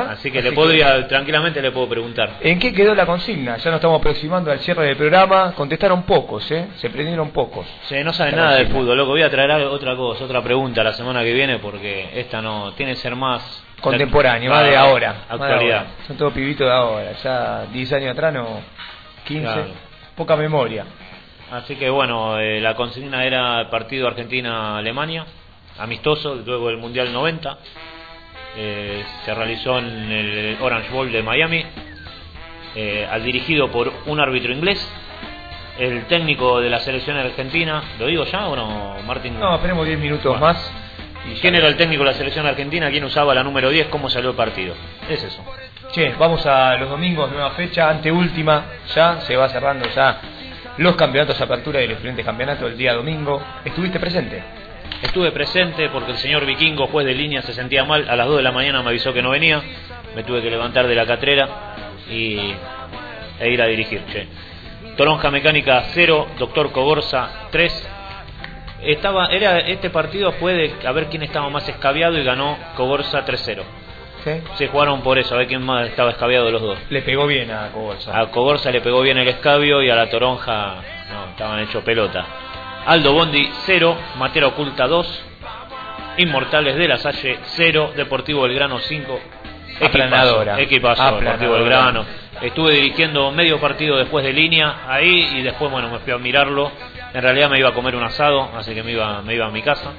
[0.00, 2.38] Así que Así le podría, tranquilamente le puedo preguntar.
[2.40, 3.56] ¿En qué quedó la consigna?
[3.58, 5.52] Ya nos estamos aproximando al cierre del programa.
[5.52, 6.66] Contestaron pocos, ¿eh?
[6.76, 7.66] Se prendieron pocos.
[7.84, 8.80] Sí, no sabe nada de consigna.
[8.80, 9.10] fútbol, loco.
[9.12, 12.92] Voy a traer otra cosa, otra pregunta la semana que viene porque esta no tiene
[12.94, 15.12] que ser más Contemporáneo, más de ahora.
[15.12, 15.78] más de Actualidad.
[15.78, 15.90] ahora.
[16.08, 17.12] Son todos pibitos de ahora.
[17.22, 18.48] Ya 10 años atrás, no.
[19.24, 19.42] 15.
[19.44, 19.66] Claro.
[20.16, 20.86] Poca memoria.
[21.52, 25.24] Así que bueno, eh, la consigna era el partido Argentina-Alemania,
[25.78, 27.58] amistoso, luego del Mundial 90.
[28.56, 31.64] Eh, se realizó en el Orange Bowl de Miami,
[32.76, 34.86] eh, al dirigido por un árbitro inglés.
[35.78, 39.38] El técnico de la selección argentina, ¿lo digo ya o no, Martín?
[39.40, 40.46] No, esperemos 10 minutos Bueno.
[40.46, 40.72] más.
[41.26, 42.90] ¿Y quién era el técnico de la selección argentina?
[42.90, 43.88] ¿Quién usaba la número 10?
[43.88, 44.74] ¿Cómo salió el partido?
[45.08, 45.42] Es eso.
[45.90, 48.64] Che, vamos a los domingos, nueva fecha, anteúltima,
[48.94, 50.20] ya se va cerrando ya
[50.78, 53.42] los campeonatos de apertura y los diferentes campeonatos el día domingo.
[53.64, 54.42] ¿Estuviste presente?
[55.02, 58.08] Estuve presente porque el señor Vikingo, juez de línea, se sentía mal.
[58.08, 59.62] A las 2 de la mañana me avisó que no venía.
[60.14, 61.48] Me tuve que levantar de la catrera
[62.10, 62.54] y,
[63.40, 64.02] e ir a dirigir.
[64.06, 64.26] Che.
[64.96, 67.90] Toronja Mecánica 0, Doctor Cogorza 3.
[68.82, 73.24] Estaba, era, este partido fue de a ver quién estaba más escabiado y ganó Cogorza
[73.24, 73.62] 3-0.
[74.24, 74.30] ¿Sí?
[74.56, 76.78] Se jugaron por eso, a ver quién más estaba escabiado de los dos.
[76.90, 78.18] Le pegó bien a Cogorza.
[78.18, 80.76] A Cogorza le pegó bien el escabio y a la Toronja
[81.12, 82.26] no, estaban hecho pelota.
[82.86, 85.24] Aldo Bondi 0, Matera Oculta 2,
[86.18, 89.20] Inmortales de la Salle 0, Deportivo Belgrano 5.
[89.80, 90.60] Aplanadora.
[90.60, 91.32] Equipazo, Aplanadora.
[91.32, 92.04] Deportivo Belgrano.
[92.42, 96.70] Estuve dirigiendo medio partido después de línea ahí y después bueno me fui a mirarlo.
[97.14, 99.50] En realidad me iba a comer un asado, así que me iba, me iba a
[99.50, 99.92] mi casa.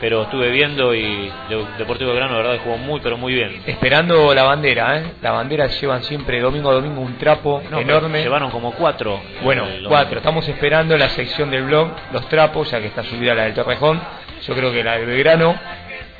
[0.00, 3.62] Pero estuve viendo y de- Deportivo Belgrano la verdad jugó muy pero muy bien.
[3.64, 5.12] Esperando la bandera, ¿eh?
[5.22, 8.22] La bandera llevan siempre domingo a domingo un trapo No, enorme.
[8.22, 9.20] Llevaron como cuatro.
[9.42, 10.18] Bueno, cuatro.
[10.18, 14.00] Estamos esperando la sección del blog, los trapos, ya que está subida la del Torrejón.
[14.46, 15.54] Yo creo que la del Belgrano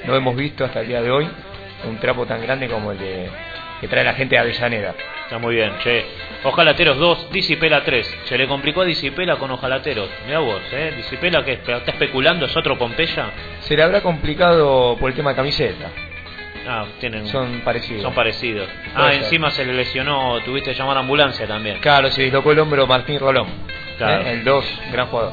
[0.04, 1.28] no hemos visto hasta el día de hoy
[1.88, 3.28] un trapo tan grande como el de,
[3.80, 4.94] que trae la gente de Avellaneda.
[5.24, 6.04] Está muy bien, che.
[6.44, 8.18] Ojalateros 2, Disipela 3.
[8.24, 10.08] Se le complicó a Disipela con Ojalateros.
[10.26, 10.92] Mira vos, ¿eh?
[10.96, 13.30] Disipela que está especulando, es otro Pompeya.
[13.60, 15.90] Se le habrá complicado por el tema de camiseta.
[16.70, 18.02] Ah, tienen, Son parecidos.
[18.02, 18.68] son parecidos.
[18.94, 19.22] Ah, ser.
[19.22, 21.78] encima se le lesionó, tuviste que llamar a ambulancia también.
[21.78, 23.46] Claro, se dislocó el hombro Martín Rolón.
[23.96, 24.22] Claro.
[24.26, 24.32] ¿eh?
[24.32, 25.32] El 2, gran jugador.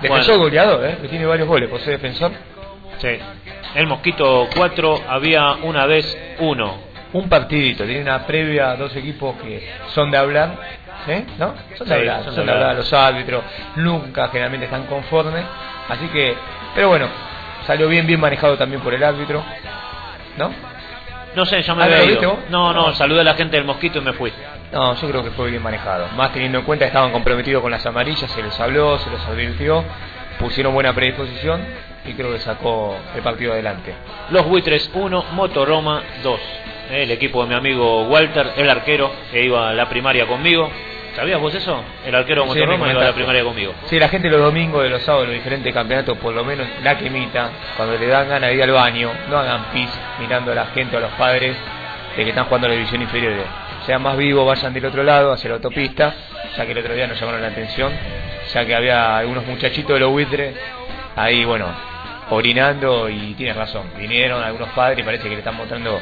[0.00, 0.44] Defensor Bueno.
[0.44, 0.98] goleador, ¿eh?
[1.02, 2.32] que tiene varios goles por ser defensor.
[2.98, 3.08] Sí.
[3.74, 6.93] El Mosquito 4, había una vez uno.
[7.14, 10.56] Un partidito, tiene una previa, dos equipos que son de hablar,
[11.08, 11.24] ¿eh?
[11.38, 11.54] ¿no?
[11.76, 12.76] Son de Sí, hablar, son de hablar, hablar.
[12.76, 13.42] los árbitros,
[13.76, 15.44] nunca generalmente están conformes,
[15.88, 16.34] así que,
[16.74, 17.06] pero bueno,
[17.66, 19.42] salió bien, bien manejado también por el árbitro,
[20.36, 20.50] ¿no?
[21.36, 22.38] No sé, ya me había ¿lo ido.
[22.50, 22.92] No, no, No.
[22.94, 24.32] saludé a la gente del Mosquito y me fui.
[24.72, 27.70] No, yo creo que fue bien manejado, más teniendo en cuenta que estaban comprometidos con
[27.70, 29.84] las amarillas, se les habló, se les advirtió,
[30.38, 31.64] pusieron buena predisposición
[32.04, 33.94] y creo que sacó el partido adelante.
[34.30, 36.40] Los Buitres 1, Motoroma 2.
[36.90, 40.70] El equipo de mi amigo Walter, el arquero, que iba a la primaria conmigo.
[41.16, 41.82] ¿Sabías vos eso?
[42.04, 43.72] El arquero de Sí, iba a la primaria conmigo.
[43.86, 46.98] Sí, la gente los domingos, de los sábados, los diferentes campeonatos, por lo menos la
[46.98, 49.88] quemita, cuando le dan ganas de ir al baño, no hagan pis
[50.18, 51.56] mirando a la gente o a los padres
[52.16, 53.32] de que están jugando la división inferior.
[53.86, 56.14] Sean más vivos, vayan del otro lado, hacia la autopista,
[56.56, 57.92] ya que el otro día nos llamaron la atención,
[58.52, 60.54] ya que había algunos muchachitos de los buitres
[61.16, 61.66] ahí, bueno,
[62.30, 66.00] orinando y tienes razón, vinieron algunos padres y parece que le están mostrando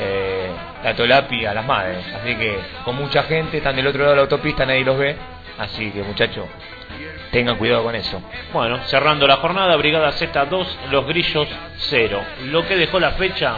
[0.00, 0.50] eh,
[0.82, 2.04] la tolapi a las madres.
[2.14, 5.16] Así que con mucha gente, están del otro lado de la autopista, nadie los ve.
[5.58, 6.46] Así que muchachos,
[7.30, 8.22] tengan cuidado con eso.
[8.52, 12.22] Bueno, cerrando la jornada, Brigada Z2, Los Grillos 0.
[12.46, 13.54] Lo que dejó la fecha,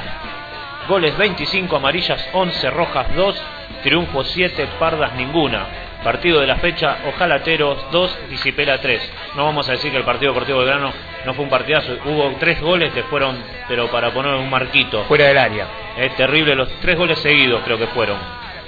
[0.88, 3.42] goles 25, amarillas 11, rojas 2,
[3.82, 5.66] triunfo 7, pardas ninguna.
[6.02, 9.12] Partido de la fecha, Ojalateros 2, Disipela 3.
[9.34, 10.92] No vamos a decir que el partido deportivo del Grano
[11.28, 11.92] no fue un partidazo.
[12.06, 13.36] Hubo tres goles que fueron,
[13.68, 15.04] pero para poner un marquito.
[15.04, 15.66] Fuera del área.
[15.98, 18.16] Es terrible, los tres goles seguidos creo que fueron.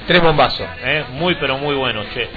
[0.06, 0.68] Tres bombazos.
[0.84, 2.28] Eh, muy pero muy buenos, che.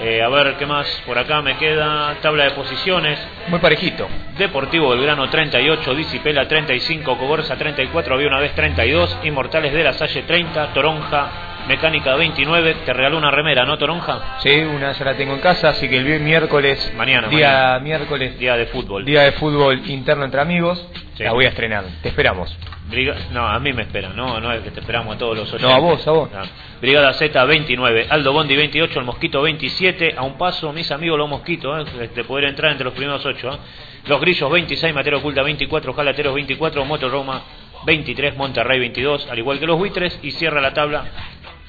[0.00, 2.14] Eh, a ver qué más por acá me queda.
[2.22, 3.18] Tabla de posiciones.
[3.48, 4.08] Muy parejito.
[4.38, 10.22] Deportivo Belgrano 38, Disipela 35, Cogorza 34, había una vez 32, Inmortales de la Salle
[10.22, 12.74] 30, Toronja Mecánica 29.
[12.84, 14.36] Te regaló una remera, ¿no, Toronja?
[14.40, 17.78] Sí, una ya la tengo en casa, así que el miércoles, Mañana, día mañana.
[17.78, 19.04] miércoles, Día de fútbol.
[19.04, 20.86] día de fútbol interno entre amigos,
[21.16, 21.24] Sí.
[21.24, 21.84] la voy a estrenar.
[22.02, 22.54] Te esperamos.
[22.90, 25.48] Briga- No, a mí me esperan, no, no es que te esperamos a todos los
[25.54, 25.70] oyentes.
[25.70, 26.28] No, a vos, a vos.
[26.34, 26.42] Ah.
[26.82, 31.28] Brigada Z 29, Aldo Bondi 28, el Mosquito 27, a un paso, mis amigos los
[31.30, 33.58] Mosquitos, eh, de poder entrar entre los primeros 8.
[34.06, 37.40] Los Grillos 26, Matero Oculta 24, Jalateros 24, Moto Roma
[37.86, 41.04] 23, Monterrey 22, al igual que los Buitres, y cierra la tabla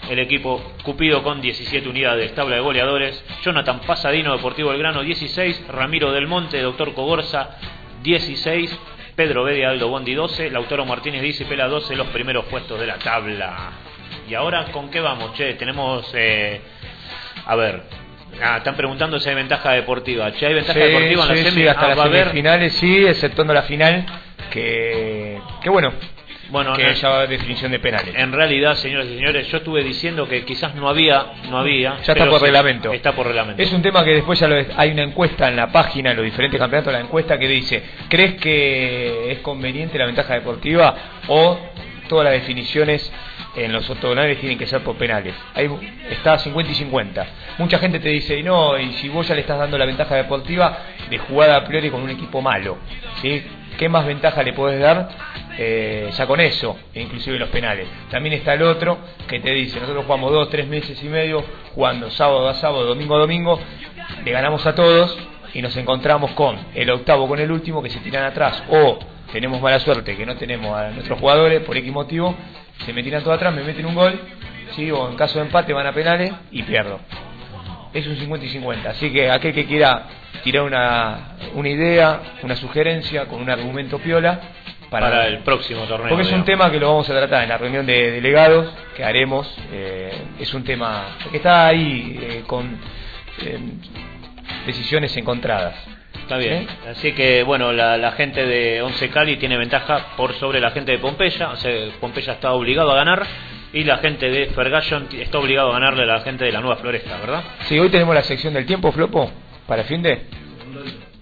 [0.10, 6.12] el equipo Cupido con 17 unidades, tabla de goleadores, Jonathan Pasadino, Deportivo Belgrano 16, Ramiro
[6.12, 7.58] del Monte, Doctor Cogorza
[8.04, 8.78] 16,
[9.16, 12.98] Pedro Bedia Aldo Bondi 12, Lautaro Martínez dice Pela 12, los primeros puestos de la
[13.00, 13.72] tabla.
[14.30, 15.34] Y ahora, ¿con qué vamos?
[15.34, 16.10] Che, tenemos.
[16.14, 16.62] eh,
[17.46, 17.84] a ver.
[18.44, 20.32] Ah, están preguntando si hay ventaja deportiva.
[20.34, 21.62] Che, ¿hay ventaja Sí, deportiva en la sí, semi?
[21.62, 22.20] sí, hasta Ah, las haber.
[22.28, 24.06] semifinales sí, exceptuando la final,
[24.52, 25.94] que, que bueno,
[26.56, 28.14] Bueno, que eh, ya definición de penales.
[28.16, 31.98] En realidad, señores y señores, yo estuve diciendo que quizás no había, no había.
[32.04, 32.94] Ya está por sí, reglamento.
[32.94, 33.62] Está por reglamento.
[33.62, 36.18] Es un tema que después ya lo es- hay una encuesta en la página, en
[36.18, 40.96] los diferentes campeonatos, la encuesta que dice, ¿crees que es conveniente la ventaja deportiva
[41.28, 41.60] o
[42.08, 43.12] todas las definiciones
[43.56, 45.34] en los octogonales tienen que ser por penales?
[45.54, 45.70] Ahí
[46.10, 47.26] está 50 y 50.
[47.58, 50.78] Mucha gente te dice, no, y si vos ya le estás dando la ventaja deportiva
[51.10, 52.78] de jugada a priori con un equipo malo,
[53.22, 53.44] ¿sí?
[53.78, 55.10] ¿Qué más ventaja le podés dar
[55.58, 57.88] eh, ya con eso, inclusive los penales?
[58.10, 62.10] También está el otro que te dice, nosotros jugamos dos, tres meses y medio, jugando
[62.12, 63.60] sábado a sábado, domingo a domingo,
[64.24, 65.18] le ganamos a todos
[65.54, 69.00] y nos encontramos con el octavo con el último que se tiran atrás o
[69.32, 72.36] tenemos mala suerte que no tenemos a nuestros jugadores por X motivo,
[72.86, 74.20] se me tiran todos atrás, me meten un gol,
[74.76, 74.92] ¿sí?
[74.92, 77.00] o en caso de empate van a penales y pierdo.
[77.94, 80.08] Es un 50 y 50, así que aquel que quiera
[80.44, 84.40] tirar una, una idea, una sugerencia con un argumento piola
[84.90, 86.10] para, Para el próximo torneo.
[86.10, 89.04] porque es un tema que lo vamos a tratar en la reunión de delegados que
[89.04, 89.48] haremos.
[89.72, 92.78] eh, es un tema que está ahí eh, con
[93.42, 93.60] eh,
[94.66, 95.76] decisiones encontradas.
[96.22, 96.68] Está bien.
[96.90, 100.92] Así que, bueno, la, la gente de Once Cali tiene ventaja por sobre la gente
[100.92, 101.50] de Pompeya.
[101.52, 103.24] O sea, Pompeya está obligado a ganar.
[103.74, 106.62] Y la gente de Fergallion t- está obligado a ganarle a la gente de la
[106.62, 107.44] Nueva Floresta, ¿verdad?
[107.66, 109.30] Sí, hoy tenemos la sección del tiempo, Flopo,
[109.68, 110.22] para el fin de.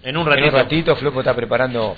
[0.03, 0.48] En un ratito.
[0.48, 1.98] En un ratito, Flopo está preparando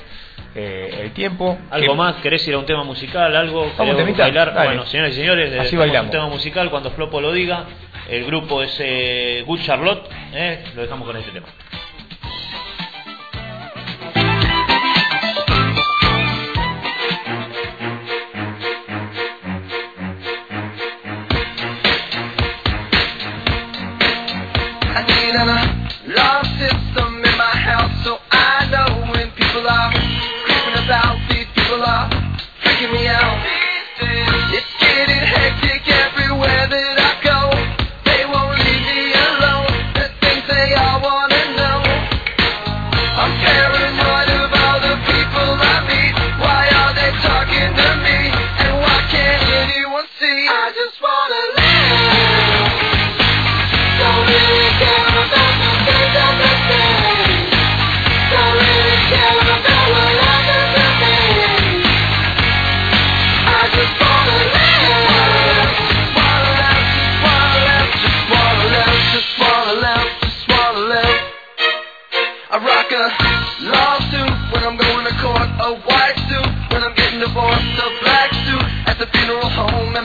[0.56, 1.58] eh, el tiempo.
[1.70, 2.16] ¿Algo Que- más?
[2.18, 3.36] ¿Querés ir a un tema musical?
[3.36, 3.70] ¿Algo?
[3.78, 4.24] ¿Querés temita.
[4.24, 4.54] bailar?
[4.54, 4.68] Dale.
[4.70, 6.06] Bueno, señoras y señores, Así bailamos.
[6.06, 7.66] un tema musical cuando Flopo lo diga.
[8.10, 10.08] El grupo es eh, Good Charlotte.
[10.34, 10.64] ¿eh?
[10.76, 11.48] Lo dejamos con este tema.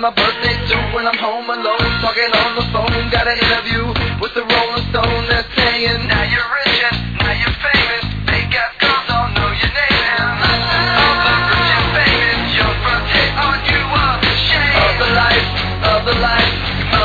[0.00, 3.10] And my birthday too when I'm home alone, talking on the phone.
[3.10, 3.84] Got an interview
[4.20, 8.04] with the Rolling Stone, they're saying, Now you're rich and now you're famous.
[8.24, 10.60] They got calls, don't know your name, and
[10.96, 12.72] all the oh, rich and famous, your
[13.12, 14.16] hit on you are
[14.48, 15.48] shame of the life,
[15.84, 16.54] of the life,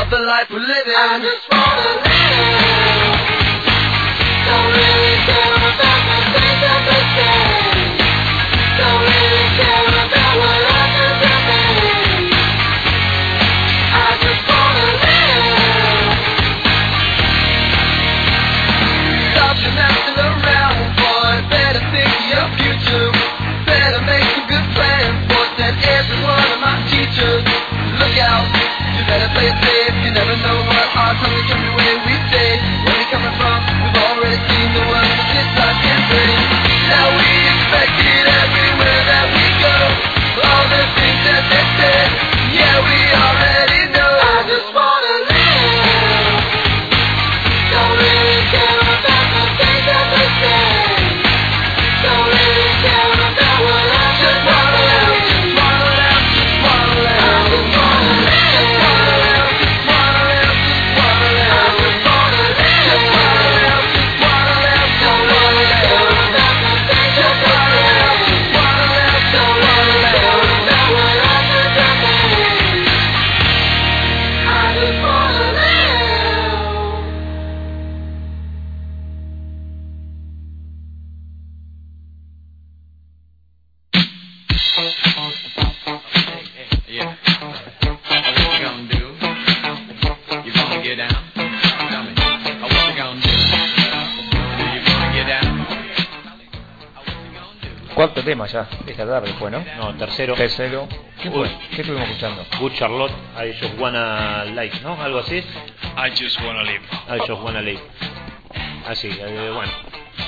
[0.00, 1.55] of the life we're living.
[36.88, 37.15] now
[98.46, 99.64] Tema ya, esta tarde fue, ¿no?
[99.78, 100.34] No, tercero.
[100.34, 100.88] Tercero.
[101.22, 101.48] ¿Qué fue?
[101.74, 102.44] ¿Qué estuvimos escuchando?
[102.60, 105.00] Good Charlotte, I just wanna live, ¿no?
[105.02, 105.36] Algo así.
[105.36, 106.82] I just wanna live.
[107.08, 107.80] I just wanna live.
[108.88, 109.72] Así, eh, bueno.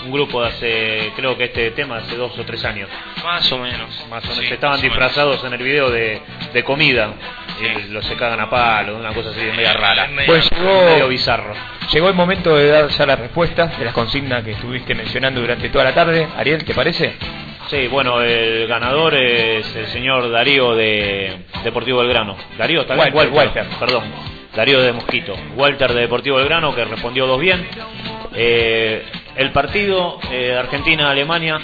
[0.04, 2.88] Un grupo de hace, creo que este tema hace dos o tres años.
[3.24, 3.88] Más o menos.
[4.10, 4.44] Más o menos.
[4.46, 4.82] Sí, Estaban más o menos.
[4.82, 6.20] disfrazados en el video de,
[6.52, 7.12] de comida.
[7.60, 10.08] Y los se cagan a palo, una cosa así media rara.
[10.26, 11.54] Pues llegó, medio bizarro.
[11.92, 15.68] llegó el momento de dar ya las respuestas de las consignas que estuviste mencionando durante
[15.70, 16.28] toda la tarde.
[16.36, 17.16] Ariel, ¿te parece?
[17.68, 22.34] Sí, bueno, el ganador es el señor Darío de Deportivo Belgrano.
[22.56, 24.04] Darío, también Walter, Walter, perdón.
[24.56, 25.34] Darío de Mosquito.
[25.54, 27.68] Walter de Deportivo Belgrano, que respondió dos bien.
[28.34, 29.04] Eh,
[29.36, 31.60] el partido eh, Argentina-Alemania,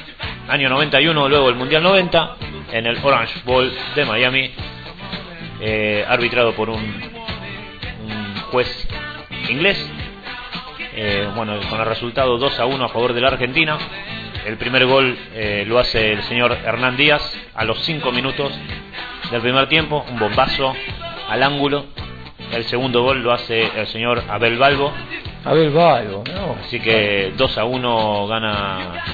[0.46, 2.36] año 91, luego el Mundial 90,
[2.72, 4.52] en el Orange Bowl de Miami,
[5.62, 8.88] eh, arbitrado por un, un juez
[9.48, 9.90] inglés.
[11.34, 13.78] Bueno, con el resultado 2 a 1 a favor de la Argentina.
[14.44, 17.22] El primer gol eh, lo hace el señor Hernán Díaz
[17.54, 18.52] a los 5 minutos
[19.30, 20.74] del primer tiempo, un bombazo
[21.28, 21.86] al ángulo.
[22.52, 24.92] El segundo gol lo hace el señor Abel Balbo.
[25.44, 26.56] Abel Balbo, ¿no?
[26.62, 29.04] Así que 2 a 1 gana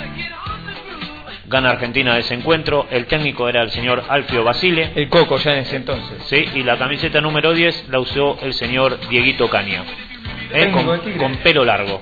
[1.47, 2.87] gana Argentina ese encuentro.
[2.91, 4.93] El técnico era el señor Alfio Basile.
[4.95, 6.23] El Coco ya en ese entonces.
[6.27, 9.85] Sí, y la camiseta número 10 la usó el señor Dieguito Caña.
[10.53, 10.87] Eh, con,
[11.19, 12.01] con pelo largo.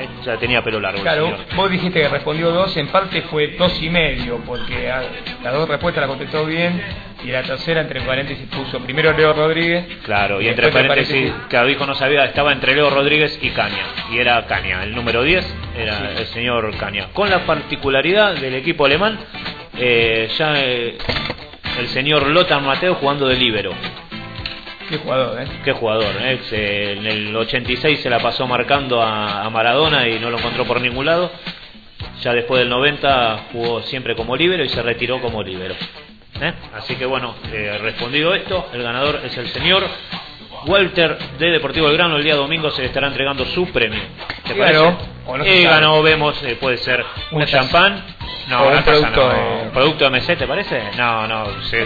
[0.00, 1.02] Eh, ya tenía pelo largo.
[1.02, 1.40] Claro, señor.
[1.56, 5.02] vos dijiste que respondió dos, en parte fue dos y medio, porque a-
[5.42, 6.80] las dos respuestas la contestó bien,
[7.24, 9.86] y la tercera entre paréntesis puso primero Leo Rodríguez.
[10.04, 13.50] Claro, y y entre después, paréntesis, que dijo no sabía, estaba entre Leo Rodríguez y
[13.50, 13.84] Caña.
[14.12, 15.46] Y era Caña, el número 10
[15.76, 17.08] era el señor Caña.
[17.12, 19.18] Con la particularidad del equipo alemán,
[19.78, 20.98] eh, ya eh,
[21.78, 23.72] el señor Lothar Mateo jugando de líbero.
[24.94, 25.46] Qué jugador, ¿eh?
[25.64, 26.40] Qué jugador, ¿eh?
[26.48, 30.64] Se- en el 86 se la pasó marcando a, a Maradona y no lo encontró
[30.64, 31.30] por ningún lado.
[32.22, 35.74] Ya después del 90 jugó siempre como líbero y se retiró como líbero.
[36.40, 36.52] ¿eh?
[36.74, 39.84] Así que bueno, eh, respondido esto, el ganador es el señor
[40.66, 42.16] Walter de Deportivo Belgrano.
[42.16, 44.00] El día domingo se le estará entregando su premio.
[44.46, 44.80] ¿Te Y parece?
[45.50, 45.74] y sabe.
[45.74, 48.04] ganó, vemos, eh, puede ser un champán.
[48.48, 49.32] No, un producto, no.
[49.32, 50.82] eh, ¿Un producto MC, ¿te parece?
[50.96, 51.46] No, no.
[51.64, 51.84] se-.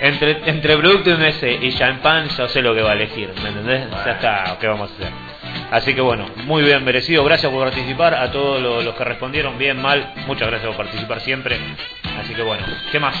[0.00, 3.88] Entre, entre producto MS y champán, yo sé lo que va a elegir, ¿me entendés?
[4.04, 5.12] Ya está, ¿qué vamos a hacer?
[5.70, 9.58] Así que bueno, muy bien merecido, gracias por participar, a todos los, los que respondieron
[9.58, 11.58] bien, mal, muchas gracias por participar siempre.
[12.20, 13.16] Así que bueno, ¿qué más?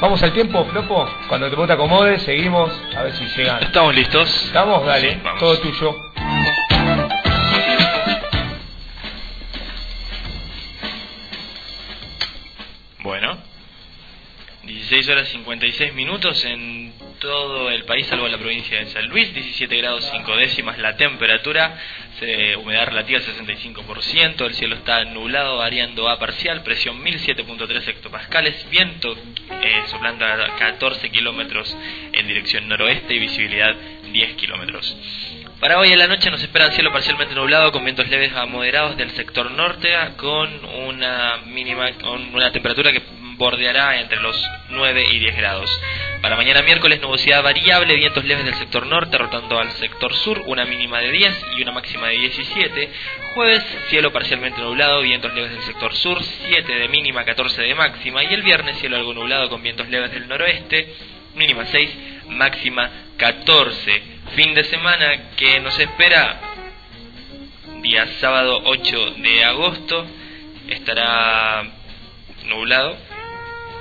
[0.00, 1.08] Vamos al tiempo, Flopo.
[1.28, 3.62] Cuando te vos te acomodes, seguimos a ver si llegan.
[3.62, 4.44] ¿Estamos listos?
[4.46, 4.84] ¿Estamos?
[4.84, 5.40] Dale, Sí, vamos.
[5.40, 5.96] todo tuyo.
[13.02, 13.38] Bueno.
[14.64, 19.32] 16 horas 56 minutos en todo el país, salvo la provincia de San Luis.
[19.34, 21.76] 17 grados 5 décimas la temperatura.
[22.18, 24.44] se- humedad relativa 65%.
[24.46, 26.62] El cielo está nublado, variando a parcial.
[26.62, 28.68] Presión 1007.3 hectopascales.
[28.70, 29.16] Viento
[29.62, 31.76] eh, soplando a 14 kilómetros
[32.12, 33.74] en dirección noroeste y visibilidad
[34.12, 34.96] 10 kilómetros.
[35.58, 38.96] Para hoy en la noche nos espera cielo parcialmente nublado con vientos leves a moderados
[38.96, 43.00] del sector norte con una mínima con una temperatura que
[43.42, 45.68] bordeará entre los 9 y 10 grados.
[46.20, 50.64] Para mañana miércoles nubosidad variable, vientos leves del sector norte rotando al sector sur, una
[50.64, 52.90] mínima de 10 y una máxima de 17.
[53.34, 58.22] Jueves cielo parcialmente nublado, vientos leves del sector sur, 7 de mínima, 14 de máxima
[58.22, 60.94] y el viernes cielo algo nublado con vientos leves del noroeste,
[61.34, 61.90] mínima 6,
[62.28, 64.02] máxima 14.
[64.36, 66.40] Fin de semana que nos espera
[67.80, 70.06] día sábado 8 de agosto
[70.68, 71.64] estará
[72.44, 72.96] nublado.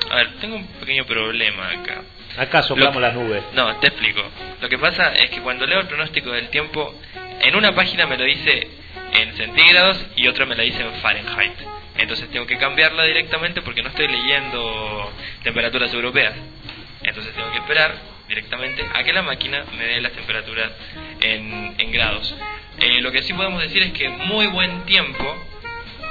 [0.10, 2.02] A ver, tengo un pequeño problema acá.
[2.38, 3.44] Acá soplamos las nubes.
[3.53, 4.23] No, te explico.
[4.61, 6.95] Lo que pasa es que cuando leo el pronóstico del tiempo,
[7.41, 8.68] en una página me lo dice
[9.14, 11.53] en centígrados y otra me lo dice en Fahrenheit.
[11.98, 15.11] Entonces tengo que cambiarla directamente porque no estoy leyendo
[15.44, 16.34] temperaturas europeas.
[17.03, 17.95] Entonces tengo que esperar
[18.28, 20.72] directamente a que la máquina me dé las temperaturas
[21.19, 22.34] en, en grados.
[22.80, 25.36] Eh, lo que sí podemos decir es que muy buen tiempo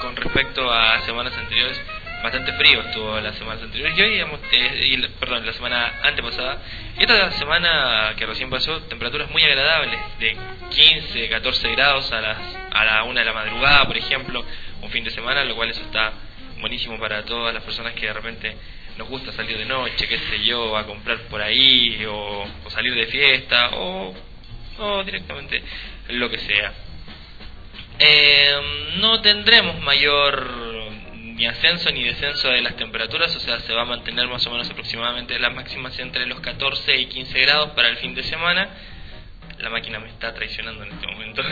[0.02, 1.80] con respecto a semanas anteriores.
[2.22, 6.58] Bastante frío estuvo las semanas anteriores y hoy, digamos, eh, y perdón, la semana antepasada.
[6.98, 10.36] Y esta semana que recién pasó, temperaturas muy agradables, de
[10.68, 12.38] 15, 14 grados a, las,
[12.72, 14.44] a la 1 de la madrugada, por ejemplo,
[14.82, 16.12] un fin de semana, lo cual eso está
[16.60, 18.54] buenísimo para todas las personas que de repente
[18.98, 22.94] nos gusta salir de noche, qué sé yo, a comprar por ahí, o, o salir
[22.94, 24.14] de fiesta, o,
[24.78, 25.62] o directamente
[26.10, 26.72] lo que sea.
[27.98, 30.89] Eh, no tendremos mayor
[31.40, 34.50] ni ascenso ni descenso de las temperaturas, o sea, se va a mantener más o
[34.50, 38.68] menos aproximadamente las máximas entre los 14 y 15 grados para el fin de semana.
[39.58, 41.42] La máquina me está traicionando en este momento.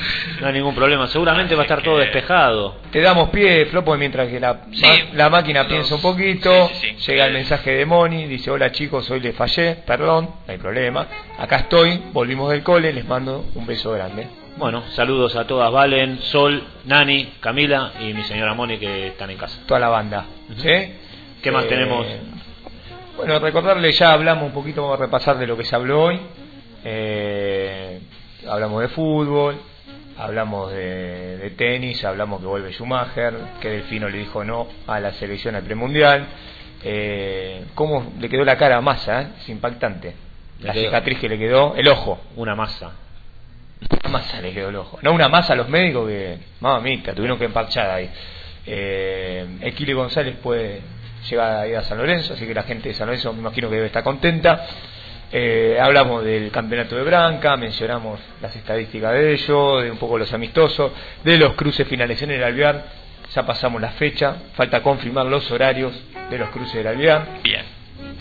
[0.40, 2.81] No hay ningún problema, seguramente va a estar todo despejado.
[2.93, 6.74] Te damos pie, Flopo, mientras que la, ma- la máquina los- piensa un poquito, sí,
[6.74, 7.10] sí, sí.
[7.10, 11.06] llega el mensaje de Moni, dice, hola chicos, hoy les fallé, perdón, no hay problema,
[11.39, 14.27] acá estoy, volvimos del cole, les mando un beso grande.
[14.59, 19.36] Bueno, saludos a todas, Valen, Sol, Nani, Camila y mi señora Moni que están en
[19.39, 19.60] casa.
[19.66, 20.24] Toda la banda,
[20.56, 20.68] ¿sí?
[21.43, 22.06] ¿Qué más Eh, tenemos?
[23.16, 26.20] Bueno, recordarle, ya hablamos un poquito, vamos a repasar de lo que se habló hoy.
[26.85, 28.01] Eh,
[28.48, 29.60] hablamos de fútbol,
[30.16, 35.12] hablamos de, de tenis, hablamos que vuelve Schumacher, que Delfino le dijo no a la
[35.12, 36.26] selección al premundial.
[36.82, 39.22] Eh, ¿Cómo le quedó la cara a Massa?
[39.22, 39.28] eh?
[39.40, 40.14] Es impactante.
[40.60, 42.18] La quedó- cicatriz que le quedó, el ojo.
[42.36, 42.93] Una masa.
[44.05, 44.99] Una masa le quedó el ojo.
[45.03, 48.11] No una masa a los médicos que, mamita, tuvieron que emparchar ahí.
[48.67, 50.81] Eh, Equile González puede
[51.29, 53.69] llegar a ir a San Lorenzo, así que la gente de San Lorenzo me imagino
[53.69, 54.67] que debe estar contenta.
[55.31, 60.33] Eh, hablamos del campeonato de Branca, mencionamos las estadísticas de ello, de un poco los
[60.33, 60.93] amistosos,
[61.23, 62.85] de los cruces finales en el Alvear.
[63.35, 65.93] Ya pasamos la fecha, falta confirmar los horarios
[66.31, 67.27] de los cruces del Alvear.
[67.43, 67.63] Bien.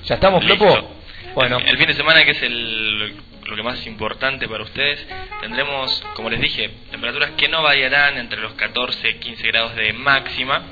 [0.04, 0.44] ¿Ya estamos.
[0.44, 0.96] Flopo?
[1.34, 3.16] Bueno, El fin de semana, que es el,
[3.48, 5.06] lo que más importante para ustedes,
[5.42, 9.94] tendremos, como les dije, temperaturas que no variarán entre los 14 y 15 grados de
[9.94, 10.64] máxima.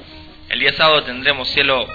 [0.50, 1.88] El día sábado tendremos cielo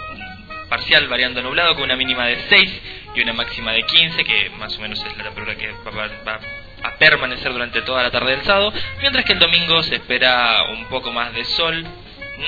[0.69, 2.83] parcial variando nublado con una mínima de 6
[3.15, 6.41] y una máxima de 15, que más o menos es la temperatura que va, va-
[6.83, 10.87] a permanecer durante toda la tarde del sábado, mientras que el domingo se espera un
[10.87, 11.85] poco más de sol,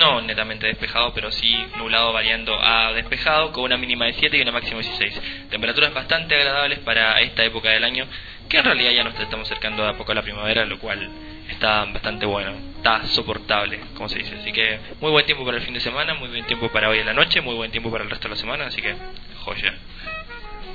[0.01, 4.43] no netamente despejado, pero sí nublado variando a despejado, con una mínima de 7 y
[4.43, 5.49] una máxima de 16.
[5.51, 8.07] Temperaturas bastante agradables para esta época del año,
[8.49, 11.11] que en realidad ya nos estamos acercando de a poco a la primavera, lo cual
[11.49, 14.37] está bastante bueno, está soportable, como se dice.
[14.37, 16.99] Así que muy buen tiempo para el fin de semana, muy buen tiempo para hoy
[16.99, 18.95] en la noche, muy buen tiempo para el resto de la semana, así que
[19.45, 19.75] joya.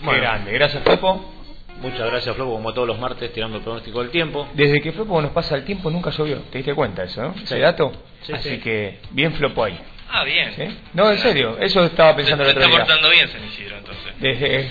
[0.03, 0.51] qué grande.
[0.51, 1.36] Gracias, Flopo.
[1.81, 4.47] Muchas gracias, Flopo, como todos los martes, tirando el pronóstico del tiempo.
[4.53, 6.39] Desde que Flopo nos pasa el tiempo nunca llovió.
[6.51, 7.35] ¿Te diste cuenta eso, no?
[7.41, 7.91] Ese dato.
[8.21, 8.57] Sí, Así sí.
[8.59, 9.79] que bien Flopo ahí.
[10.09, 10.53] Ah, bien.
[10.53, 10.63] ¿Sí?
[10.93, 11.57] No, en serio.
[11.59, 12.85] Eso estaba pensando se, el otro está día.
[12.85, 14.13] portando bien San Isidro, entonces.
[14.19, 14.69] Desde,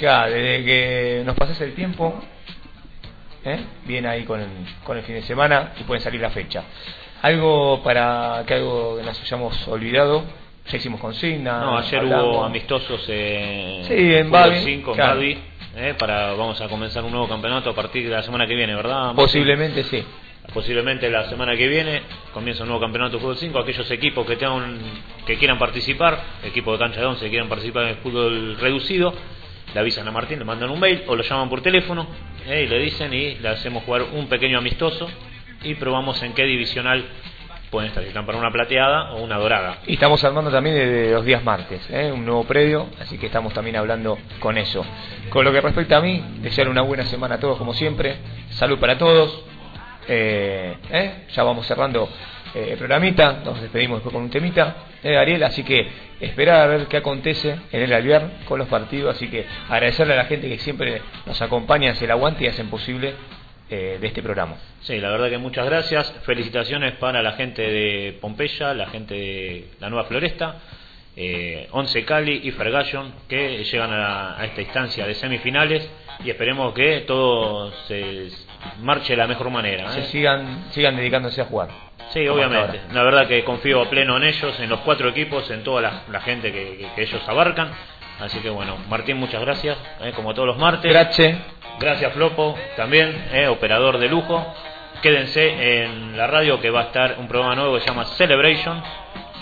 [0.64, 2.20] que nos pasas el tiempo,
[3.44, 3.60] ¿eh?
[3.84, 4.48] bien ahí con el,
[4.82, 6.64] con el fin de semana y pueden salir la fecha.
[7.22, 10.24] Algo para que algo que nos hayamos olvidado.
[10.68, 11.60] Ya hicimos consigna.
[11.60, 12.26] No, ayer hablamos.
[12.36, 15.14] hubo amistosos eh, Sí, en Babi, 5, en claro.
[15.14, 15.38] Babi,
[15.76, 18.74] eh, para, vamos a comenzar un nuevo campeonato a partir de la semana que viene,
[18.74, 19.08] ¿verdad?
[19.08, 19.16] Martín?
[19.16, 20.02] Posiblemente sí.
[20.54, 23.58] Posiblemente la semana que viene comienza un nuevo campeonato de fútbol 5.
[23.58, 24.78] Aquellos equipos que tengan
[25.26, 29.12] que quieran participar, equipos de cancha de 11 que quieran participar en el fútbol reducido,
[29.74, 32.06] le avisan a Martín, le mandan un mail o lo llaman por teléfono
[32.46, 35.10] eh, y le dicen y le hacemos jugar un pequeño amistoso
[35.62, 37.04] y probamos en qué divisional
[37.70, 39.78] pueden estar, si están para una plateada o una dorada.
[39.86, 42.10] Y estamos armando también de los días martes, ¿eh?
[42.12, 44.84] un nuevo predio, así que estamos también hablando con eso.
[45.30, 48.16] Con lo que respecta a mí, desear una buena semana a todos como siempre,
[48.50, 49.42] salud para todos,
[50.08, 51.26] eh, ¿eh?
[51.32, 52.08] ya vamos cerrando
[52.54, 55.42] el programita, nos despedimos después con un temita, ¿eh, Ariel?
[55.44, 55.86] Así que
[56.20, 60.16] esperar a ver qué acontece en el Alvear con los partidos, así que agradecerle a
[60.16, 63.14] la gente que siempre nos acompaña, hace el aguante y hacen posible
[63.70, 64.56] eh, de este programa.
[64.80, 66.12] Sí, la verdad que muchas gracias.
[66.24, 70.56] Felicitaciones para la gente de Pompeya, la gente de la Nueva Floresta,
[71.16, 75.90] eh, Once Cali y Fergallon que llegan a, a esta instancia de semifinales
[76.24, 78.28] y esperemos que todo se
[78.82, 79.90] marche de la mejor manera.
[79.92, 80.04] Se ¿eh?
[80.04, 81.68] sigan, sigan dedicándose a jugar.
[82.10, 82.80] Sí, obviamente.
[82.92, 86.02] La verdad que confío a pleno en ellos, en los cuatro equipos, en toda la,
[86.10, 87.70] la gente que, que- que ellos abarcan.
[88.20, 90.90] Así que bueno, Martín, muchas gracias, eh, como todos los martes.
[90.90, 91.38] Gracias.
[91.78, 94.54] Gracias Flopo, también, eh, operador de lujo.
[95.02, 98.82] Quédense en la radio que va a estar un programa nuevo que se llama Celebration.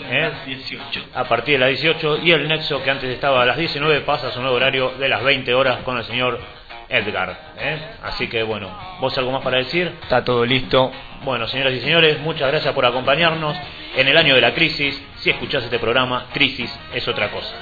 [0.09, 1.05] eh, 18.
[1.13, 4.27] a partir de las 18 y el Nexo que antes estaba a las 19 pasa
[4.27, 6.37] a su nuevo horario de las 20 horas con el señor
[6.89, 7.53] Edgar.
[7.57, 7.79] eh.
[8.03, 9.93] Así que bueno, ¿vos algo más para decir?
[10.03, 10.91] Está todo listo.
[11.23, 13.55] Bueno, señoras y señores, muchas gracias por acompañarnos
[13.95, 15.01] en el año de la crisis.
[15.15, 17.55] Si escuchás este programa, crisis es otra cosa.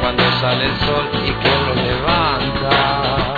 [0.00, 3.32] cuando sale el sol y quien lo levanta.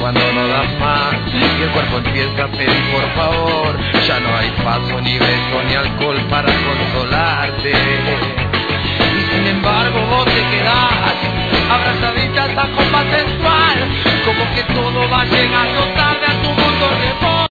[0.00, 3.76] cuando no das más y el cuerpo empieza a pedir por favor
[4.06, 10.56] ya no hay paso ni beso ni alcohol para consolarte y sin embargo vos te
[10.56, 11.14] quedás
[11.70, 13.04] abrazaditas a copa
[14.28, 17.38] como que todo va llegando tarde a tu mundo de remoto.